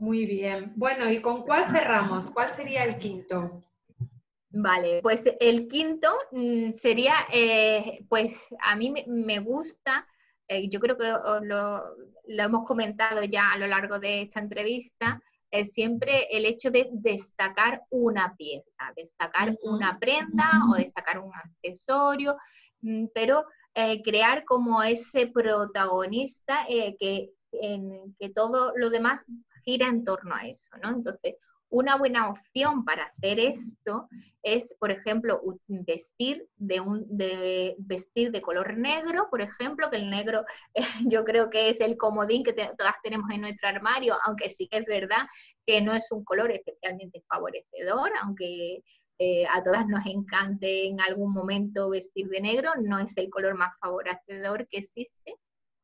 Muy 0.06 0.28
bien. 0.28 0.72
Bueno, 0.76 1.10
¿y 1.10 1.20
con 1.20 1.42
cuál 1.42 1.66
cerramos? 1.66 2.30
¿Cuál 2.30 2.54
sería 2.54 2.84
el 2.84 3.00
quinto? 3.00 3.64
Vale, 4.52 5.00
pues 5.02 5.24
el 5.40 5.68
quinto 5.68 6.16
mm, 6.32 6.74
sería, 6.74 7.16
eh, 7.34 8.06
pues 8.08 8.46
a 8.60 8.76
mí 8.76 8.94
me, 9.08 9.40
gusta, 9.40 10.08
eh, 10.48 10.70
yo 10.70 10.80
creo 10.80 10.96
que 10.96 11.12
lo, 11.42 11.84
hemos 12.28 12.66
comentado 12.66 13.24
ya 13.24 13.52
a 13.52 13.58
lo 13.58 13.66
largo 13.66 13.98
de 13.98 14.22
esta 14.22 14.42
entrevista, 14.42 15.20
siempre 15.64 16.28
el 16.30 16.46
hecho 16.46 16.70
de 16.70 16.88
destacar 16.92 17.82
una 17.90 18.36
pieza, 18.38 18.94
destacar 18.96 19.58
una 19.64 19.98
prenda 19.98 20.52
o 20.70 20.76
destacar 20.76 21.18
un 21.18 21.32
accesorio, 21.34 22.38
mm, 22.82 23.06
pero 23.12 23.46
eh, 23.74 24.04
crear 24.04 24.46
como 24.46 24.84
ese 24.84 25.26
protagonista 25.26 26.60
que, 26.68 27.32
en, 27.54 28.16
que 28.20 28.30
todo 28.30 28.72
lo 28.76 28.92
demás 28.92 29.26
gira 29.66 29.88
en 29.90 30.04
torno 30.04 30.36
a 30.36 30.48
eso, 30.48 30.70
¿no? 30.82 30.90
Entonces, 30.90 31.36
una 31.70 31.98
buena 31.98 32.30
opción 32.30 32.86
para 32.86 33.04
hacer 33.04 33.40
esto 33.40 34.08
es, 34.44 34.74
por 34.80 34.92
ejemplo, 34.92 35.42
vestir 35.68 36.48
de, 36.56 36.80
un, 36.80 37.06
vestir 37.80 38.32
de 38.32 38.42
color 38.42 38.78
negro, 38.78 39.28
por 39.30 39.42
ejemplo, 39.42 39.90
que 39.90 39.98
el 39.98 40.10
negro 40.10 40.46
yo 41.08 41.26
creo 41.26 41.50
que 41.50 41.70
es 41.70 41.82
el 41.82 41.98
comodín 41.98 42.44
que 42.44 42.54
todas 42.54 42.96
tenemos 43.04 43.30
en 43.32 43.42
nuestro 43.42 43.68
armario, 43.68 44.16
aunque 44.26 44.50
sí 44.50 44.68
que 44.68 44.78
es 44.78 44.86
verdad 44.86 45.28
que 45.66 45.82
no 45.82 45.94
es 45.94 46.10
un 46.12 46.24
color 46.24 46.52
especialmente 46.52 47.24
favorecedor, 47.28 48.12
aunque 48.24 48.84
eh, 49.18 49.46
a 49.48 49.64
todas 49.64 49.88
nos 49.88 50.06
encante 50.06 50.88
en 50.88 51.02
algún 51.02 51.34
momento 51.34 51.90
vestir 51.90 52.28
de 52.30 52.42
negro, 52.42 52.72
no 52.84 53.00
es 53.00 53.18
el 53.18 53.30
color 53.30 53.56
más 53.56 53.74
favorecedor 53.80 54.68
que 54.68 54.80
existe, 54.80 55.36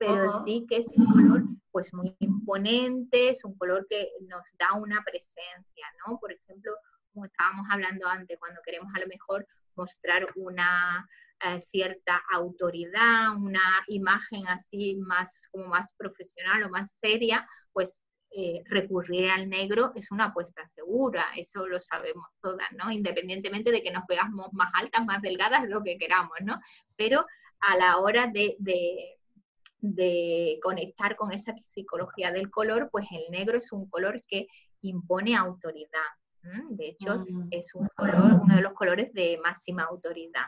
pero 0.02 0.44
sí 0.44 0.66
que 0.68 0.78
es 0.78 0.88
un 0.96 1.06
color 1.06 1.44
pues 1.70 1.94
muy 1.94 2.16
imponente, 2.20 3.30
es 3.30 3.46
un 3.46 3.56
color 3.56 3.86
que 3.88 4.10
nos 4.22 4.52
da 4.58 4.74
una 4.74 5.04
presencia, 5.04 5.86
¿no? 6.06 6.18
Por 6.20 6.32
ejemplo, 6.32 6.74
como 7.14 7.26
estábamos 7.26 7.68
hablando 7.70 8.08
antes, 8.08 8.40
cuando 8.40 8.62
queremos 8.66 8.92
a 8.96 9.00
lo 9.00 9.06
mejor 9.06 9.48
mostrar 9.76 10.26
una 10.36 11.08
eh, 11.46 11.62
cierta 11.62 12.20
autoridad, 12.34 13.36
una 13.38 13.62
imagen 13.88 14.48
así 14.48 14.96
más 14.96 15.48
como 15.52 15.68
más 15.68 15.88
profesional 15.98 16.64
o 16.64 16.70
más 16.70 16.92
seria, 17.00 17.48
pues 17.72 18.04
eh, 18.32 18.64
recurrir 18.66 19.30
al 19.30 19.50
negro 19.50 19.92
es 19.96 20.12
una 20.12 20.26
apuesta 20.26 20.68
segura, 20.68 21.26
eso 21.38 21.68
lo 21.68 21.80
sabemos 21.80 22.26
todas, 22.42 22.72
¿no? 22.72 22.90
Independientemente 22.90 23.72
de 23.72 23.84
que 23.84 23.92
nos 23.92 24.08
veamos 24.08 24.52
más 24.54 24.72
altas, 24.74 25.06
más 25.06 25.22
delgadas, 25.22 25.70
lo 25.70 25.84
que 25.84 26.00
queramos, 26.00 26.38
¿no? 26.42 26.60
Pero 26.96 27.24
a 27.60 27.78
la 27.78 28.00
hora 28.00 28.26
de 28.26 28.56
de 28.58 29.21
conectar 30.62 31.16
con 31.16 31.32
esa 31.32 31.56
psicología 31.64 32.32
del 32.32 32.50
color, 32.50 32.90
pues 32.92 33.08
el 33.12 33.32
negro 33.32 33.58
es 33.58 33.72
un 33.72 33.90
color 33.90 34.22
que 34.28 34.48
impone 34.82 35.36
autoridad. 35.36 36.00
De 36.70 36.90
hecho, 36.90 37.20
mm. 37.20 37.48
es 37.52 37.76
un 37.76 37.88
color, 37.96 38.42
uno 38.42 38.56
de 38.56 38.62
los 38.62 38.74
colores 38.74 39.14
de 39.14 39.40
máxima 39.44 39.84
autoridad. 39.84 40.46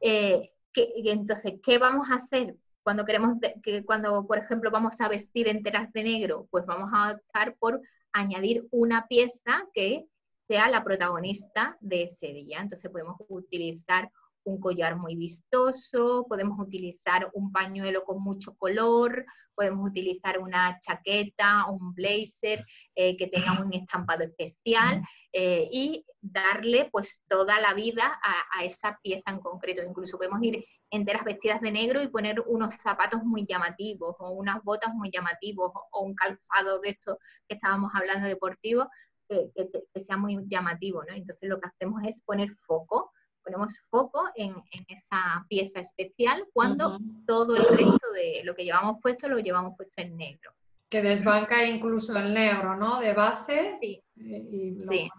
Eh, 0.00 0.50
entonces, 0.74 1.54
¿qué 1.62 1.78
vamos 1.78 2.10
a 2.10 2.14
hacer 2.14 2.56
cuando 2.82 3.04
queremos, 3.04 3.36
que 3.62 3.84
cuando, 3.84 4.26
por 4.26 4.38
ejemplo, 4.38 4.70
vamos 4.70 5.00
a 5.00 5.08
vestir 5.08 5.48
enteras 5.48 5.92
de 5.92 6.04
negro? 6.04 6.46
Pues 6.50 6.64
vamos 6.64 6.90
a 6.94 7.12
optar 7.12 7.54
por 7.58 7.80
añadir 8.12 8.66
una 8.70 9.06
pieza 9.06 9.66
que 9.74 10.06
sea 10.48 10.68
la 10.70 10.82
protagonista 10.82 11.76
de 11.80 12.04
ese 12.04 12.28
día. 12.28 12.60
Entonces 12.60 12.90
podemos 12.90 13.16
utilizar 13.28 14.10
un 14.44 14.60
collar 14.60 14.96
muy 14.96 15.16
vistoso, 15.16 16.26
podemos 16.28 16.58
utilizar 16.58 17.30
un 17.34 17.52
pañuelo 17.52 18.04
con 18.04 18.22
mucho 18.22 18.56
color, 18.56 19.24
podemos 19.54 19.88
utilizar 19.88 20.38
una 20.38 20.78
chaqueta, 20.80 21.66
un 21.66 21.94
blazer 21.94 22.64
eh, 22.94 23.16
que 23.16 23.26
tenga 23.26 23.60
un 23.60 23.72
estampado 23.74 24.24
especial 24.24 25.02
eh, 25.32 25.68
y 25.70 26.04
darle 26.20 26.88
pues 26.90 27.24
toda 27.28 27.60
la 27.60 27.74
vida 27.74 28.20
a, 28.22 28.64
esa 28.64 28.98
pieza 29.02 29.30
en 29.30 29.40
concreto. 29.40 29.82
Incluso 29.82 30.16
podemos 30.16 30.42
ir 30.42 30.64
enteras 30.90 31.24
vestidas 31.24 31.60
de 31.60 31.72
negro 31.72 32.02
y 32.02 32.08
poner 32.08 32.40
unos 32.46 32.74
zapatos 32.82 33.22
muy 33.22 33.46
llamativos 33.46 34.16
o 34.18 34.30
unas 34.32 34.62
botas 34.62 34.94
muy 34.94 35.10
llamativos 35.10 35.72
o 35.92 36.00
un 36.00 36.14
calzado 36.14 36.80
de 36.80 36.90
esto 36.90 37.18
que 37.48 37.54
estábamos 37.56 37.92
hablando 37.94 38.26
deportivo 38.26 38.88
que, 39.28 39.52
que 39.94 40.00
sea 40.00 40.16
muy 40.16 40.36
llamativo, 40.46 41.04
¿no? 41.04 41.14
Entonces 41.14 41.48
lo 41.48 41.60
que 41.60 41.68
hacemos 41.68 42.02
es 42.04 42.20
poner 42.22 42.50
foco 42.66 43.12
ponemos 43.42 43.78
foco 43.90 44.28
en, 44.34 44.54
esa 44.88 45.44
pieza 45.48 45.80
especial 45.80 46.46
cuando 46.52 46.98
todo 47.26 47.56
el 47.56 47.64
resto 47.68 48.12
de 48.14 48.42
lo 48.44 48.54
que 48.54 48.64
llevamos 48.64 48.98
puesto 49.00 49.28
lo 49.28 49.38
llevamos 49.38 49.76
puesto 49.76 49.94
en 49.96 50.16
negro. 50.16 50.52
Que 50.88 51.02
desbanca 51.02 51.64
incluso 51.64 52.18
el 52.18 52.34
negro, 52.34 52.76
¿no? 52.76 53.00
De 53.00 53.12
base. 53.12 53.78
Sí. 53.80 54.02
sí. 54.16 55.10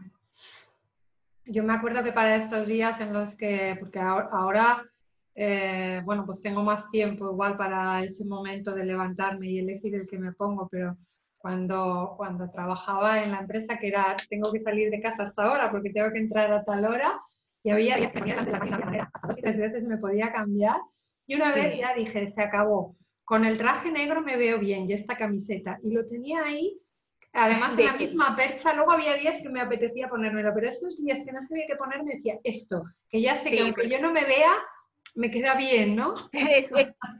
Yo 1.45 1.63
me 1.63 1.73
acuerdo 1.73 2.03
que 2.03 2.11
para 2.11 2.35
estos 2.35 2.67
días 2.67 3.01
en 3.01 3.13
los 3.13 3.35
que, 3.35 3.75
porque 3.79 3.99
ahora, 3.99 4.85
eh, 5.35 6.01
bueno, 6.05 6.25
pues 6.25 6.41
tengo 6.41 6.63
más 6.63 6.89
tiempo 6.91 7.31
igual 7.31 7.57
para 7.57 8.03
ese 8.03 8.25
momento 8.25 8.73
de 8.73 8.85
levantarme 8.85 9.49
y 9.49 9.59
elegir 9.59 9.95
el 9.95 10.07
que 10.07 10.19
me 10.19 10.33
pongo, 10.33 10.67
pero 10.69 10.97
cuando, 11.41 12.13
cuando 12.15 12.49
trabajaba 12.51 13.23
en 13.23 13.31
la 13.31 13.39
empresa, 13.39 13.77
que 13.79 13.87
era, 13.87 14.15
tengo 14.29 14.51
que 14.51 14.61
salir 14.61 14.91
de 14.91 15.01
casa 15.01 15.23
hasta 15.23 15.43
ahora 15.43 15.71
porque 15.71 15.89
tengo 15.89 16.11
que 16.11 16.19
entrar 16.19 16.51
a 16.53 16.63
tal 16.63 16.85
hora, 16.85 17.19
y 17.63 17.69
había 17.69 17.97
días 17.97 18.13
que 18.13 18.19
ponía 18.19 18.35
la 18.35 18.43
máquina 18.43 18.77
de 18.77 18.85
manera, 18.85 19.11
tres 19.39 19.59
veces 19.59 19.83
me 19.83 19.97
podía 19.97 20.31
cambiar. 20.31 20.77
Y 21.27 21.35
una 21.35 21.53
vez 21.53 21.77
ya 21.79 21.93
dije, 21.93 22.27
se 22.27 22.41
acabó. 22.41 22.95
con 23.23 23.45
el 23.45 23.57
traje 23.57 23.91
negro 23.91 24.21
me 24.21 24.35
veo 24.35 24.59
bien 24.59 24.89
y 24.89 24.93
esta 24.93 25.15
camiseta. 25.15 25.79
Y 25.83 25.91
lo 25.91 26.05
tenía 26.05 26.43
ahí, 26.43 26.77
además 27.31 27.77
de 27.77 27.85
la 27.85 27.93
misma 27.93 28.35
percha. 28.35 28.73
Luego 28.73 28.91
había 28.91 29.13
días 29.13 29.41
que 29.41 29.49
me 29.49 29.61
apetecía 29.61 30.09
ponérmelo, 30.09 30.51
pero 30.53 30.67
esos 30.67 30.97
días 30.97 31.23
que 31.23 31.31
no 31.31 31.41
sabía 31.41 31.65
qué 31.67 31.75
ponerme 31.75 32.15
decía 32.15 32.39
esto, 32.43 32.83
que 33.09 33.21
ya 33.21 33.37
sé 33.37 33.51
que 33.51 33.61
aunque 33.61 33.89
yo 33.89 34.01
no 34.01 34.11
me 34.11 34.25
vea, 34.25 34.51
me 35.15 35.29
queda 35.31 35.55
bien, 35.55 35.95
¿no? 35.95 36.15
Es, 36.33 36.71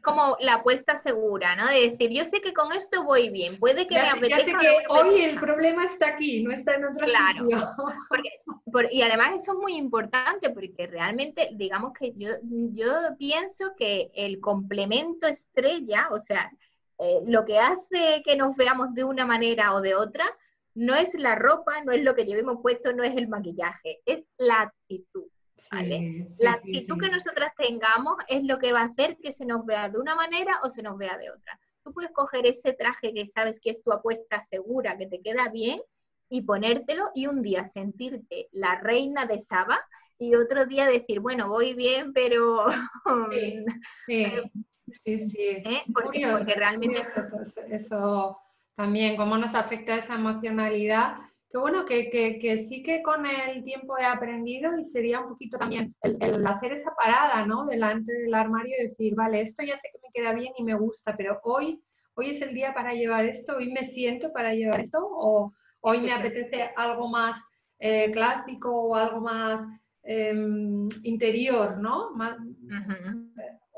como 0.04 0.38
la 0.39 0.56
apuesta 0.56 0.98
segura, 0.98 1.56
¿no? 1.56 1.68
De 1.68 1.89
decir, 1.89 2.10
yo 2.12 2.26
sé 2.26 2.42
que 2.42 2.54
con 2.54 2.72
esto 2.74 3.04
voy 3.04 3.30
bien, 3.30 3.58
puede 3.60 3.88
que 3.88 3.96
me 3.96 4.10
apetezca. 4.10 4.38
Ya 4.38 4.46
sé 4.46 4.54
que 4.60 4.84
hoy 4.89 5.22
el 5.22 5.39
problema 5.39 5.86
está 5.86 6.08
aquí, 6.08 6.44
no 6.44 6.52
está 6.52 6.76
en 6.76 6.86
otro 6.86 7.06
claro, 7.06 7.46
sitio. 7.46 8.88
y 8.89 9.02
además 9.02 9.42
eso 9.42 9.54
es 9.54 9.58
muy 9.60 9.76
importante 9.76 10.50
porque 10.50 10.88
realmente, 10.88 11.50
digamos 11.54 11.94
que 11.94 12.14
yo, 12.16 12.30
yo 12.44 12.94
pienso 13.18 13.74
que 13.78 14.12
el 14.16 14.39
complemento 14.39 15.28
estrella, 15.28 16.08
o 16.12 16.20
sea, 16.20 16.52
eh, 17.00 17.22
lo 17.26 17.46
que 17.46 17.60
hace 17.60 18.22
que 18.26 18.36
nos 18.36 18.56
veamos 18.56 18.94
de 18.94 19.04
una 19.04 19.26
manera 19.26 19.74
o 19.74 19.82
de 19.82 19.96
otra, 19.96 20.26
no 20.74 20.96
es 20.96 21.14
la 21.16 21.36
ropa, 21.36 21.84
no 21.84 21.92
es 21.92 22.04
lo 22.04 22.16
que 22.16 22.26
llevemos 22.26 22.60
puesto, 22.62 22.94
no 22.94 23.04
es 23.04 23.16
el 23.18 23.28
maquillaje, 23.28 24.02
es 24.06 24.26
la 24.38 24.62
actitud 24.62 25.28
la 25.72 26.51
actitud 26.51 26.97
que 26.99 27.09
nosotras 27.09 27.53
tengamos 27.57 28.15
es 28.28 28.43
lo 28.43 28.59
que 28.59 28.74
va 28.74 28.82
a 28.82 28.86
hacer 28.86 29.17
que 29.17 29.32
se 29.32 29.45
nos 29.45 29.65
vea 29.65 29.89
de 29.89 29.99
una 29.99 30.15
manera 30.15 30.59
o 30.63 30.69
se 30.69 30.84
nos 30.84 30.97
vea 30.97 31.17
de 31.17 31.32
otra. 31.32 31.59
Tú 31.84 31.93
puedes 31.93 32.11
coger 32.11 32.45
ese 32.45 32.74
traje 32.74 33.13
que 33.13 33.26
sabes 33.28 33.59
que 33.61 33.72
es 33.72 33.82
tu 33.82 33.91
apuesta 33.91 34.43
segura, 34.43 34.97
que 34.97 35.07
te 35.07 35.22
queda 35.22 35.49
bien, 35.49 35.82
y 36.30 36.43
ponértelo 36.43 37.11
y 37.13 37.28
un 37.28 37.41
día 37.41 37.65
sentirte 37.65 38.47
la 38.51 38.80
reina 38.80 39.26
de 39.26 39.39
Saba 39.39 39.80
y 40.17 40.36
otro 40.36 40.65
día 40.65 40.86
decir, 40.86 41.19
bueno, 41.19 41.49
voy 41.49 41.74
bien, 41.74 42.13
pero... 42.13 42.65
Sí, 44.05 44.26
sí, 44.93 45.17
sí. 45.30 45.38
¿Eh? 45.39 45.84
Porque, 45.93 46.53
realmente... 46.55 47.05
eso 47.69 48.38
también, 48.76 49.17
cómo 49.17 49.38
nos 49.38 49.55
afecta 49.55 49.95
esa 49.95 50.15
emocionalidad 50.15 51.17
Qué 51.52 51.58
bueno, 51.58 51.86
que, 51.86 52.64
sí 52.66 52.82
que 52.82 53.02
con 53.02 53.26
el 53.26 53.64
tiempo 53.66 53.97
he 53.97 54.06
aprendido 54.06 54.78
y 54.78 54.86
sería 54.86 55.20
un 55.20 55.30
poquito 55.30 55.58
también 55.58 55.93
el, 56.02 56.47
hacer 56.47 56.72
esa 56.72 56.95
parada, 56.95 57.45
¿no? 57.45 57.66
Delante 57.66 58.14
del 58.14 58.34
armario 58.34 58.74
y 58.80 58.88
decir, 58.88 59.16
vale, 59.16 59.41
esto 59.41 59.62
ya 59.62 59.76
sé 59.76 59.89
que 59.91 59.99
me 60.02 60.14
queda 60.14 60.34
bien 60.34 60.54
y 60.58 60.64
me 60.64 60.76
gusta, 60.76 61.14
pero 61.18 61.41
hoy, 61.43 61.84
hoy 62.14 62.30
es 62.30 62.41
el 62.41 62.54
día 62.54 62.74
para 62.74 62.93
llevar 62.93 63.26
esto, 63.26 63.58
hoy 63.58 63.70
me 63.70 63.84
siento 63.84 64.32
para 64.32 64.54
llevar 64.54 64.80
esto, 64.80 64.99
o 65.02 65.52
hoy 65.82 65.99
me 65.99 66.14
apetece 66.14 66.72
algo 66.78 67.10
más 67.10 67.38
eh, 67.80 68.12
clásico 68.12 68.72
o 68.74 68.95
algo 68.95 69.20
más 69.20 69.62
em, 70.04 70.88
interior, 71.04 71.78
¿no? 71.80 72.12
Más, 72.12 72.38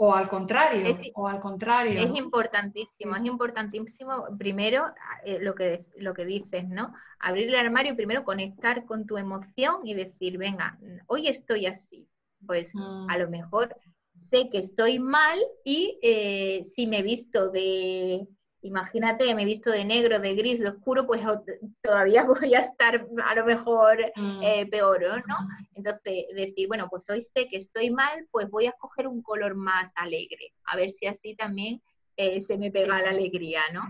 o 0.05 0.13
al 0.13 0.27
contrario, 0.27 0.85
es, 0.85 1.11
o 1.15 1.29
al 1.29 1.39
contrario. 1.39 1.97
Es 1.97 2.13
importantísimo, 2.17 3.15
es 3.15 3.25
importantísimo 3.25 4.25
primero 4.37 4.85
eh, 5.23 5.39
lo, 5.39 5.55
que, 5.55 5.79
lo 5.97 6.13
que 6.13 6.25
dices, 6.25 6.67
¿no? 6.67 6.93
Abrir 7.19 7.47
el 7.47 7.55
armario 7.55 7.93
y 7.93 7.95
primero 7.95 8.25
conectar 8.25 8.85
con 8.85 9.05
tu 9.05 9.17
emoción 9.17 9.85
y 9.85 9.93
decir, 9.93 10.37
venga, 10.37 10.77
hoy 11.07 11.29
estoy 11.29 11.67
así. 11.67 12.09
Pues 12.45 12.75
mm. 12.75 13.09
a 13.09 13.17
lo 13.17 13.29
mejor 13.29 13.77
sé 14.13 14.49
que 14.49 14.57
estoy 14.57 14.99
mal 14.99 15.39
y 15.63 15.97
eh, 16.03 16.65
si 16.75 16.85
me 16.85 16.99
he 16.99 17.03
visto 17.03 17.49
de 17.49 18.27
imagínate, 18.63 19.35
me 19.35 19.43
he 19.43 19.45
visto 19.45 19.69
de 19.69 19.85
negro, 19.85 20.19
de 20.19 20.35
gris, 20.35 20.59
de 20.59 20.69
oscuro, 20.69 21.05
pues 21.05 21.21
todavía 21.83 22.23
voy 22.23 22.55
a 22.55 22.59
estar 22.59 23.05
a 23.23 23.35
lo 23.35 23.45
mejor 23.45 23.97
mm. 24.15 24.41
eh, 24.41 24.65
peor, 24.67 25.01
¿no? 25.27 25.35
Entonces, 25.75 26.25
decir, 26.33 26.67
bueno, 26.67 26.87
pues 26.89 27.09
hoy 27.09 27.21
sé 27.21 27.47
que 27.47 27.57
estoy 27.57 27.91
mal, 27.91 28.27
pues 28.31 28.49
voy 28.49 28.65
a 28.65 28.69
escoger 28.69 29.07
un 29.07 29.21
color 29.21 29.55
más 29.55 29.91
alegre, 29.95 30.53
a 30.65 30.75
ver 30.75 30.91
si 30.91 31.05
así 31.05 31.35
también 31.35 31.81
eh, 32.15 32.41
se 32.41 32.57
me 32.57 32.71
pega 32.71 33.01
la 33.01 33.09
alegría, 33.09 33.61
¿no? 33.73 33.81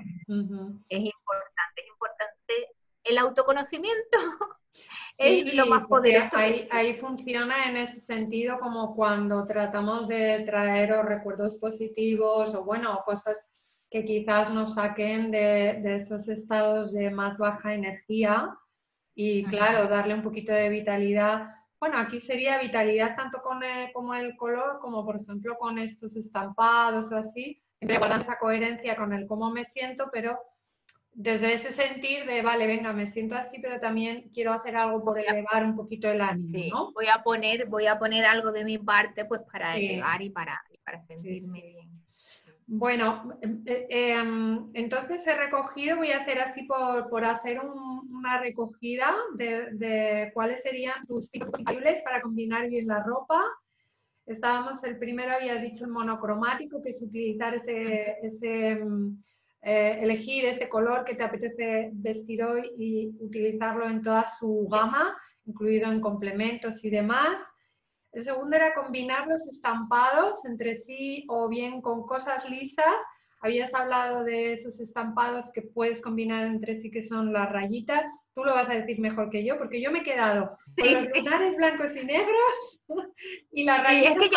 Es 0.89 0.99
importante, 0.99 1.81
es 1.81 1.87
importante 1.87 2.53
el 3.03 3.17
autoconocimiento. 3.17 4.17
es 5.17 5.53
lo 5.53 5.67
más 5.67 5.87
poderoso. 5.87 6.37
Ahí, 6.37 6.67
ahí, 6.71 6.93
funciona 6.95 7.69
en 7.69 7.77
ese 7.77 7.99
sentido 7.99 8.59
como 8.59 8.95
cuando 8.95 9.45
tratamos 9.45 10.07
de 10.07 10.43
traer 10.45 10.89
recuerdos 11.05 11.55
positivos 11.57 12.55
o 12.55 12.63
bueno, 12.63 13.01
cosas 13.05 13.52
que 13.93 14.03
quizás 14.05 14.51
nos 14.51 14.73
saquen 14.73 15.29
de, 15.29 15.95
esos 15.95 16.27
estados 16.27 16.93
de 16.93 17.11
más 17.11 17.37
baja 17.37 17.75
energía 17.75 18.49
y 19.13 19.43
claro, 19.45 19.87
darle 19.87 20.15
un 20.15 20.23
poquito 20.23 20.51
de 20.51 20.67
vitalidad. 20.69 21.51
Bueno, 21.79 21.99
aquí 21.99 22.19
sería 22.19 22.57
vitalidad 22.57 23.15
tanto 23.15 23.43
con 23.43 23.61
el, 23.61 23.93
como 23.93 24.15
el 24.15 24.35
color, 24.35 24.79
como 24.81 25.05
por 25.05 25.17
ejemplo 25.17 25.59
con 25.59 25.77
estos 25.77 26.15
estampados 26.15 27.11
o 27.11 27.17
así, 27.17 27.61
siempre 27.77 27.99
guardando 27.99 28.23
esa 28.23 28.39
coherencia 28.39 28.95
con 28.95 29.13
el 29.13 29.27
cómo 29.27 29.51
me 29.51 29.63
siento, 29.63 30.09
pero 30.11 30.39
desde 31.11 31.53
ese 31.53 31.71
sentir 31.71 32.25
de, 32.25 32.41
vale, 32.41 32.65
venga, 32.65 32.93
me 32.93 33.05
siento 33.05 33.35
así, 33.35 33.59
pero 33.61 33.79
también 33.79 34.31
quiero 34.33 34.53
hacer 34.53 34.75
algo 34.75 35.03
por 35.03 35.19
elevar 35.19 35.63
un 35.63 35.75
poquito 35.75 36.09
el 36.09 36.21
ánimo, 36.21 36.57
¿no? 36.71 36.91
Voy 36.93 37.09
a 37.13 37.21
poner, 37.21 37.67
voy 37.67 37.85
a 37.85 37.99
poner 37.99 38.25
algo 38.25 38.51
de 38.51 38.65
mi 38.65 38.79
parte, 38.79 39.25
pues 39.25 39.41
para 39.51 39.77
elevar 39.77 40.19
y 40.23 40.31
para, 40.31 40.59
para 40.83 40.99
sentirme 41.03 41.61
bien. 41.61 42.02
Bueno, 42.75 43.37
eh, 43.67 43.85
em, 43.87 44.71
entonces 44.73 45.27
he 45.27 45.35
recogido, 45.35 45.97
voy 45.97 46.11
a 46.11 46.21
hacer 46.21 46.39
así 46.39 46.63
por, 46.63 47.23
hacer 47.23 47.59
una 47.59 48.39
recogida 48.39 49.13
de, 49.35 50.31
cuáles 50.33 50.63
serían 50.63 51.05
tus 51.05 51.29
tipos 51.29 51.51
posibles 51.51 52.01
para 52.01 52.19
combinar 52.19 52.67
bien 52.67 52.87
la 52.87 53.03
ropa. 53.03 53.43
Estábamos, 54.25 54.83
el 54.85 54.97
primero 54.97 55.33
habías 55.33 55.61
dicho 55.61 55.85
el 55.85 55.91
monocromático, 55.91 56.81
que 56.81 56.89
es 56.89 57.01
utilizar 57.03 57.53
ese, 57.53 58.17
ese 58.23 58.69
em, 58.69 59.21
eh, 59.61 59.99
elegir 60.01 60.45
ese 60.45 60.67
color 60.67 61.05
que 61.05 61.13
te 61.13 61.23
apetece 61.23 61.91
vestir 61.93 62.43
hoy 62.43 62.71
y 62.75 63.11
utilizarlo 63.19 63.87
en 63.87 64.01
toda 64.01 64.25
su 64.39 64.67
gama, 64.67 65.15
incluido 65.45 65.91
en 65.91 66.01
complementos 66.01 66.83
y 66.83 66.89
demás. 66.89 67.39
El 68.13 68.23
segundo 68.23 68.55
era 68.55 68.75
combinar 68.75 69.27
los 69.27 69.45
estampados 69.47 70.45
entre 70.45 70.75
sí 70.75 71.25
o 71.27 71.49
bien 71.49 71.81
con 71.81 72.05
cosas 72.05 72.47
lisas. 72.47 72.95
Habías 73.41 73.73
hablado 73.73 74.23
de 74.23 74.53
esos 74.53 74.79
estampados 74.79 75.51
que 75.51 75.63
puedes 75.63 75.99
combinar 75.99 76.45
entre 76.45 76.75
sí, 76.75 76.91
que 76.91 77.01
son 77.01 77.33
las 77.33 77.51
rayitas. 77.51 78.05
Tú 78.35 78.45
lo 78.45 78.53
vas 78.53 78.69
a 78.69 78.75
decir 78.75 78.99
mejor 78.99 79.31
que 79.31 79.43
yo, 79.43 79.57
porque 79.57 79.81
yo 79.81 79.91
me 79.91 79.99
he 79.99 80.03
quedado 80.03 80.55
con 80.77 80.93
los 80.93 81.17
lunares 81.17 81.57
blancos 81.57 81.95
y 81.95 82.05
negros 82.05 82.81
y 83.51 83.63
las 83.63 83.83
rayitas 83.83 84.15
es 84.15 84.29
que 84.29 84.35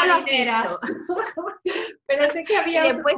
Pero 2.07 2.31
sé 2.31 2.45
que 2.45 2.57
había 2.57 2.83
después 2.83 3.15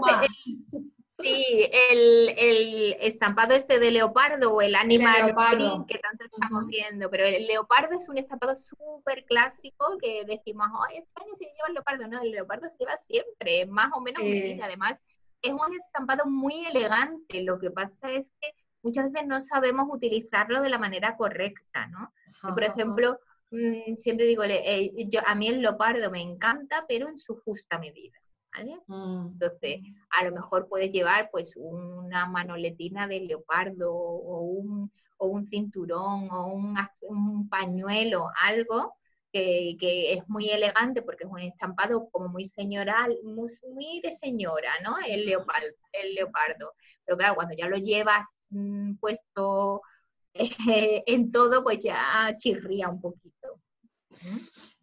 Sí, 1.20 1.68
el, 1.90 2.96
estampado 3.00 3.54
este 3.54 3.80
de 3.80 3.90
leopardo 3.90 4.54
o 4.54 4.62
el 4.62 4.76
animal 4.76 5.34
print 5.34 5.86
que 5.88 5.98
tanto 5.98 6.24
estamos 6.24 6.66
viendo, 6.66 7.10
pero 7.10 7.24
el 7.24 7.46
leopardo 7.46 7.96
es 7.98 8.08
un 8.08 8.18
estampado 8.18 8.54
súper 8.54 9.24
clásico 9.24 9.98
que 10.00 10.24
decimos, 10.24 10.68
ay, 10.88 10.98
este 10.98 11.24
año 11.24 11.34
se 11.36 11.44
lleva 11.44 11.68
el 11.68 11.74
leopardo, 11.74 12.08
no, 12.08 12.22
el 12.22 12.30
leopardo 12.30 12.68
se 12.68 12.76
lleva 12.78 12.96
siempre, 12.98 13.66
más 13.66 13.90
o 13.94 14.00
menos 14.00 14.22
medida, 14.22 14.66
además 14.66 14.94
es 15.42 15.52
un 15.52 15.74
estampado 15.74 16.26
muy 16.26 16.66
elegante, 16.66 17.42
lo 17.42 17.58
que 17.58 17.70
pasa 17.70 18.10
es 18.10 18.32
que 18.40 18.52
muchas 18.82 19.10
veces 19.10 19.26
no 19.26 19.40
sabemos 19.40 19.86
utilizarlo 19.90 20.62
de 20.62 20.70
la 20.70 20.78
manera 20.78 21.16
correcta, 21.16 21.86
¿no? 21.88 22.12
Por 22.42 22.62
ejemplo, 22.62 23.18
mm, 23.50 23.96
siempre 23.96 24.26
digo, 24.26 24.44
eh, 24.44 24.92
yo, 25.08 25.20
a 25.26 25.34
mí 25.34 25.48
el 25.48 25.62
leopardo 25.62 26.10
me 26.10 26.22
encanta, 26.22 26.84
pero 26.88 27.08
en 27.08 27.18
su 27.18 27.40
justa 27.40 27.78
medida. 27.78 28.16
Mm. 28.86 29.28
Entonces, 29.32 29.80
a 30.10 30.24
lo 30.24 30.32
mejor 30.32 30.68
puedes 30.68 30.90
llevar 30.90 31.30
pues 31.30 31.54
una 31.56 32.26
manoletina 32.26 33.06
de 33.06 33.20
leopardo 33.20 33.92
o 33.92 34.40
un, 34.40 34.90
o 35.18 35.26
un 35.26 35.46
cinturón 35.46 36.28
o 36.30 36.46
un, 36.46 36.76
un 37.02 37.48
pañuelo, 37.48 38.28
algo 38.42 38.94
que, 39.32 39.76
que, 39.78 40.14
es 40.14 40.28
muy 40.28 40.48
elegante 40.50 41.02
porque 41.02 41.24
es 41.24 41.30
un 41.30 41.40
estampado 41.40 42.08
como 42.10 42.28
muy 42.28 42.44
señoral, 42.44 43.16
muy, 43.22 44.00
de 44.02 44.12
señora, 44.12 44.70
¿no? 44.82 44.96
El 45.06 45.26
leopardo, 45.26 45.68
el 45.92 46.14
leopardo. 46.14 46.72
Pero 47.04 47.18
claro, 47.18 47.34
cuando 47.34 47.54
ya 47.54 47.68
lo 47.68 47.76
llevas 47.76 48.26
mm, 48.50 48.94
puesto 48.96 49.82
en 50.34 51.30
todo, 51.30 51.62
pues 51.62 51.78
ya 51.78 52.34
chirría 52.38 52.88
un 52.88 53.00
poquito. 53.00 53.60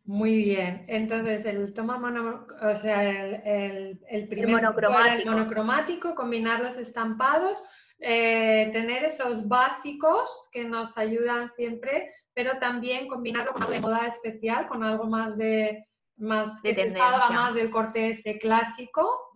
Muy 0.07 0.35
bien, 0.35 0.85
entonces 0.87 1.45
el 1.45 1.73
toma 1.73 1.97
mono, 1.97 2.45
o 2.61 2.75
sea, 2.75 3.03
el, 3.03 3.99
el, 4.07 4.27
primer 4.27 4.51
monocromático. 4.51 5.31
monocromático, 5.31 6.15
combinar 6.15 6.59
los 6.59 6.77
estampados, 6.77 7.57
eh, 7.99 8.69
tener 8.71 9.03
esos 9.03 9.47
básicos 9.47 10.47
que 10.51 10.63
nos 10.63 10.95
ayudan 10.95 11.51
siempre, 11.53 12.11
pero 12.35 12.59
también 12.59 13.07
combinarlo 13.07 13.53
con 13.53 13.63
algo 13.63 13.73
de 13.73 13.79
moda 13.79 14.05
especial, 14.05 14.67
con 14.67 14.83
algo 14.83 15.05
más 15.05 15.37
de 15.37 15.87
más 16.17 16.61
de 16.61 16.93
más 17.31 17.55
del 17.55 17.71
corte 17.71 18.09
ese 18.09 18.37
clásico. 18.37 19.31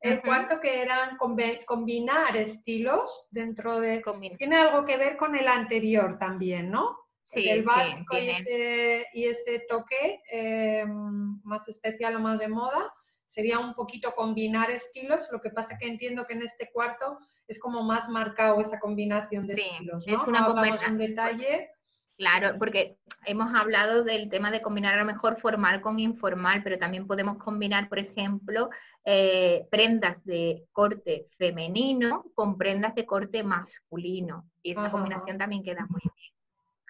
El 0.00 0.20
cuarto 0.20 0.58
que 0.58 0.80
eran 0.80 1.16
combinar 1.16 2.36
estilos 2.36 3.28
dentro 3.30 3.78
de... 3.78 4.02
Tiene 4.36 4.56
algo 4.56 4.84
que 4.84 4.96
ver 4.96 5.16
con 5.16 5.36
el 5.36 5.46
anterior 5.46 6.18
también, 6.18 6.70
¿no? 6.72 7.01
Sí, 7.22 7.48
el 7.48 7.62
básico 7.62 8.16
y, 8.18 9.24
ese, 9.24 9.64
toque 9.68 10.20
eh, 10.30 10.84
más 10.86 11.66
especial 11.68 12.16
o 12.16 12.20
más 12.20 12.38
de 12.38 12.48
moda 12.48 12.92
sería 13.26 13.58
un 13.58 13.74
poquito 13.74 14.14
combinar 14.14 14.70
estilos, 14.70 15.28
lo 15.32 15.40
que 15.40 15.50
pasa 15.50 15.78
que 15.78 15.86
entiendo 15.86 16.26
que 16.26 16.34
en 16.34 16.42
este 16.42 16.70
cuarto 16.70 17.18
es 17.48 17.58
como 17.58 17.82
más 17.82 18.08
marcado 18.08 18.60
esa 18.60 18.78
combinación 18.78 19.46
de 19.46 19.54
estilos, 19.54 20.06
¿no? 20.06 20.14
Es 20.14 20.22
una 20.26 20.44
combinación 20.44 20.98
detalle. 20.98 21.70
Claro, 22.18 22.56
porque 22.58 22.98
hemos 23.24 23.54
hablado 23.54 24.04
del 24.04 24.28
tema 24.28 24.50
de 24.50 24.60
combinar 24.60 24.94
a 24.94 24.98
lo 24.98 25.06
mejor 25.06 25.40
formal 25.40 25.80
con 25.80 25.98
informal, 25.98 26.62
pero 26.62 26.78
también 26.78 27.06
podemos 27.06 27.38
combinar, 27.38 27.88
por 27.88 27.98
ejemplo, 27.98 28.68
eh, 29.04 29.66
prendas 29.70 30.22
de 30.24 30.66
corte 30.72 31.26
femenino 31.38 32.26
con 32.34 32.58
prendas 32.58 32.94
de 32.94 33.06
corte 33.06 33.42
masculino. 33.42 34.46
Y 34.62 34.72
esa 34.72 34.90
combinación 34.90 35.38
también 35.38 35.62
queda 35.62 35.86
muy 35.88 36.02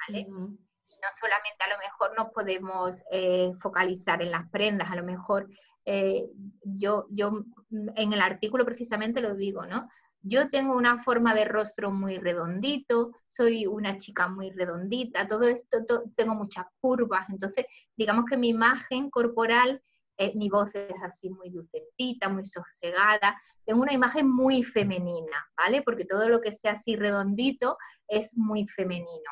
¿vale? 0.06 0.26
No 0.28 1.08
solamente 1.20 1.64
a 1.64 1.70
lo 1.70 1.78
mejor 1.78 2.16
nos 2.16 2.32
podemos 2.32 3.02
eh, 3.10 3.52
focalizar 3.60 4.22
en 4.22 4.30
las 4.30 4.48
prendas, 4.50 4.90
a 4.90 4.96
lo 4.96 5.02
mejor 5.02 5.48
eh, 5.84 6.28
yo, 6.62 7.06
yo 7.10 7.44
en 7.70 8.12
el 8.12 8.20
artículo 8.20 8.64
precisamente 8.64 9.20
lo 9.20 9.34
digo, 9.34 9.66
¿no? 9.66 9.88
Yo 10.24 10.48
tengo 10.50 10.76
una 10.76 11.02
forma 11.02 11.34
de 11.34 11.44
rostro 11.44 11.90
muy 11.90 12.18
redondito, 12.18 13.10
soy 13.26 13.66
una 13.66 13.98
chica 13.98 14.28
muy 14.28 14.50
redondita, 14.50 15.26
todo 15.26 15.48
esto, 15.48 15.78
tengo 16.14 16.36
muchas 16.36 16.66
curvas, 16.80 17.28
entonces 17.28 17.66
digamos 17.96 18.26
que 18.26 18.36
mi 18.36 18.50
imagen 18.50 19.10
corporal, 19.10 19.82
eh, 20.18 20.32
mi 20.36 20.48
voz 20.48 20.72
es 20.74 21.02
así 21.02 21.28
muy 21.28 21.50
dulcecita, 21.50 22.28
muy 22.28 22.44
sosegada, 22.44 23.36
tengo 23.64 23.82
una 23.82 23.94
imagen 23.94 24.30
muy 24.30 24.62
femenina, 24.62 25.44
¿vale? 25.56 25.82
Porque 25.82 26.04
todo 26.04 26.28
lo 26.28 26.40
que 26.40 26.52
sea 26.52 26.72
así 26.72 26.94
redondito 26.94 27.76
es 28.06 28.36
muy 28.36 28.68
femenino. 28.68 29.30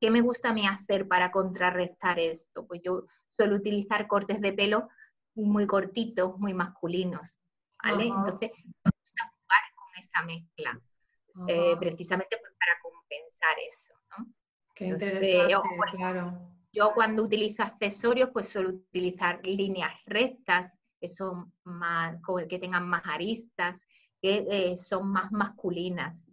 ¿Qué 0.00 0.10
me 0.10 0.20
gusta 0.20 0.50
a 0.50 0.52
mí 0.52 0.66
hacer 0.66 1.08
para 1.08 1.30
contrarrestar 1.30 2.18
esto? 2.18 2.66
Pues 2.66 2.80
yo 2.84 3.04
suelo 3.30 3.56
utilizar 3.56 4.06
cortes 4.06 4.40
de 4.40 4.52
pelo 4.52 4.88
muy 5.34 5.66
cortitos, 5.66 6.38
muy 6.38 6.54
masculinos, 6.54 7.38
¿vale? 7.82 8.06
Entonces, 8.06 8.50
me 8.84 8.90
gusta 9.00 9.24
jugar 9.24 9.62
con 9.74 10.02
esa 10.02 10.22
mezcla, 10.24 10.80
eh, 11.48 11.76
precisamente 11.78 12.36
pues 12.40 12.52
para 12.58 12.78
compensar 12.80 13.56
eso, 13.66 13.94
¿no? 14.16 14.26
Qué 14.74 14.86
interesante, 14.86 15.68
claro. 15.96 16.52
Yo 16.72 16.92
cuando 16.94 17.22
utilizo 17.22 17.62
accesorios, 17.62 18.30
pues 18.32 18.48
suelo 18.48 18.70
utilizar 18.70 19.44
líneas 19.44 19.92
rectas, 20.06 20.76
que 21.00 21.08
son 21.08 21.52
más, 21.64 22.16
que 22.48 22.58
tengan 22.58 22.86
más 22.88 23.02
aristas, 23.06 23.86
que 24.20 24.46
eh, 24.50 24.76
son 24.76 25.10
más 25.10 25.32
masculinas. 25.32 26.24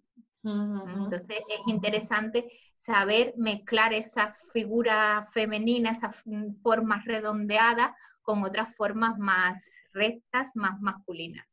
Entonces 0.44 1.40
es 1.50 1.68
interesante 1.68 2.48
saber 2.86 3.34
mezclar 3.38 3.94
esa 3.94 4.36
figura 4.54 5.26
femenina, 5.32 5.92
esas 5.92 6.16
formas 6.62 7.04
redondeadas 7.06 7.92
con 8.22 8.44
otras 8.44 8.76
formas 8.76 9.18
más 9.18 9.64
rectas, 9.92 10.52
más 10.56 10.80
masculinas. 10.82 11.46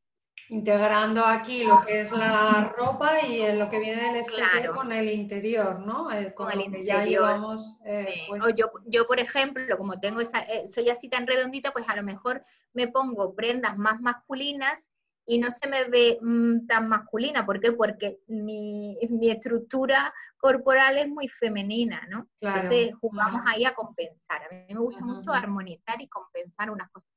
Integrando 0.49 1.25
aquí 1.25 1.65
lo 1.65 1.83
que 1.87 2.01
es 2.01 2.13
la 2.13 2.75
ropa 2.77 3.21
y 3.23 3.57
lo 3.57 3.71
que 3.71 3.79
viene 3.79 4.03
del 4.03 4.17
exterior 4.17 4.75
con 4.75 4.93
el 4.93 5.09
interior, 5.09 5.79
¿no? 5.79 6.09
con, 6.35 6.53
el 6.53 6.61
interior. 6.61 7.41
Eh, 7.87 8.07
pues 8.29 8.55
yo, 8.55 8.71
yo, 8.85 9.07
por 9.07 9.19
ejemplo, 9.19 9.79
como 9.79 9.99
tengo 9.99 10.21
esa, 10.21 10.41
eh, 10.41 10.67
soy 10.69 10.91
así 10.91 11.09
tan 11.09 11.27
redondita, 11.27 11.71
pues 11.73 11.89
a 11.89 11.97
lo 11.97 12.03
mejor 12.03 12.45
me 12.75 12.89
pongo 12.89 13.35
prendas 13.35 13.79
más 13.79 14.01
masculinas 14.01 14.92
y 15.25 15.39
no 15.39 15.51
se 15.51 15.69
me 15.69 15.85
ve 15.85 16.19
mm, 16.21 16.67
tan 16.67 16.89
masculina. 16.89 17.47
¿Por 17.47 17.61
qué? 17.61 17.73
Porque 17.73 18.21
mi, 18.27 18.99
estructura 19.23 20.13
corporal 20.37 20.99
es 20.99 21.09
muy 21.09 21.29
femenina, 21.29 22.07
¿no? 22.09 22.29
Entonces 22.41 22.95
jugamos 23.01 23.43
ahí 23.47 23.65
a 23.65 23.75
compensar. 23.75 24.43
A 24.45 24.55
mí 24.55 24.75
me 24.75 24.81
gusta 24.81 25.05
mucho 25.05 25.33
armonizar 25.33 26.01
y 26.01 26.09
compensar 26.09 26.71
unas 26.71 26.91
cosas 26.91 27.09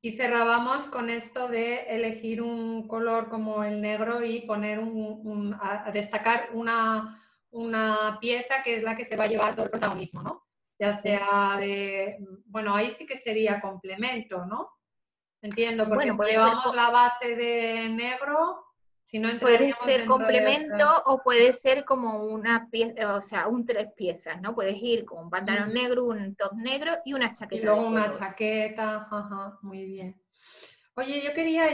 Y 0.00 0.12
cerrábamos 0.12 0.84
con 0.88 1.10
esto 1.10 1.48
de 1.48 1.82
elegir 1.88 2.42
un 2.42 2.88
color 2.88 3.28
como 3.28 3.62
el 3.62 3.80
negro 3.80 4.24
y 4.24 4.40
poner 4.40 4.80
un, 4.80 5.56
a 5.60 5.90
destacar 5.92 6.50
una, 6.52 7.22
una 7.50 8.18
pieza 8.20 8.62
que 8.64 8.74
es 8.74 8.82
la 8.82 8.96
que 8.96 9.04
se 9.04 9.16
va 9.16 9.24
a 9.24 9.28
llevar 9.28 9.54
todo 9.54 9.66
el 9.66 9.70
protagonismo, 9.70 10.22
¿no? 10.22 10.44
Ya 10.80 10.96
sea 10.96 11.56
de, 11.60 12.18
bueno, 12.46 12.74
ahí 12.74 12.90
sí 12.90 13.06
que 13.06 13.16
sería 13.16 13.60
complemento, 13.60 14.44
¿no? 14.46 14.68
Entiendo, 15.42 15.88
porque 15.88 16.10
si 16.10 16.32
llevamos 16.32 16.74
la 16.74 16.90
base 16.90 17.34
de 17.34 17.88
negro, 17.88 18.64
si 19.12 19.18
no 19.18 19.28
Puede 19.38 19.74
ser 19.84 20.06
complemento 20.06 20.86
o 21.04 21.22
puede 21.22 21.52
ser 21.52 21.84
como 21.84 22.24
una 22.24 22.70
pieza, 22.70 23.14
o 23.14 23.20
sea, 23.20 23.46
un 23.46 23.66
tres 23.66 23.88
piezas, 23.94 24.40
¿no? 24.40 24.54
Puedes 24.54 24.76
ir 24.80 25.04
con 25.04 25.24
un 25.24 25.30
pantalón 25.30 25.74
negro, 25.74 26.06
un 26.06 26.34
top 26.34 26.54
negro 26.54 26.92
y 27.04 27.12
una 27.12 27.30
chaqueta. 27.30 27.60
Y 27.60 27.64
luego 27.64 27.88
una 27.88 28.16
chaqueta, 28.16 29.08
ajá, 29.10 29.58
muy 29.60 29.84
bien. 29.84 30.16
Oye, 30.94 31.22
yo 31.22 31.34
quería 31.34 31.68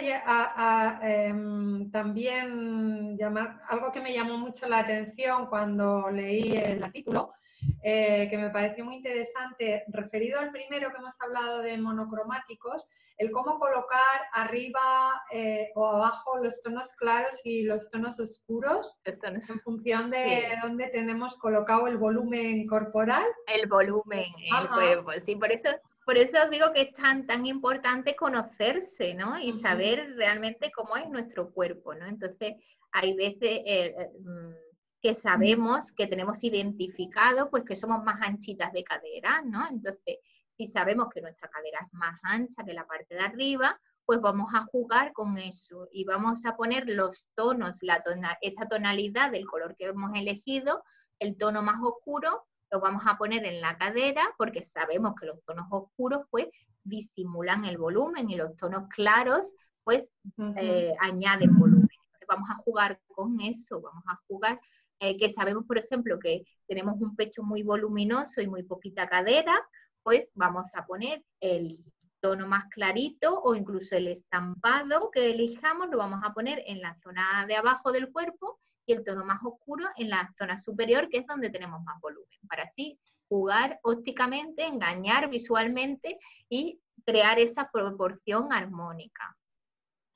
em, 1.03 1.91
también 1.93 3.17
llamar 3.17 3.63
algo 3.69 3.93
que 3.93 4.01
me 4.01 4.13
llamó 4.13 4.37
mucho 4.39 4.69
la 4.69 4.81
atención 4.81 5.47
cuando 5.47 6.11
leí 6.11 6.57
el 6.57 6.83
artículo, 6.83 7.35
eh, 7.83 8.29
que 8.29 8.39
me 8.39 8.51
pareció 8.51 8.85
muy 8.85 8.97
interesante, 8.97 9.85
referido 9.89 10.39
al 10.41 10.51
primero 10.51 10.91
que 10.91 10.99
hemos 10.99 11.21
hablado 11.21 11.61
de 11.61 11.77
monocromáticos, 11.79 12.87
el 13.17 13.31
cómo 13.31 13.59
colocar 13.59 14.21
arriba 14.33 15.23
eh, 15.33 15.71
o 15.75 15.87
abajo 15.87 16.39
los 16.39 16.61
tonos 16.63 16.93
claros 16.95 17.41
y 17.45 17.63
los 17.63 17.91
tonos 17.91 18.21
oscuros 18.21 18.97
en 19.05 19.61
función 19.61 20.11
de 20.11 20.49
dónde 20.63 20.89
tenemos 20.89 21.37
colocado 21.39 21.87
el 21.87 21.97
volumen 21.97 22.67
corporal. 22.67 23.27
El 23.47 23.69
volumen, 23.69 24.27
el 24.61 24.69
cuerpo, 24.69 25.13
sí, 25.21 25.37
por 25.37 25.51
eso 25.51 25.69
por 26.09 26.17
eso 26.17 26.43
os 26.43 26.49
digo 26.49 26.73
que 26.73 26.81
es 26.81 26.95
tan, 26.95 27.27
tan 27.27 27.45
importante 27.45 28.17
conocerse, 28.17 29.13
¿no? 29.13 29.39
Y 29.39 29.53
saber 29.53 30.15
realmente 30.17 30.73
cómo 30.75 30.97
es 30.97 31.07
nuestro 31.11 31.53
cuerpo, 31.53 31.95
¿no? 31.95 32.07
Entonces, 32.07 32.55
hay 32.93 33.15
veces, 33.15 33.61
eh, 33.67 33.95
mm, 34.19 34.53
que 35.01 35.15
sabemos 35.15 35.93
que 35.93 36.07
tenemos 36.07 36.43
identificado, 36.43 37.51
pues 37.51 37.65
que 37.65 37.77
somos 37.77 38.03
más 38.05 38.21
anchitas 38.21 38.73
de 38.73 38.85
cadera, 38.85 39.43
¿no? 39.43 39.67
Entonces, 39.69 40.19
si 40.57 40.67
sabemos 40.67 41.09
que 41.09 41.21
nuestra 41.21 41.49
cadera 41.49 41.79
es 41.87 41.93
más 41.93 42.19
ancha 42.25 42.65
que 42.65 42.75
la 42.75 42.87
parte 42.87 43.15
de 43.15 43.21
arriba, 43.21 43.81
pues 44.05 44.21
vamos 44.21 44.51
a 44.55 44.65
jugar 44.65 45.13
con 45.13 45.37
eso 45.37 45.87
y 45.93 46.05
vamos 46.05 46.47
a 46.47 46.57
poner 46.57 46.89
los 46.89 47.29
tonos, 47.35 47.79
la 47.83 48.03
esta 48.41 48.67
tonalidad 48.67 49.31
del 49.31 49.47
color 49.47 49.77
que 49.77 49.87
hemos 49.87 50.11
elegido, 50.15 50.83
el 51.19 51.37
tono 51.37 51.63
más 51.63 51.77
oscuro, 51.83 52.47
lo 52.71 52.81
vamos 52.81 53.03
a 53.07 53.19
poner 53.19 53.45
en 53.45 53.61
la 53.61 53.77
cadera 53.77 54.35
porque 54.37 54.63
sabemos 54.63 55.15
que 55.19 55.27
los 55.27 55.43
tonos 55.45 55.67
oscuros 55.71 56.23
pues 56.31 56.49
disimulan 56.83 57.65
el 57.67 57.79
volumen 57.79 58.31
y 58.31 58.37
los 58.37 58.57
tonos 58.57 58.89
claros 58.89 59.53
pues 59.85 60.11
eh, 60.57 60.95
añaden 61.01 61.59
volumen. 61.59 61.89
vamos 62.27 62.49
a 62.51 62.57
jugar 62.57 63.01
con 63.09 63.41
eso, 63.41 63.81
vamos 63.81 64.05
a 64.07 64.19
jugar 64.27 64.61
eh, 65.01 65.17
que 65.17 65.31
sabemos, 65.31 65.65
por 65.67 65.79
ejemplo, 65.79 66.19
que 66.19 66.45
tenemos 66.67 67.01
un 67.01 67.15
pecho 67.17 67.43
muy 67.43 67.63
voluminoso 67.63 68.41
y 68.41 68.47
muy 68.47 68.63
poquita 68.63 69.09
cadera, 69.09 69.61
pues 70.03 70.31
vamos 70.35 70.75
a 70.75 70.87
poner 70.87 71.25
el 71.41 71.85
tono 72.21 72.49
más 72.49 72.65
clarito 72.67 73.41
o 73.43 73.55
incluso 73.55 73.97
el 73.97 74.09
estampado 74.09 75.11
que 75.11 75.31
elijamos 75.31 75.89
lo 75.89 75.99
vamos 75.99 76.21
a 76.25 76.33
poner 76.33 76.63
en 76.67 76.81
la 76.81 76.97
zona 77.03 77.47
de 77.47 77.57
abajo 77.57 77.93
del 77.93 78.11
cuerpo 78.11 78.59
y 78.87 78.93
el 78.93 79.05
tono 79.05 79.25
más 79.25 79.41
oscuro 79.45 79.87
en 79.97 80.11
la 80.11 80.35
zona 80.39 80.59
superior, 80.59 81.09
que 81.09 81.19
es 81.19 81.27
donde 81.27 81.51
tenemos 81.51 81.83
más 81.85 82.01
volumen, 82.01 82.39
para 82.49 82.65
así 82.65 82.99
jugar 83.29 83.79
ópticamente, 83.83 84.67
engañar 84.67 85.29
visualmente 85.29 86.19
y 86.49 86.81
crear 87.05 87.39
esa 87.39 87.71
proporción 87.71 88.53
armónica. 88.53 89.38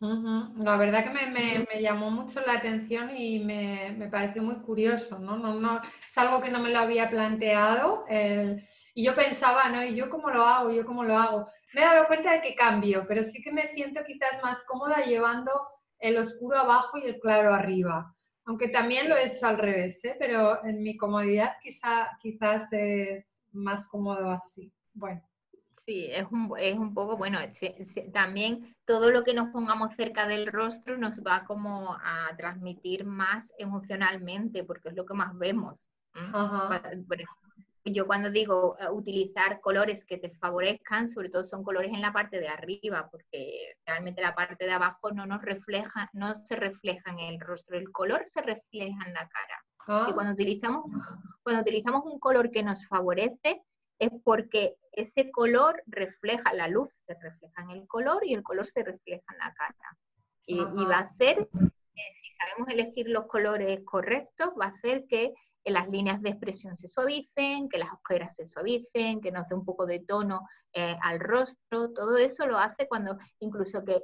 La 0.03 0.77
verdad 0.79 1.05
que 1.05 1.11
me, 1.31 1.81
llamó 1.81 2.11
mucho 2.11 2.41
la 2.45 2.55
atención 2.55 3.17
y 3.17 3.39
me, 3.39 4.09
pareció 4.11 4.43
muy 4.43 4.57
curioso, 4.57 5.21
¿no? 5.21 5.37
No, 5.37 5.55
¿no? 5.55 5.81
Es 5.81 6.19
algo 6.19 6.43
que 6.43 6.51
no 6.51 6.59
me 6.59 6.71
lo 6.71 6.81
había 6.81 7.09
planteado 7.09 8.05
y 8.95 9.05
yo 9.05 9.15
pensaba, 9.15 9.69
¿no? 9.69 9.85
¿Y 9.85 9.95
yo 9.95 10.11
cómo 10.11 10.31
lo 10.31 10.43
hago? 10.43 10.73
¿Yo 10.73 10.85
cómo 10.85 11.05
lo 11.05 11.17
hago? 11.17 11.47
Me 11.73 11.83
he 11.83 11.85
dado 11.85 12.07
cuenta 12.09 12.33
de 12.33 12.43
que 12.43 12.57
cambio, 12.57 13.05
pero 13.07 13.23
sí 13.23 13.41
que 13.43 13.53
me 13.53 13.69
siento 13.69 14.03
quizás 14.05 14.43
más 14.43 14.65
cómoda 14.67 15.05
llevando 15.05 15.53
el 15.99 16.19
oscuro 16.19 16.59
abajo 16.59 16.99
y 16.99 17.07
el 17.07 17.21
claro 17.21 17.55
arriba. 17.55 18.13
Aunque 18.45 18.69
también 18.69 19.09
lo 19.09 19.17
he 19.17 19.29
hecho 19.29 19.47
al 19.47 19.59
revés, 19.59 20.05
¿eh? 20.05 20.17
Pero 20.19 20.65
en 20.65 20.83
mi 20.83 20.97
comodidad 20.97 21.53
quizá, 21.63 22.11
quizás 22.21 22.73
es 22.73 23.41
más 23.53 23.87
cómodo 23.87 24.31
así. 24.31 24.73
Bueno. 24.93 25.23
Sí, 25.85 26.09
es 26.13 26.27
un, 26.31 26.53
es 26.59 26.79
un 26.79 26.95
poco, 26.95 27.17
bueno, 27.17 27.41
también 28.13 28.77
todo 28.85 29.11
lo 29.11 29.25
que 29.25 29.35
nos 29.35 29.49
pongamos 29.49 29.95
cerca 29.97 30.29
del 30.29 30.47
rostro 30.47 30.97
nos 30.97 31.21
va 31.23 31.45
como 31.45 31.95
a 31.95 32.37
transmitir 32.37 33.05
más 33.05 33.53
emocionalmente, 33.59 34.63
porque 34.63 34.91
es 34.91 34.95
lo 34.95 35.05
que 35.05 35.15
más 35.15 35.37
vemos. 35.37 35.89
Yo 37.85 38.07
cuando 38.07 38.31
digo 38.31 38.77
eh, 38.79 38.89
utilizar 38.91 39.61
colores 39.61 40.05
que 40.05 40.19
te 40.19 40.31
favorezcan, 40.31 41.09
sobre 41.09 41.31
todo 41.31 41.43
son 41.43 41.65
colores 41.65 41.93
en 41.93 42.01
la 42.01 42.13
parte 42.13 42.39
de 42.39 42.47
arriba, 42.47 43.09
porque 43.11 43.75
realmente 43.85 44.23
la 44.23 44.37
parte 44.37 44.65
de 44.65 44.73
abajo 44.73 45.11
no 45.11 45.27
nos 45.27 45.43
refleja, 45.43 46.09
no 46.13 46.35
se 46.35 46.55
refleja 46.55 47.11
en 47.11 47.19
el 47.19 47.41
rostro, 47.41 47.77
el 47.77 47.91
color 47.91 48.23
se 48.27 48.41
refleja 48.41 49.05
en 49.05 49.15
la 49.15 49.29
cara. 49.29 49.65
Y 50.07 50.11
ah. 50.11 50.11
cuando 50.15 50.33
utilizamos, 50.33 50.85
cuando 51.43 51.63
utilizamos 51.63 52.03
un 52.05 52.21
color 52.21 52.53
que 52.53 52.63
nos 52.63 52.87
favorece, 52.87 53.63
es 53.99 54.11
porque 54.23 54.77
ese 54.93 55.31
color 55.31 55.83
refleja, 55.87 56.53
la 56.53 56.69
luz 56.69 56.89
se 56.99 57.15
refleja 57.15 57.63
en 57.63 57.71
el 57.71 57.87
color 57.87 58.25
y 58.25 58.35
el 58.35 58.43
color 58.43 58.67
se 58.67 58.83
refleja 58.83 59.25
en 59.33 59.39
la 59.39 59.55
cara. 59.55 59.99
Y, 60.45 60.59
va 60.59 60.97
a 60.97 61.01
hacer, 61.01 61.39
eh, 61.39 62.13
si 62.21 62.33
sabemos 62.33 62.69
elegir 62.69 63.09
los 63.09 63.27
colores 63.27 63.81
correctos, 63.85 64.51
va 64.61 64.67
a 64.67 64.69
hacer 64.69 65.07
que 65.09 65.33
las 65.65 65.89
líneas 65.89 66.21
de 66.21 66.31
expresión 66.31 66.77
se 66.77 66.89
suavicen, 66.89 67.69
que 67.69 67.79
las 67.79 67.91
ojeras 67.93 68.35
se 68.35 68.47
suavicen, 68.47 69.21
que 69.21 69.31
nos 69.31 69.49
dé 69.49 69.55
un 69.55 69.65
poco 69.65 69.87
de 69.87 70.01
tono 70.01 70.49
eh, 70.73 70.97
al 71.01 71.21
rostro, 71.21 71.93
todo 71.93 72.17
eso 72.17 72.47
lo 72.47 72.59
hace 72.59 72.89
cuando 72.89 73.17
incluso 73.41 73.85
que, 73.85 74.03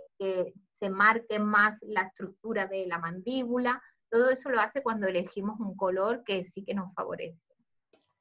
se 0.73 0.91
marque 0.91 1.41
más 1.41 1.77
la 1.83 2.03
estructura 2.03 2.67
de 2.67 2.87
la 2.87 3.01
mandíbula, 3.01 3.83
todo 4.09 4.31
eso 4.31 4.49
lo 4.49 4.61
hace 4.61 4.81
cuando 4.81 5.09
elegimos 5.09 5.59
un 5.59 5.77
color 5.77 6.23
que 6.25 6.45
sí 6.45 6.65
que 6.65 6.73
nos 6.73 6.95
favorece. 6.95 7.41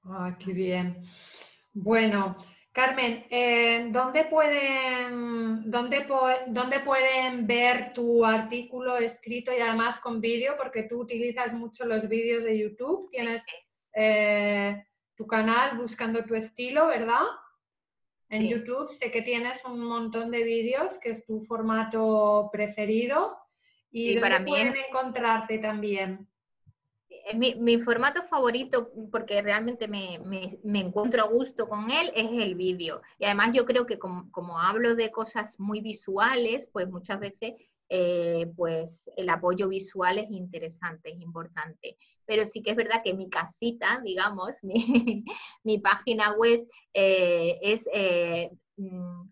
Ah, 0.06 0.36
qué 0.40 0.54
bien. 0.54 1.00
Bueno, 1.72 2.36
Carmen, 2.78 3.26
eh, 3.32 3.88
¿dónde, 3.90 4.26
pueden, 4.26 5.72
dónde, 5.72 6.06
dónde, 6.46 6.80
pueden 6.82 7.48
ver 7.48 7.92
tu 7.92 8.24
artículo 8.24 8.98
escrito 8.98 9.52
y 9.52 9.60
además 9.60 10.00
con 10.00 10.22
vídeo? 10.22 10.54
Porque 10.56 10.84
tú 10.84 11.02
utilizas 11.02 11.56
mucho 11.56 11.88
los 11.88 12.08
vídeos 12.08 12.44
de 12.44 12.56
YouTube, 12.56 13.10
tienes 13.10 13.42
eh, 13.96 14.86
tu 15.16 15.26
canal 15.26 15.76
buscando 15.76 16.24
tu 16.24 16.36
estilo, 16.36 16.86
¿verdad? 16.86 17.24
En 18.30 18.48
YouTube 18.48 18.92
sé 18.92 19.10
que 19.10 19.24
tienes 19.24 19.66
un 19.66 19.80
montón 19.80 20.30
de 20.30 20.44
vídeos, 20.44 21.00
que 21.00 21.10
es 21.10 21.26
tu 21.26 21.40
formato 21.40 22.48
preferido. 22.52 23.40
¿Y, 23.90 24.14
dónde 24.14 24.22
para 24.22 24.46
pueden 24.46 24.76
encontrarte 24.88 25.58
también? 25.58 26.28
Mi, 27.36 27.56
mi, 27.56 27.80
formato 27.80 28.24
favorito, 28.24 28.92
porque 29.12 29.42
realmente 29.42 29.88
me, 29.88 30.20
me, 30.64 30.80
encuentro 30.80 31.24
a 31.24 31.28
gusto 31.28 31.68
con 31.68 31.90
él, 31.92 32.12
es 32.16 32.30
el 32.32 32.56
vídeo. 32.56 33.02
Y 33.20 33.26
además 33.26 33.52
yo 33.54 33.66
creo 33.66 33.86
que 33.86 34.00
como, 34.00 34.32
como 34.32 34.60
hablo 34.60 34.96
de 34.96 35.12
cosas 35.12 35.60
muy 35.60 35.82
visuales, 35.82 36.68
pues 36.72 36.90
muchas 36.90 37.20
veces 37.20 37.54
eh, 37.90 38.52
pues 38.58 39.10
el 39.16 39.30
apoyo 39.30 39.70
visual 39.70 40.18
es 40.18 40.30
interesante, 40.32 41.12
es 41.12 41.22
importante. 41.22 41.98
Pero 42.26 42.46
sí 42.46 42.62
que 42.62 42.72
es 42.72 42.78
verdad 42.78 43.02
que 43.04 43.14
mi 43.14 43.30
casita, 43.30 44.02
digamos, 44.04 44.56
mi, 44.64 45.24
mi 45.64 45.80
página 45.80 46.34
web 46.34 46.68
eh, 46.94 47.58
es 47.62 47.88
eh, 47.94 48.52
mm, 48.78 49.30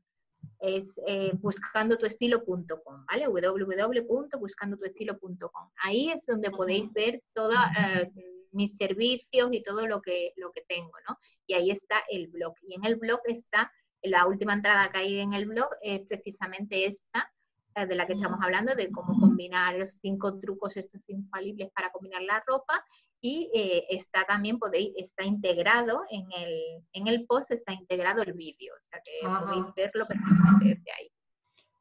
es 0.59 0.99
eh, 1.07 1.31
buscandotuestilo.com, 1.35 3.05
¿vale? 3.05 3.27
www.buscandotuestilo.com. 3.27 5.71
Ahí 5.77 6.09
es 6.09 6.25
donde 6.25 6.49
podéis 6.51 6.91
ver 6.93 7.23
todos 7.33 7.55
eh, 7.79 8.11
mis 8.51 8.75
servicios 8.77 9.49
y 9.51 9.63
todo 9.63 9.87
lo 9.87 10.01
que, 10.01 10.33
lo 10.37 10.51
que 10.51 10.61
tengo, 10.67 10.91
¿no? 11.07 11.17
Y 11.45 11.53
ahí 11.53 11.69
está 11.71 12.03
el 12.09 12.27
blog. 12.27 12.55
Y 12.63 12.75
en 12.75 12.85
el 12.85 12.95
blog 12.95 13.19
está, 13.25 13.71
la 14.01 14.25
última 14.27 14.53
entrada 14.53 14.89
que 14.91 14.99
hay 14.99 15.19
en 15.19 15.33
el 15.33 15.45
blog 15.45 15.69
es 15.81 16.01
precisamente 16.01 16.85
esta, 16.85 17.31
eh, 17.75 17.85
de 17.85 17.95
la 17.95 18.07
que 18.07 18.13
estamos 18.13 18.39
hablando, 18.41 18.73
de 18.73 18.89
cómo 18.91 19.19
combinar 19.19 19.75
los 19.75 19.97
cinco 20.01 20.39
trucos 20.39 20.77
estos 20.77 21.09
infalibles 21.09 21.69
para 21.73 21.91
combinar 21.91 22.21
la 22.21 22.41
ropa 22.47 22.81
y 23.25 23.49
eh, 23.55 23.87
está 23.89 24.23
también, 24.23 24.59
podéis, 24.59 24.91
está 24.97 25.23
integrado 25.23 26.03
en 26.11 26.27
el, 26.37 26.83
en 26.93 27.07
el 27.07 27.25
post, 27.25 27.49
está 27.49 27.73
integrado 27.73 28.21
el 28.21 28.33
vídeo, 28.33 28.71
o 28.77 28.79
sea 28.79 29.01
que 29.03 29.27
podéis 29.27 29.65
verlo 29.75 30.05
perfectamente 30.05 30.65
desde 30.65 30.91
ahí. 30.91 31.11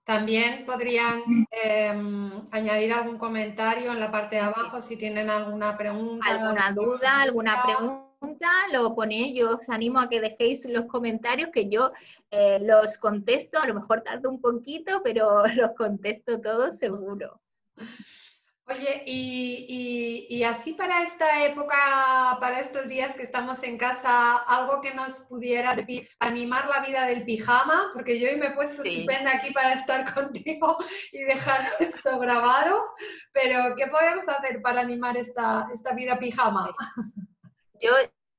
También 0.04 0.64
podrían 0.64 1.22
em, 1.50 2.48
añadir 2.50 2.94
algún 2.94 3.18
comentario 3.18 3.92
en 3.92 4.00
la 4.00 4.10
parte 4.10 4.36
de 4.36 4.42
abajo 4.42 4.80
si 4.80 4.96
tienen 4.96 5.28
alguna 5.28 5.76
pregunta. 5.76 6.26
Alguna 6.26 6.72
duda, 6.72 7.20
alguna 7.20 7.62
pregunta 7.62 8.48
lo 8.72 8.94
ponéis, 8.94 9.38
yo 9.38 9.58
os 9.58 9.68
animo 9.68 10.00
a 10.00 10.08
que 10.08 10.22
dejéis 10.22 10.64
los 10.64 10.86
comentarios 10.86 11.50
que 11.50 11.68
yo 11.68 11.92
eh, 12.30 12.58
los 12.62 12.96
contesto, 12.96 13.58
a 13.58 13.66
lo 13.66 13.74
mejor 13.74 14.00
tardo 14.00 14.30
un 14.30 14.40
poquito, 14.40 15.02
pero 15.04 15.44
los 15.56 15.72
contesto 15.76 16.40
todos 16.40 16.78
seguro. 16.78 17.38
Oye, 18.66 19.02
y, 19.06 20.42
así 20.42 20.74
para 20.74 21.02
esta 21.02 21.44
época, 21.44 22.38
para 22.40 22.60
estos 22.60 22.88
días 22.88 23.14
que 23.14 23.22
estamos 23.22 23.62
en 23.62 23.78
casa, 23.78 24.36
algo 24.36 24.80
que 24.80 24.94
nos 24.94 25.12
pudiera 25.28 25.74
animar 26.20 26.68
la 26.68 26.80
vida 26.80 27.06
del 27.06 27.24
pijama, 27.24 27.90
porque 27.92 28.18
yo 28.18 28.28
hoy 28.28 28.36
me 28.36 28.48
he 28.48 28.50
puesto 28.50 28.82
estupenda 28.82 29.36
aquí 29.36 29.52
para 29.52 29.74
estar 29.74 30.04
contigo 30.14 30.78
y 31.12 31.22
dejar 31.24 31.72
esto 31.78 32.18
grabado, 32.18 32.84
pero 33.32 33.74
¿qué 33.76 33.86
podemos 33.86 34.28
hacer 34.28 34.60
para 34.62 34.80
animar 34.80 35.16
esta, 35.16 35.68
esta 35.72 35.92
vida 35.92 36.18
pijama? 36.18 36.70
Yo, 37.80 37.90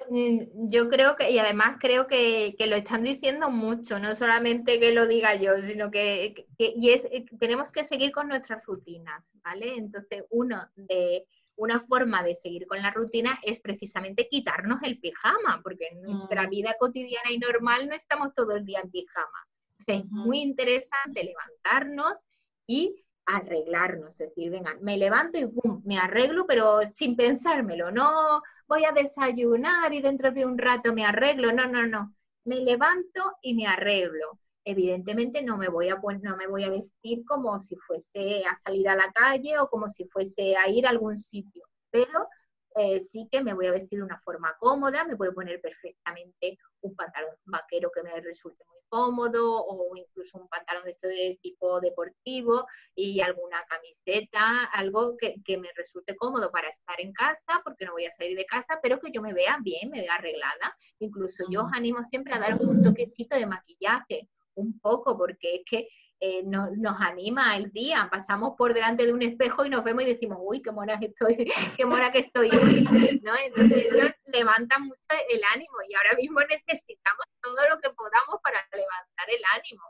yo 0.09 0.89
creo 0.89 1.15
que, 1.15 1.31
y 1.31 1.39
además 1.39 1.77
creo 1.79 2.07
que, 2.07 2.55
lo 2.67 2.75
están 2.75 3.03
diciendo 3.03 3.49
mucho, 3.49 3.99
no 3.99 4.15
solamente 4.15 4.79
que 4.79 4.91
lo 4.91 5.07
diga 5.07 5.35
yo, 5.35 5.57
sino 5.63 5.89
que, 5.91 6.47
y 6.57 6.89
es, 6.91 7.05
eh, 7.05 7.25
tenemos 7.39 7.71
que 7.71 7.83
seguir 7.83 8.11
con 8.11 8.27
nuestras 8.27 8.63
rutinas, 8.65 9.23
¿vale? 9.43 9.75
Entonces, 9.75 10.23
uno 10.29 10.69
de, 10.75 11.25
una 11.55 11.79
forma 11.79 12.23
de 12.23 12.35
seguir 12.35 12.67
con 12.67 12.81
la 12.81 12.91
rutina 12.91 13.39
es 13.43 13.59
precisamente 13.59 14.27
quitarnos 14.29 14.79
el 14.83 14.99
pijama, 14.99 15.61
porque 15.63 15.87
en 15.91 16.01
nuestra 16.01 16.47
mm. 16.47 16.49
vida 16.49 16.75
cotidiana 16.79 17.31
y 17.31 17.37
normal 17.37 17.87
no 17.87 17.95
estamos 17.95 18.33
todo 18.35 18.55
el 18.55 18.65
día 18.65 18.81
en 18.83 18.91
pijama. 18.91 19.47
Entonces, 19.79 20.05
es 20.05 20.11
muy 20.11 20.39
interesante 20.39 21.23
levantarnos 21.23 22.25
y 22.67 23.04
arreglarnos, 23.25 24.19
es 24.19 24.29
decir, 24.29 24.51
venga, 24.51 24.75
me 24.81 24.97
levanto 24.97 25.39
y 25.39 25.47
pum, 25.47 25.81
me 25.85 25.97
arreglo, 25.97 26.45
pero 26.45 26.81
sin 26.83 27.15
pensármelo, 27.15 27.91
no 27.91 28.41
voy 28.67 28.85
a 28.85 28.91
desayunar 28.91 29.93
y 29.93 30.01
dentro 30.01 30.31
de 30.31 30.45
un 30.45 30.57
rato 30.57 30.93
me 30.93 31.05
arreglo, 31.05 31.51
no, 31.51 31.67
no, 31.67 31.85
no, 31.85 32.13
me 32.45 32.57
levanto 32.57 33.37
y 33.41 33.55
me 33.55 33.67
arreglo. 33.67 34.39
Evidentemente 34.67 35.43
no 35.43 35.57
me 35.57 35.69
voy 35.69 35.89
a 35.89 35.95
no 35.95 36.37
me 36.37 36.47
voy 36.47 36.63
a 36.63 36.71
vestir 36.71 37.23
como 37.25 37.59
si 37.59 37.75
fuese 37.75 38.43
a 38.45 38.55
salir 38.55 38.89
a 38.89 38.95
la 38.95 39.11
calle 39.11 39.59
o 39.59 39.67
como 39.69 39.89
si 39.89 40.05
fuese 40.05 40.55
a 40.57 40.67
ir 40.69 40.87
a 40.87 40.89
algún 40.89 41.19
sitio, 41.19 41.63
pero 41.91 42.27
eh, 42.75 42.99
sí 42.99 43.27
que 43.31 43.41
me 43.41 43.53
voy 43.53 43.67
a 43.67 43.71
vestir 43.71 43.99
de 43.99 44.05
una 44.05 44.19
forma 44.19 44.53
cómoda, 44.59 45.05
me 45.05 45.15
puedo 45.15 45.33
poner 45.33 45.61
perfectamente 45.61 46.57
un 46.81 46.95
pantalón 46.95 47.35
vaquero 47.45 47.89
que 47.93 48.03
me 48.03 48.19
resulte 48.19 48.63
muy 48.65 48.81
cómodo 48.89 49.63
o 49.65 49.95
incluso 49.95 50.37
un 50.37 50.49
pantalón 50.49 50.83
de 50.83 50.91
esto 50.91 51.07
de 51.07 51.39
tipo 51.41 51.79
deportivo 51.79 52.67
y 52.93 53.21
alguna 53.21 53.63
camiseta, 53.69 54.65
algo 54.65 55.15
que, 55.17 55.35
que, 55.43 55.57
me 55.57 55.69
resulte 55.75 56.15
cómodo 56.15 56.51
para 56.51 56.69
estar 56.69 56.99
en 56.99 57.13
casa 57.13 57.61
porque 57.63 57.85
no 57.85 57.93
voy 57.93 58.05
a 58.05 58.15
salir 58.15 58.37
de 58.37 58.45
casa, 58.45 58.79
pero 58.83 58.99
que 58.99 59.11
yo 59.11 59.21
me 59.21 59.33
vea 59.33 59.57
bien, 59.61 59.89
me 59.89 60.01
vea 60.01 60.15
arreglada. 60.15 60.77
Incluso 60.99 61.45
yo 61.49 61.63
os 61.63 61.73
animo 61.73 62.03
siempre 62.03 62.33
a 62.33 62.39
dar 62.39 62.61
un 62.61 62.83
toquecito 62.83 63.37
de 63.37 63.45
maquillaje, 63.45 64.29
un 64.55 64.79
poco, 64.79 65.17
porque 65.17 65.55
es 65.55 65.61
que 65.65 65.87
eh, 66.19 66.43
nos 66.43 67.01
anima 67.01 67.57
el 67.57 67.71
día. 67.71 68.07
Pasamos 68.09 68.55
por 68.57 68.73
delante 68.73 69.05
de 69.05 69.13
un 69.13 69.21
espejo 69.21 69.65
y 69.65 69.69
nos 69.69 69.83
vemos 69.83 70.03
y 70.03 70.07
decimos, 70.07 70.37
uy, 70.41 70.61
qué 70.61 70.71
mora 70.71 70.97
estoy, 71.01 71.51
qué 71.77 71.85
mora 71.85 72.11
que 72.11 72.19
estoy 72.19 72.49
hoy, 72.49 73.19
¿no? 73.21 73.35
Entonces 73.35 73.93
eso 73.93 74.07
levanta 74.25 74.79
mucho 74.79 74.99
el 75.29 75.41
ánimo 75.53 75.73
y 75.87 75.93
ahora 75.95 76.15
mismo 76.15 76.39
necesitamos 76.41 77.25
todo 77.41 77.57
lo 77.69 77.79
que 77.79 77.89
podamos 77.91 78.41
para 78.41 78.65
levantar 78.71 79.29
el 79.29 79.41
ánimo. 79.59 79.83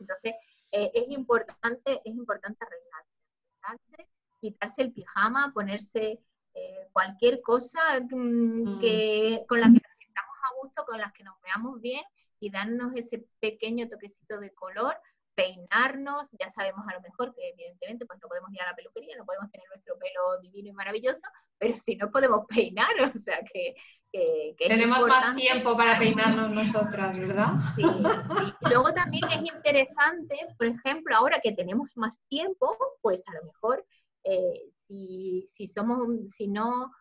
Entonces 0.00 0.34
eh, 0.72 0.90
es 0.92 1.04
importante, 1.08 2.00
es 2.04 2.14
importante 2.14 2.58
arreglarse, 2.64 4.08
quitarse 4.40 4.82
el 4.82 4.92
pijama, 4.92 5.52
ponerse 5.54 6.20
eh, 6.54 6.88
cualquier 6.92 7.40
cosa 7.42 8.00
mm, 8.00 8.80
que, 8.80 9.40
mm. 9.40 9.46
con 9.46 9.60
la 9.60 9.66
que 9.66 9.80
nos 9.80 9.96
sintamos 9.96 10.36
a 10.42 10.54
gusto, 10.62 10.84
con 10.84 10.98
las 10.98 11.12
que 11.12 11.24
nos 11.24 11.40
veamos 11.42 11.80
bien 11.80 12.02
y 12.40 12.50
darnos 12.50 12.92
ese 12.96 13.26
pequeño 13.40 13.88
color 13.88 14.13
peinarnos, 15.74 16.30
ya 16.38 16.50
sabemos 16.50 16.84
a 16.88 16.94
lo 16.94 17.00
mejor 17.00 17.34
que 17.34 17.48
evidentemente 17.48 18.06
pues 18.06 18.18
no 18.22 18.28
podemos 18.28 18.52
ir 18.52 18.62
a 18.62 18.66
la 18.66 18.76
peluquería, 18.76 19.16
no 19.16 19.24
podemos 19.24 19.50
tener 19.50 19.66
nuestro 19.68 19.98
pelo 19.98 20.40
divino 20.40 20.70
y 20.70 20.72
maravilloso, 20.72 21.22
pero 21.58 21.76
sí 21.78 21.96
no 21.96 22.10
podemos 22.10 22.46
peinar, 22.48 22.94
o 23.14 23.18
sea 23.18 23.40
que... 23.52 23.74
Tenemos 24.56 25.08
más 25.08 25.34
tiempo 25.34 25.76
para 25.76 25.98
peinarnos 25.98 26.52
nosotras, 26.52 27.18
¿verdad? 27.18 27.48
Sí, 27.74 27.82
sí. 27.82 28.54
Luego 28.60 28.92
también 28.92 29.24
es 29.28 29.52
interesante, 29.52 30.36
por 30.56 30.68
ejemplo, 30.68 31.16
ahora 31.16 31.40
que 31.42 31.50
tenemos 31.50 31.96
más 31.96 32.20
tiempo, 32.28 32.76
pues 33.02 33.24
a 33.26 33.32
lo 33.34 33.46
mejor 33.46 33.84
eh, 34.22 34.70
si, 34.84 35.48
si 35.50 35.66
somos, 35.66 35.98
si 36.36 36.46
no 36.46 36.92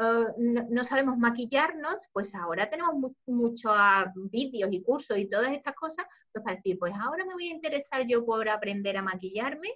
eh, 0.00 0.24
no, 0.70 0.84
sabemos 0.84 1.18
maquillarnos, 1.18 1.96
pues 2.12 2.34
ahora 2.34 2.70
tenemos 2.70 3.12
muchos 3.26 3.72
ah, 3.74 4.10
vídeos 4.14 4.70
y 4.72 4.82
cursos 4.82 5.18
y 5.18 5.28
todas 5.28 5.52
estas 5.52 5.74
cosas, 5.74 6.06
pues 6.32 6.42
para 6.42 6.56
decir, 6.56 6.78
pues 6.78 6.94
ahora 6.98 7.24
me 7.24 7.34
voy 7.34 7.48
a 7.48 7.54
interesar 7.54 8.06
yo 8.06 8.24
por 8.24 8.48
aprender 8.48 8.96
a 8.96 9.02
maquillarme, 9.02 9.68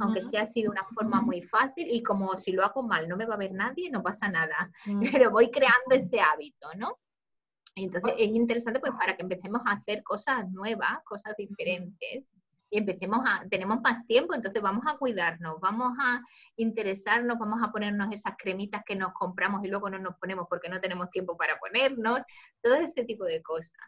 aunque 0.00 0.22
sea 0.22 0.42
así 0.42 0.62
de 0.62 0.70
una 0.70 0.84
forma 0.94 1.20
muy 1.20 1.42
fácil 1.42 1.86
y 1.90 2.02
como 2.02 2.38
si 2.38 2.52
lo 2.52 2.64
hago 2.64 2.82
mal 2.82 3.06
no 3.06 3.18
me 3.18 3.26
va 3.26 3.34
a 3.34 3.38
ver 3.38 3.52
nadie, 3.52 3.90
no 3.90 4.02
pasa 4.02 4.28
nada, 4.28 4.70
mm. 4.86 5.02
pero 5.12 5.30
voy 5.30 5.50
creando 5.50 5.94
ese 5.94 6.20
hábito, 6.20 6.68
¿no? 6.78 6.98
Entonces 7.76 8.14
es 8.18 8.28
interesante 8.28 8.80
pues 8.80 8.92
para 8.92 9.16
que 9.16 9.22
empecemos 9.22 9.60
a 9.66 9.72
hacer 9.72 10.02
cosas 10.02 10.48
nuevas, 10.50 11.00
cosas 11.04 11.34
diferentes, 11.36 12.24
empecemos 12.78 13.20
a, 13.26 13.46
tenemos 13.48 13.80
más 13.80 14.06
tiempo, 14.06 14.34
entonces 14.34 14.62
vamos 14.62 14.84
a 14.86 14.96
cuidarnos, 14.96 15.60
vamos 15.60 15.92
a 16.00 16.22
interesarnos, 16.56 17.38
vamos 17.38 17.62
a 17.62 17.70
ponernos 17.70 18.12
esas 18.12 18.34
cremitas 18.36 18.82
que 18.84 18.96
nos 18.96 19.12
compramos 19.12 19.64
y 19.64 19.68
luego 19.68 19.90
no 19.90 19.98
nos 19.98 20.16
ponemos 20.16 20.46
porque 20.48 20.68
no 20.68 20.80
tenemos 20.80 21.10
tiempo 21.10 21.36
para 21.36 21.58
ponernos, 21.58 22.20
todo 22.62 22.74
ese 22.74 23.04
tipo 23.04 23.24
de 23.24 23.42
cosas. 23.42 23.78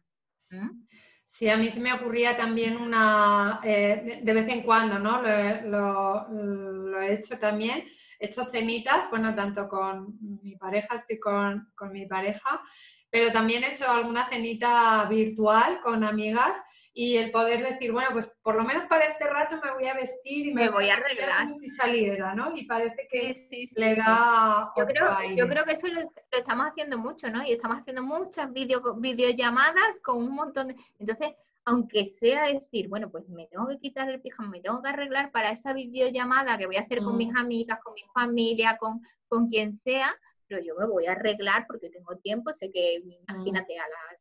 ¿Mm? 0.50 0.86
Sí, 1.28 1.50
a 1.50 1.56
mí 1.56 1.68
se 1.70 1.80
me 1.80 1.92
ocurría 1.92 2.34
también 2.34 2.78
una, 2.78 3.60
eh, 3.62 4.20
de 4.22 4.32
vez 4.32 4.48
en 4.48 4.62
cuando, 4.62 4.98
¿no? 4.98 5.20
Lo, 5.20 7.00
he 7.00 7.12
hecho 7.12 7.38
también, 7.38 7.84
he 8.18 8.26
hecho 8.26 8.46
cenitas, 8.46 9.10
bueno, 9.10 9.34
tanto 9.34 9.68
con 9.68 10.16
mi 10.42 10.56
pareja, 10.56 10.94
estoy 10.94 11.18
con, 11.18 11.70
con 11.74 11.92
mi 11.92 12.06
pareja, 12.06 12.62
pero 13.10 13.30
también 13.32 13.64
he 13.64 13.72
hecho 13.72 13.90
alguna 13.90 14.28
cenita 14.28 15.04
virtual 15.10 15.80
con 15.82 16.04
amigas 16.04 16.58
y 16.98 17.18
el 17.18 17.30
poder 17.30 17.62
decir, 17.62 17.92
bueno, 17.92 18.08
pues 18.14 18.34
por 18.42 18.54
lo 18.54 18.64
menos 18.64 18.86
para 18.86 19.04
este 19.04 19.26
rato 19.26 19.60
me 19.62 19.70
voy 19.74 19.86
a 19.86 19.92
vestir 19.92 20.46
y 20.46 20.54
me, 20.54 20.70
voy 20.70 20.88
a 20.88 20.94
arreglar. 20.94 21.42
Como 21.42 21.56
si 21.56 21.68
saliera, 21.68 22.34
¿no? 22.34 22.56
Y 22.56 22.64
parece 22.64 23.06
que 23.10 23.36
le 23.76 23.94
da 23.96 24.72
yo 24.74 24.86
creo, 24.86 25.06
Yo 25.36 25.46
creo 25.46 25.64
que 25.66 25.72
eso 25.72 25.88
lo, 25.88 26.00
estamos 26.32 26.68
haciendo 26.68 26.96
mucho, 26.96 27.28
¿no? 27.28 27.44
Y 27.44 27.52
estamos 27.52 27.80
haciendo 27.80 28.02
muchas 28.02 28.50
video, 28.50 28.80
videollamadas 28.94 30.00
con 30.02 30.16
un 30.16 30.34
montón 30.34 30.68
de... 30.68 30.76
Entonces, 30.98 31.34
aunque 31.66 32.06
sea 32.06 32.46
decir, 32.46 32.88
bueno, 32.88 33.10
pues 33.10 33.28
me 33.28 33.46
tengo 33.48 33.68
que 33.68 33.78
quitar 33.78 34.08
el 34.08 34.22
pijama, 34.22 34.48
me 34.48 34.62
tengo 34.62 34.80
que 34.80 34.88
arreglar 34.88 35.30
para 35.32 35.50
esa 35.50 35.74
videollamada 35.74 36.56
que 36.56 36.64
voy 36.64 36.76
a 36.76 36.80
hacer 36.80 37.02
con 37.02 37.18
mis 37.18 37.30
mm. 37.30 37.36
amigas, 37.36 37.78
con 37.84 37.92
mi 37.92 38.04
familia, 38.14 38.78
con, 38.78 39.02
con 39.28 39.48
quien 39.48 39.74
sea, 39.74 40.16
pero 40.48 40.62
yo 40.62 40.74
me 40.76 40.86
voy 40.86 41.04
a 41.04 41.12
arreglar 41.12 41.66
porque 41.66 41.90
tengo 41.90 42.16
tiempo, 42.16 42.54
sé 42.54 42.70
que, 42.70 43.02
mm. 43.04 43.10
imagínate, 43.28 43.78
a 43.78 43.82
las 43.82 44.15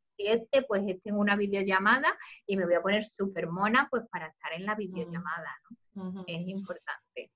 pues 0.67 0.83
tengo 1.03 1.19
una 1.19 1.35
videollamada 1.35 2.17
y 2.45 2.57
me 2.57 2.65
voy 2.65 2.75
a 2.75 2.81
poner 2.81 3.03
súper 3.03 3.47
mona 3.47 3.87
pues 3.89 4.03
para 4.11 4.27
estar 4.27 4.53
en 4.53 4.65
la 4.65 4.75
videollamada, 4.75 5.59
¿no? 5.95 6.23
Es 6.27 6.47
importante, 6.47 7.31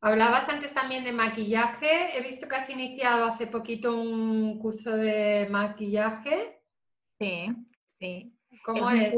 Hablabas 0.00 0.46
antes 0.50 0.74
también 0.74 1.02
de 1.02 1.12
maquillaje. 1.12 2.14
He 2.14 2.20
visto 2.20 2.46
que 2.46 2.56
has 2.56 2.68
iniciado 2.68 3.24
hace 3.24 3.46
poquito 3.46 3.96
un 3.96 4.58
curso 4.58 4.94
de 4.94 5.48
maquillaje. 5.50 6.60
Sí, 7.18 7.48
sí. 7.98 8.36
¿Cómo 8.66 8.90
es, 8.90 9.14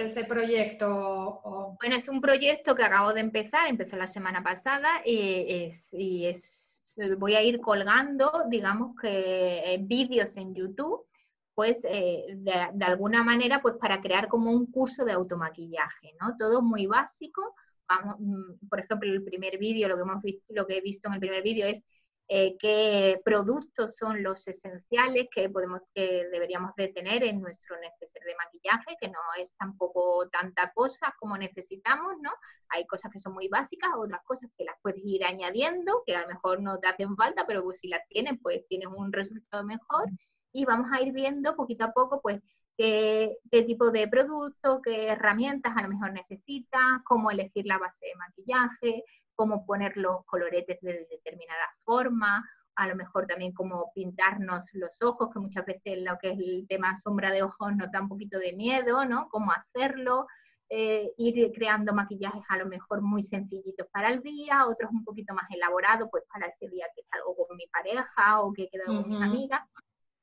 ese 0.00 0.24
proyecto? 0.24 1.76
Bueno, 1.80 1.94
es 1.94 2.08
un 2.08 2.20
proyecto 2.20 2.74
que 2.74 2.82
acabo 2.82 3.12
de 3.12 3.20
empezar, 3.20 3.68
empezó 3.68 3.96
la 3.96 4.08
semana 4.08 4.42
pasada 4.42 5.02
y 5.04 5.66
es, 5.66 5.88
y 5.92 6.26
es 6.26 6.90
voy 7.16 7.34
a 7.34 7.42
ir 7.42 7.60
colgando, 7.60 8.30
digamos 8.48 8.96
que 9.00 9.58
eh, 9.64 9.78
vídeos 9.80 10.36
en 10.36 10.54
YouTube 10.54 11.06
pues 11.54 11.84
eh, 11.84 12.24
de, 12.36 12.84
alguna 12.84 13.22
manera, 13.22 13.62
pues 13.62 13.76
para 13.80 14.00
crear 14.00 14.28
como 14.28 14.50
un 14.50 14.66
curso 14.70 15.04
de 15.04 15.12
automaquillaje, 15.12 16.14
¿no? 16.20 16.36
Todo 16.36 16.62
muy 16.62 16.86
básico. 16.86 17.54
Vamos, 17.88 18.16
mm, 18.18 18.68
por 18.68 18.80
ejemplo, 18.80 19.12
el 19.12 19.24
primer 19.24 19.58
vídeo, 19.58 19.88
lo 19.88 19.96
que 19.96 20.02
hemos 20.02 20.22
visto, 20.22 20.44
lo 20.48 20.66
que 20.66 20.78
he 20.78 20.80
visto 20.80 21.08
en 21.08 21.14
el 21.14 21.20
primer 21.20 21.42
vídeo 21.42 21.66
es 21.66 21.82
eh, 22.28 22.56
qué 22.58 23.20
productos 23.22 23.96
son 23.96 24.22
los 24.22 24.48
esenciales 24.48 25.28
que 25.30 25.50
podemos, 25.50 25.82
que 25.94 26.26
deberíamos 26.32 26.74
de 26.74 26.88
tener 26.88 27.22
en 27.22 27.40
nuestro 27.42 27.78
neceser 27.78 28.22
de 28.24 28.34
maquillaje, 28.36 28.96
que 28.98 29.08
no 29.08 29.20
es 29.38 29.54
tampoco 29.56 30.26
tanta 30.30 30.72
cosa 30.72 31.14
como 31.20 31.36
necesitamos, 31.36 32.14
¿no? 32.22 32.30
Hay 32.70 32.86
cosas 32.86 33.12
que 33.12 33.20
son 33.20 33.34
muy 33.34 33.48
básicas, 33.48 33.90
otras 33.96 34.22
cosas 34.24 34.50
que 34.56 34.64
las 34.64 34.76
puedes 34.82 35.02
ir 35.04 35.22
añadiendo, 35.24 36.02
que 36.06 36.16
a 36.16 36.22
lo 36.22 36.28
mejor 36.28 36.62
no 36.62 36.78
te 36.80 36.88
hacen 36.88 37.14
falta, 37.14 37.46
pero 37.46 37.62
pues 37.62 37.78
si 37.80 37.88
las 37.88 38.06
tienes, 38.08 38.38
pues 38.42 38.66
tienes 38.68 38.88
un 38.88 39.12
resultado 39.12 39.64
mejor 39.64 40.08
y 40.54 40.64
vamos 40.64 40.86
a 40.92 41.02
ir 41.02 41.12
viendo 41.12 41.56
poquito 41.56 41.84
a 41.84 41.92
poco, 41.92 42.22
pues, 42.22 42.40
qué, 42.78 43.36
tipo 43.66 43.90
de 43.90 44.08
producto, 44.08 44.80
qué 44.82 45.08
herramientas 45.08 45.74
a 45.76 45.82
lo 45.82 45.88
mejor 45.88 46.12
necesitas, 46.12 47.02
cómo 47.04 47.30
elegir 47.30 47.66
la 47.66 47.78
base 47.78 48.06
de 48.06 48.14
maquillaje, 48.14 49.04
cómo 49.34 49.66
poner 49.66 49.96
los 49.96 50.24
coloretes 50.26 50.80
de 50.80 51.06
determinada 51.10 51.68
forma, 51.84 52.48
a 52.76 52.86
lo 52.86 52.94
mejor 52.94 53.26
también 53.26 53.52
cómo 53.52 53.90
pintarnos 53.94 54.66
los 54.74 55.02
ojos, 55.02 55.30
que 55.32 55.40
muchas 55.40 55.66
veces 55.66 56.02
lo 56.02 56.16
que 56.18 56.30
es 56.30 56.38
el 56.38 56.66
tema 56.68 56.96
sombra 56.96 57.32
de 57.32 57.42
ojos 57.42 57.74
nos 57.74 57.90
da 57.90 58.00
un 58.00 58.08
poquito 58.08 58.38
de 58.38 58.52
miedo, 58.52 59.04
¿no? 59.04 59.28
Cómo 59.30 59.50
hacerlo, 59.50 60.26
eh, 60.68 61.10
ir 61.16 61.50
creando 61.52 61.92
maquillajes 61.92 62.44
a 62.48 62.58
lo 62.58 62.66
mejor 62.66 63.02
muy 63.02 63.24
sencillitos 63.24 63.88
para 63.92 64.10
el 64.10 64.22
día, 64.22 64.66
otros 64.68 64.92
un 64.92 65.04
poquito 65.04 65.34
más 65.34 65.50
elaborados, 65.50 66.08
pues 66.12 66.22
para 66.32 66.46
ese 66.46 66.68
día 66.68 66.86
que 66.94 67.02
salgo 67.10 67.34
con 67.36 67.56
mi 67.56 67.66
pareja 67.66 68.40
o 68.40 68.52
que 68.52 68.64
he 68.64 68.70
quedado 68.70 69.02
con 69.02 69.10
mis 69.10 69.20
amigas 69.20 69.60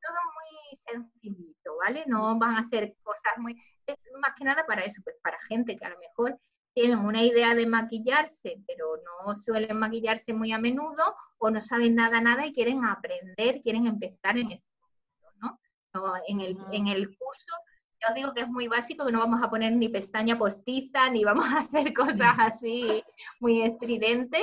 todo 0.02 0.18
muy 0.34 0.78
sencillito, 0.78 1.78
¿vale? 1.78 2.04
No 2.08 2.38
van 2.38 2.56
a 2.56 2.60
hacer 2.60 2.96
cosas 3.04 3.34
muy... 3.38 3.62
Es 3.86 3.98
más 4.20 4.34
que 4.38 4.44
nada 4.44 4.66
para 4.66 4.84
eso, 4.84 5.02
pues 5.04 5.16
para 5.24 5.40
gente 5.48 5.78
que 5.78 5.86
a 5.86 5.90
lo 5.90 6.00
mejor 6.00 6.40
tienen 6.74 7.00
una 7.00 7.22
idea 7.24 7.56
de 7.56 7.66
maquillarse, 7.66 8.62
pero 8.68 8.98
no 8.98 9.36
suelen 9.36 9.78
maquillarse 9.78 10.34
muy 10.34 10.52
a 10.52 10.60
menudo 10.60 11.16
o 11.38 11.50
no 11.50 11.62
saben 11.62 11.96
nada, 11.96 12.22
nada 12.22 12.46
y 12.46 12.54
quieren 12.54 12.86
aprender, 12.86 13.62
quieren 13.62 13.88
empezar 13.88 14.38
en 14.38 14.52
eso, 14.52 14.72
¿no? 15.42 15.60
en, 16.28 16.40
el, 16.42 16.58
en 16.72 16.88
el 16.88 17.18
curso 17.18 17.54
yo 18.02 18.10
os 18.10 18.16
digo 18.16 18.34
que 18.34 18.42
es 18.42 18.48
muy 18.48 18.68
básico, 18.68 19.06
que 19.06 19.12
no 19.12 19.20
vamos 19.20 19.44
a 19.44 19.50
poner 19.50 19.74
ni 19.74 19.88
pestaña 19.88 20.38
postiza, 20.38 21.10
ni 21.12 21.24
vamos 21.24 21.46
a 21.46 21.60
hacer 21.62 21.94
cosas 21.94 22.36
así 22.40 23.04
muy 23.40 23.62
estridentes, 23.62 24.42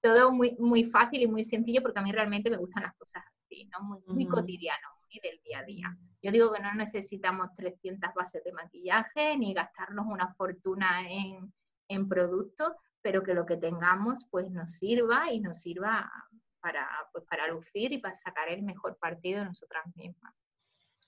todo 0.00 0.32
muy, 0.32 0.56
muy 0.58 0.84
fácil 0.84 1.22
y 1.22 1.26
muy 1.26 1.44
sencillo 1.44 1.82
porque 1.82 1.98
a 1.98 2.02
mí 2.02 2.12
realmente 2.12 2.50
me 2.50 2.56
gustan 2.56 2.84
las 2.84 2.94
cosas 2.94 3.22
así, 3.44 3.66
¿no? 3.66 3.84
Muy, 3.84 4.00
muy 4.06 4.26
cotidiano 4.26 4.93
del 5.22 5.40
día 5.42 5.60
a 5.60 5.64
día. 5.64 5.98
Yo 6.22 6.32
digo 6.32 6.52
que 6.52 6.62
no 6.62 6.72
necesitamos 6.74 7.54
300 7.56 8.14
bases 8.14 8.42
de 8.44 8.52
maquillaje 8.52 9.36
ni 9.36 9.52
gastarnos 9.52 10.06
una 10.06 10.34
fortuna 10.34 11.08
en, 11.08 11.52
en 11.88 12.08
productos, 12.08 12.72
pero 13.02 13.22
que 13.22 13.34
lo 13.34 13.44
que 13.44 13.56
tengamos 13.56 14.26
pues 14.30 14.50
nos 14.50 14.72
sirva 14.72 15.30
y 15.30 15.40
nos 15.40 15.60
sirva 15.60 16.10
para, 16.60 16.88
pues, 17.12 17.24
para 17.26 17.46
lucir 17.48 17.92
y 17.92 17.98
para 17.98 18.16
sacar 18.16 18.48
el 18.48 18.62
mejor 18.62 18.96
partido 18.96 19.40
de 19.40 19.46
nosotras 19.46 19.84
mismas. 19.94 20.34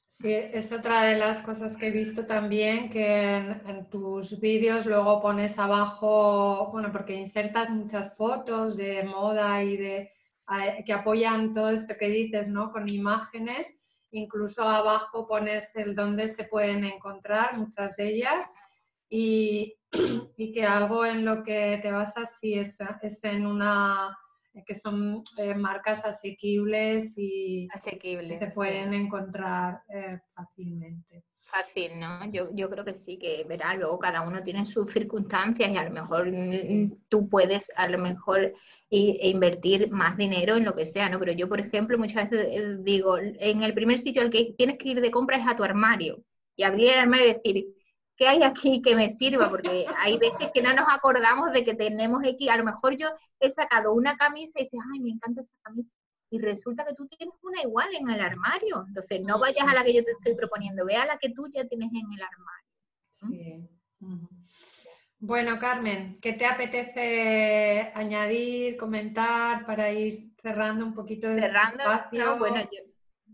Sí, 0.08 0.32
es 0.32 0.72
otra 0.72 1.04
de 1.04 1.18
las 1.18 1.42
cosas 1.42 1.76
que 1.76 1.88
he 1.88 1.90
visto 1.90 2.26
también, 2.26 2.88
que 2.88 3.36
en, 3.36 3.88
tus 3.90 4.40
vídeos 4.40 4.86
luego 4.86 5.20
pones 5.20 5.58
abajo, 5.58 6.70
bueno, 6.72 6.90
porque 6.90 7.14
insertas 7.14 7.68
muchas 7.68 8.16
fotos 8.16 8.76
de 8.76 9.04
moda 9.04 9.62
y 9.62 9.76
de 9.76 10.12
que 10.86 10.92
apoyan 10.92 11.52
todo 11.52 11.70
esto 11.70 11.94
que 11.98 12.08
dices, 12.08 12.48
¿no? 12.48 12.70
Con 12.70 12.88
imágenes 12.88 13.76
Incluso 14.10 14.68
abajo 14.68 15.26
pones 15.26 15.74
el 15.76 15.94
dónde 15.94 16.28
se 16.28 16.44
pueden 16.44 16.84
encontrar, 16.84 17.56
muchas 17.58 17.96
de 17.96 18.08
ellas, 18.08 18.52
y, 19.08 19.76
que 20.52 20.64
algo 20.64 21.04
en 21.04 21.24
lo 21.24 21.42
que 21.42 21.78
te 21.82 21.92
basas 21.92 22.38
sí 22.40 22.54
es, 22.54 22.78
es 23.02 23.24
en 23.24 23.46
una 23.46 24.16
que 24.66 24.74
son 24.74 25.22
eh, 25.36 25.54
marcas 25.54 26.04
asequibles 26.06 27.12
y 27.18 27.68
asequibles, 27.74 28.38
se 28.38 28.46
pueden 28.46 28.94
encontrar 28.94 29.82
eh, 29.88 30.18
fácilmente 30.34 31.24
fácil, 31.46 31.98
¿no? 31.98 32.24
Yo, 32.30 32.48
yo 32.52 32.68
creo 32.68 32.84
que 32.84 32.94
sí, 32.94 33.18
que 33.18 33.44
verá, 33.48 33.74
luego 33.74 33.98
cada 33.98 34.22
uno 34.22 34.42
tiene 34.42 34.64
sus 34.64 34.90
circunstancias 34.92 35.70
y 35.70 35.76
a 35.76 35.84
lo 35.84 35.90
mejor 35.90 36.30
mm, 36.30 37.06
tú 37.08 37.28
puedes 37.28 37.70
a 37.76 37.88
lo 37.88 37.98
mejor 37.98 38.54
e 38.90 39.28
invertir 39.28 39.90
más 39.90 40.16
dinero 40.16 40.56
en 40.56 40.64
lo 40.64 40.74
que 40.74 40.86
sea, 40.86 41.08
¿no? 41.08 41.18
Pero 41.18 41.32
yo, 41.32 41.48
por 41.48 41.60
ejemplo, 41.60 41.98
muchas 41.98 42.30
veces 42.30 42.46
eh, 42.50 42.76
digo, 42.80 43.18
en 43.18 43.62
el 43.62 43.74
primer 43.74 43.98
sitio 43.98 44.22
al 44.22 44.30
que 44.30 44.54
tienes 44.56 44.78
que 44.78 44.90
ir 44.90 45.00
de 45.00 45.10
compra 45.10 45.38
es 45.38 45.46
a 45.48 45.56
tu 45.56 45.64
armario 45.64 46.22
y 46.56 46.64
abrir 46.64 46.90
el 46.92 46.98
armario 47.00 47.26
y 47.26 47.34
decir, 47.34 47.66
¿qué 48.16 48.28
hay 48.28 48.42
aquí 48.42 48.82
que 48.82 48.96
me 48.96 49.10
sirva? 49.10 49.50
Porque 49.50 49.86
hay 49.96 50.18
veces 50.18 50.50
que 50.52 50.62
no 50.62 50.72
nos 50.74 50.86
acordamos 50.88 51.52
de 51.52 51.64
que 51.64 51.74
tenemos 51.74 52.22
aquí, 52.26 52.48
a 52.48 52.56
lo 52.56 52.64
mejor 52.64 52.96
yo 52.96 53.08
he 53.40 53.50
sacado 53.50 53.92
una 53.92 54.16
camisa 54.16 54.60
y 54.60 54.64
dices, 54.64 54.80
ay, 54.92 55.00
me 55.00 55.10
encanta 55.10 55.42
esa 55.42 55.52
camisa 55.62 55.96
y 56.36 56.38
resulta 56.38 56.84
que 56.84 56.94
tú 56.94 57.06
tienes 57.08 57.34
una 57.42 57.62
igual 57.62 57.88
en 57.94 58.08
el 58.08 58.20
armario. 58.20 58.84
Entonces, 58.86 59.22
no 59.22 59.38
vayas 59.38 59.66
a 59.66 59.74
la 59.74 59.82
que 59.82 59.94
yo 59.94 60.04
te 60.04 60.12
estoy 60.12 60.34
proponiendo, 60.36 60.84
ve 60.84 60.96
a 60.96 61.06
la 61.06 61.18
que 61.18 61.30
tú 61.30 61.48
ya 61.52 61.64
tienes 61.64 61.90
en 61.92 62.12
el 62.12 62.22
armario. 62.22 63.68
Bueno, 65.18 65.58
Carmen, 65.58 66.18
¿qué 66.20 66.34
te 66.34 66.44
apetece 66.44 67.90
añadir, 67.94 68.76
comentar 68.76 69.64
para 69.64 69.90
ir 69.90 70.34
cerrando 70.40 70.84
un 70.84 70.94
poquito 70.94 71.26
de 71.26 71.36
este 71.36 71.46
cerrando, 71.46 71.78
espacio? 71.80 72.38
bueno, 72.38 72.68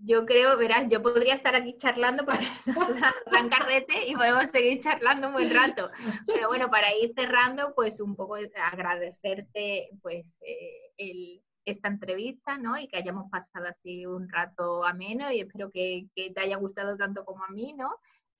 yo, 0.05 0.25
creo, 0.25 0.57
verás, 0.57 0.87
yo 0.89 1.03
podría 1.03 1.35
estar 1.35 1.57
aquí 1.57 1.77
charlando 1.77 2.25
porque 2.25 2.47
nos 2.67 3.31
dan 3.31 3.49
carrete 3.51 4.09
y 4.09 4.15
podemos 4.15 4.49
seguir 4.51 4.81
charlando 4.81 5.27
un 5.27 5.35
buen 5.35 5.53
rato. 5.53 5.91
Pero 6.27 6.49
bueno, 6.49 6.71
para 6.71 6.95
ir 6.97 7.13
cerrando, 7.17 7.75
pues 7.75 8.01
un 8.01 8.15
poco 8.15 8.37
agradecerte 8.55 9.91
pues 10.01 10.37
eh, 10.41 10.93
el 10.97 11.43
esta 11.65 11.89
entrevista, 11.89 12.59
¿no? 12.59 12.79
Y 12.79 12.89
que 12.89 12.99
hayamos 12.99 13.31
pasado 13.31 13.67
así 13.69 14.07
un 14.07 14.29
rato 14.29 14.85
ameno 14.85 15.31
y 15.31 15.41
espero 15.41 15.71
que, 15.71 16.09
te 16.15 16.41
haya 16.41 16.57
gustado 16.57 16.97
tanto 16.97 17.25
como 17.25 17.45
a 17.45 17.49
mí, 17.49 17.75
¿no? 17.77 17.91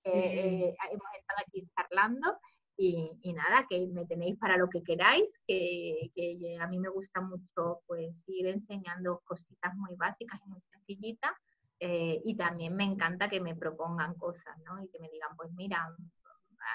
Eh, 0.03 0.11
eh, 0.11 0.75
hemos 0.91 1.07
estado 1.17 1.39
aquí 1.47 1.67
charlando 1.75 2.37
y, 2.75 3.33
nada, 3.33 3.65
que 3.69 3.87
me 3.87 4.05
tenéis 4.05 4.37
para 4.37 4.57
lo 4.57 4.67
que 4.69 4.83
queráis, 4.83 5.31
que, 5.47 6.11
a 6.59 6.67
mí 6.67 6.79
me 6.79 6.89
gusta 6.89 7.21
mucho 7.21 7.81
pues 7.87 8.13
ir 8.27 8.47
enseñando 8.47 9.21
cositas 9.25 9.73
muy 9.75 9.95
básicas 9.95 10.41
y 10.45 10.49
muy 10.49 10.61
sencillitas 10.61 11.31
eh, 11.79 12.21
y 12.25 12.35
también 12.35 12.75
me 12.75 12.83
encanta 12.83 13.29
que 13.29 13.39
me 13.39 13.55
propongan 13.55 14.15
cosas, 14.15 14.57
¿no? 14.65 14.81
Y 14.83 14.89
que 14.89 14.99
me 14.99 15.09
digan, 15.09 15.35
pues 15.37 15.51
mira, 15.53 15.95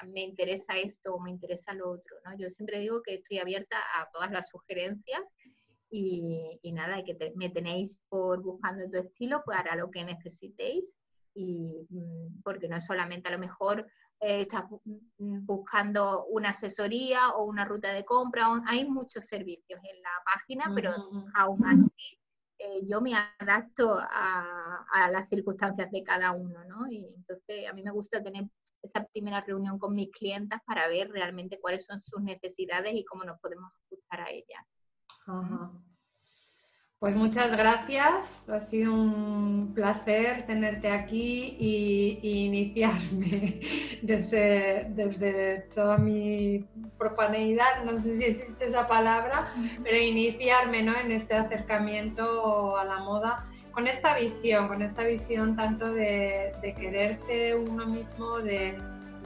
me 0.07 0.21
interesa 0.23 0.77
esto 0.77 1.15
o 1.15 1.21
me 1.21 1.31
interesa 1.31 1.73
lo 1.75 1.91
otro, 1.91 2.17
¿no? 2.25 2.37
Yo 2.39 2.51
siempre 2.51 2.79
digo 2.79 3.03
que 3.03 3.15
estoy 3.15 3.39
abierta 3.39 3.79
a 3.97 4.09
todas 4.13 4.31
las 4.31 4.49
sugerencias 4.49 5.23
y, 5.91 6.61
nada, 6.73 7.03
que 7.03 7.17
me 7.37 7.49
tenéis 7.49 7.99
por 8.09 8.43
buscando 8.43 8.89
tu 8.91 8.99
estilo 8.99 9.43
para 9.45 9.75
lo 9.75 9.91
que 9.91 10.05
necesitéis 10.05 10.95
y 11.35 11.87
mm, 11.89 12.43
porque 12.43 12.69
no 12.69 12.77
es 12.77 12.87
solamente 12.87 13.29
a 13.29 13.33
lo 13.33 13.39
mejor 13.39 13.87
eh, 14.21 14.43
estás 14.43 14.65
mm, 14.85 15.47
buscando 15.47 16.27
una 16.27 16.51
asesoría 16.51 17.31
o 17.31 17.45
una 17.45 17.65
ruta 17.65 17.93
de 17.93 18.05
compra, 18.05 18.47
hay 18.67 18.85
muchos 18.85 19.27
servicios 19.27 19.81
en 19.83 20.03
la 20.03 20.11
página, 20.25 20.73
pero 20.75 20.93
aún 21.35 21.65
así 21.65 22.19
eh, 22.59 22.85
yo 22.85 23.01
me 23.01 23.15
adapto 23.39 23.95
a, 23.95 24.85
a, 24.93 25.11
las 25.11 25.29
circunstancias 25.29 25.91
de 25.93 26.03
cada 26.03 26.33
uno, 26.33 26.65
¿no? 26.65 26.91
Y 26.91 27.15
entonces 27.15 27.69
a 27.69 27.73
mí 27.73 27.83
me 27.83 27.93
gusta 27.93 28.23
tener 28.23 28.45
esa 28.83 29.05
primera 29.07 29.41
reunión 29.41 29.79
con 29.79 29.95
mis 29.95 30.11
clientas 30.11 30.61
para 30.67 30.89
ver 30.89 31.11
realmente 31.11 31.61
cuáles 31.61 31.85
son 31.85 32.01
sus 32.01 32.21
necesidades 32.21 32.95
y 32.95 33.05
cómo 33.05 33.25
nos 33.25 33.41
podemos 33.41 33.71
ajustar 33.87 34.21
a 34.23 34.31
ellas. 34.31 34.65
Pues 36.99 37.15
muchas 37.15 37.57
gracias, 37.57 38.49
ha 38.49 38.59
sido 38.59 38.93
un 38.93 39.73
placer 39.73 40.47
tenerte 40.47 40.91
aquí 40.91 41.57
y, 41.61 42.47
iniciarme 42.47 43.61
desde, 44.03 44.87
desde, 44.91 45.61
toda 45.73 45.99
mi 45.99 46.67
profaneidad, 46.99 47.85
no 47.85 47.99
sé 48.01 48.17
si 48.17 48.25
existe 48.25 48.67
esa 48.67 48.89
palabra, 48.89 49.53
pero 49.85 49.97
iniciarme 49.97 50.83
¿no? 50.83 50.99
en 50.99 51.13
este 51.13 51.35
acercamiento 51.35 52.77
a 52.77 52.85
la 52.85 52.99
moda 52.99 53.45
con 53.71 53.87
esta 53.87 54.17
visión, 54.17 54.67
con 54.67 54.83
esta 54.83 55.05
visión 55.05 55.55
tanto 55.55 55.93
de, 55.93 56.53
quererse 56.81 57.55
uno 57.55 57.87
mismo, 57.87 58.39
de, 58.39 58.77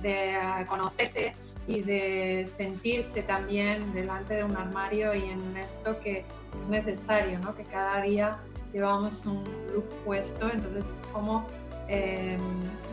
de 0.02 0.36
conocerse 0.68 1.34
y 1.66 1.82
de 1.82 2.48
sentirse 2.56 3.22
también 3.22 3.92
delante 3.92 4.34
de 4.34 4.44
un 4.44 4.56
armario 4.56 5.14
y 5.14 5.24
en 5.24 5.56
esto 5.56 5.98
que 6.00 6.24
es 6.60 6.68
necesario, 6.68 7.38
¿no? 7.38 7.54
que 7.54 7.64
cada 7.64 8.02
día 8.02 8.38
llevamos 8.72 9.24
un 9.26 9.44
look 9.72 9.88
puesto, 10.04 10.50
entonces 10.50 10.94
cómo 11.12 11.46
eh, 11.88 12.38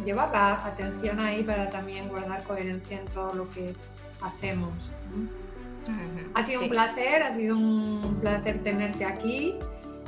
llevar 0.05 0.31
la 0.31 0.65
atención 0.65 1.19
ahí 1.19 1.43
para 1.43 1.69
también 1.69 2.07
guardar 2.09 2.43
coherencia 2.43 2.99
en 2.99 3.05
todo 3.07 3.33
lo 3.33 3.49
que 3.49 3.73
hacemos. 4.21 4.71
Ha 6.35 6.43
sido 6.43 6.61
un 6.61 6.69
placer, 6.69 7.23
ha 7.23 7.35
sido 7.35 7.57
un 7.57 8.17
placer 8.21 8.61
tenerte 8.63 9.05
aquí 9.05 9.55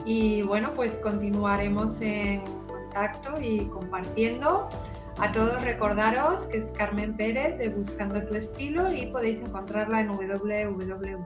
y 0.05 0.41
bueno, 0.43 0.71
pues 0.75 0.97
continuaremos 0.97 2.01
en 2.01 2.43
contacto 2.67 3.39
y 3.41 3.65
compartiendo. 3.65 4.69
A 5.17 5.31
todos 5.31 5.61
recordaros 5.61 6.41
que 6.47 6.57
es 6.57 6.71
Carmen 6.71 7.15
Pérez 7.15 7.57
de 7.57 7.69
Buscando 7.69 8.21
tu 8.23 8.35
Estilo 8.35 8.91
y 8.91 9.07
podéis 9.07 9.41
encontrarla 9.41 10.01
en 10.01 10.07
www, 10.07 11.23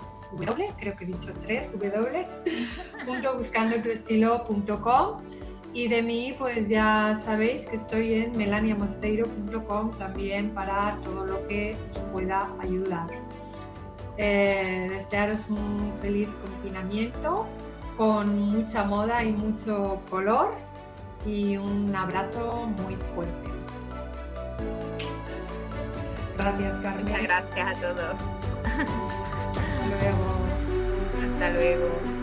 creo 0.77 0.95
que 0.95 1.03
he 1.03 1.07
dicho 1.07 1.31
y 5.73 5.89
de 5.89 6.01
mí 6.01 6.33
pues 6.37 6.69
ya 6.69 7.21
sabéis 7.25 7.67
que 7.67 7.75
estoy 7.75 8.13
en 8.13 8.37
melaniamosteiro.com 8.37 9.91
también 9.97 10.51
para 10.51 10.97
todo 11.03 11.25
lo 11.25 11.45
que 11.47 11.75
os 11.89 11.97
pueda 12.13 12.49
ayudar. 12.59 13.07
Eh, 14.17 14.87
desearos 14.89 15.49
un 15.49 15.91
feliz 16.01 16.29
confinamiento 16.45 17.45
con 17.97 18.39
mucha 18.39 18.85
moda 18.85 19.21
y 19.25 19.33
mucho 19.33 19.99
color 20.09 20.53
y 21.25 21.57
un 21.57 21.93
abrazo 21.93 22.67
muy 22.83 22.95
fuerte. 23.13 23.64
Gracias, 26.37 26.79
Carmen. 26.81 27.05
Muchas 27.05 27.21
gracias 27.23 27.67
a 27.67 27.81
todos. 27.81 28.15
Hasta 28.65 29.87
luego. 29.89 30.25
Hasta 31.33 31.49
luego. 31.51 32.14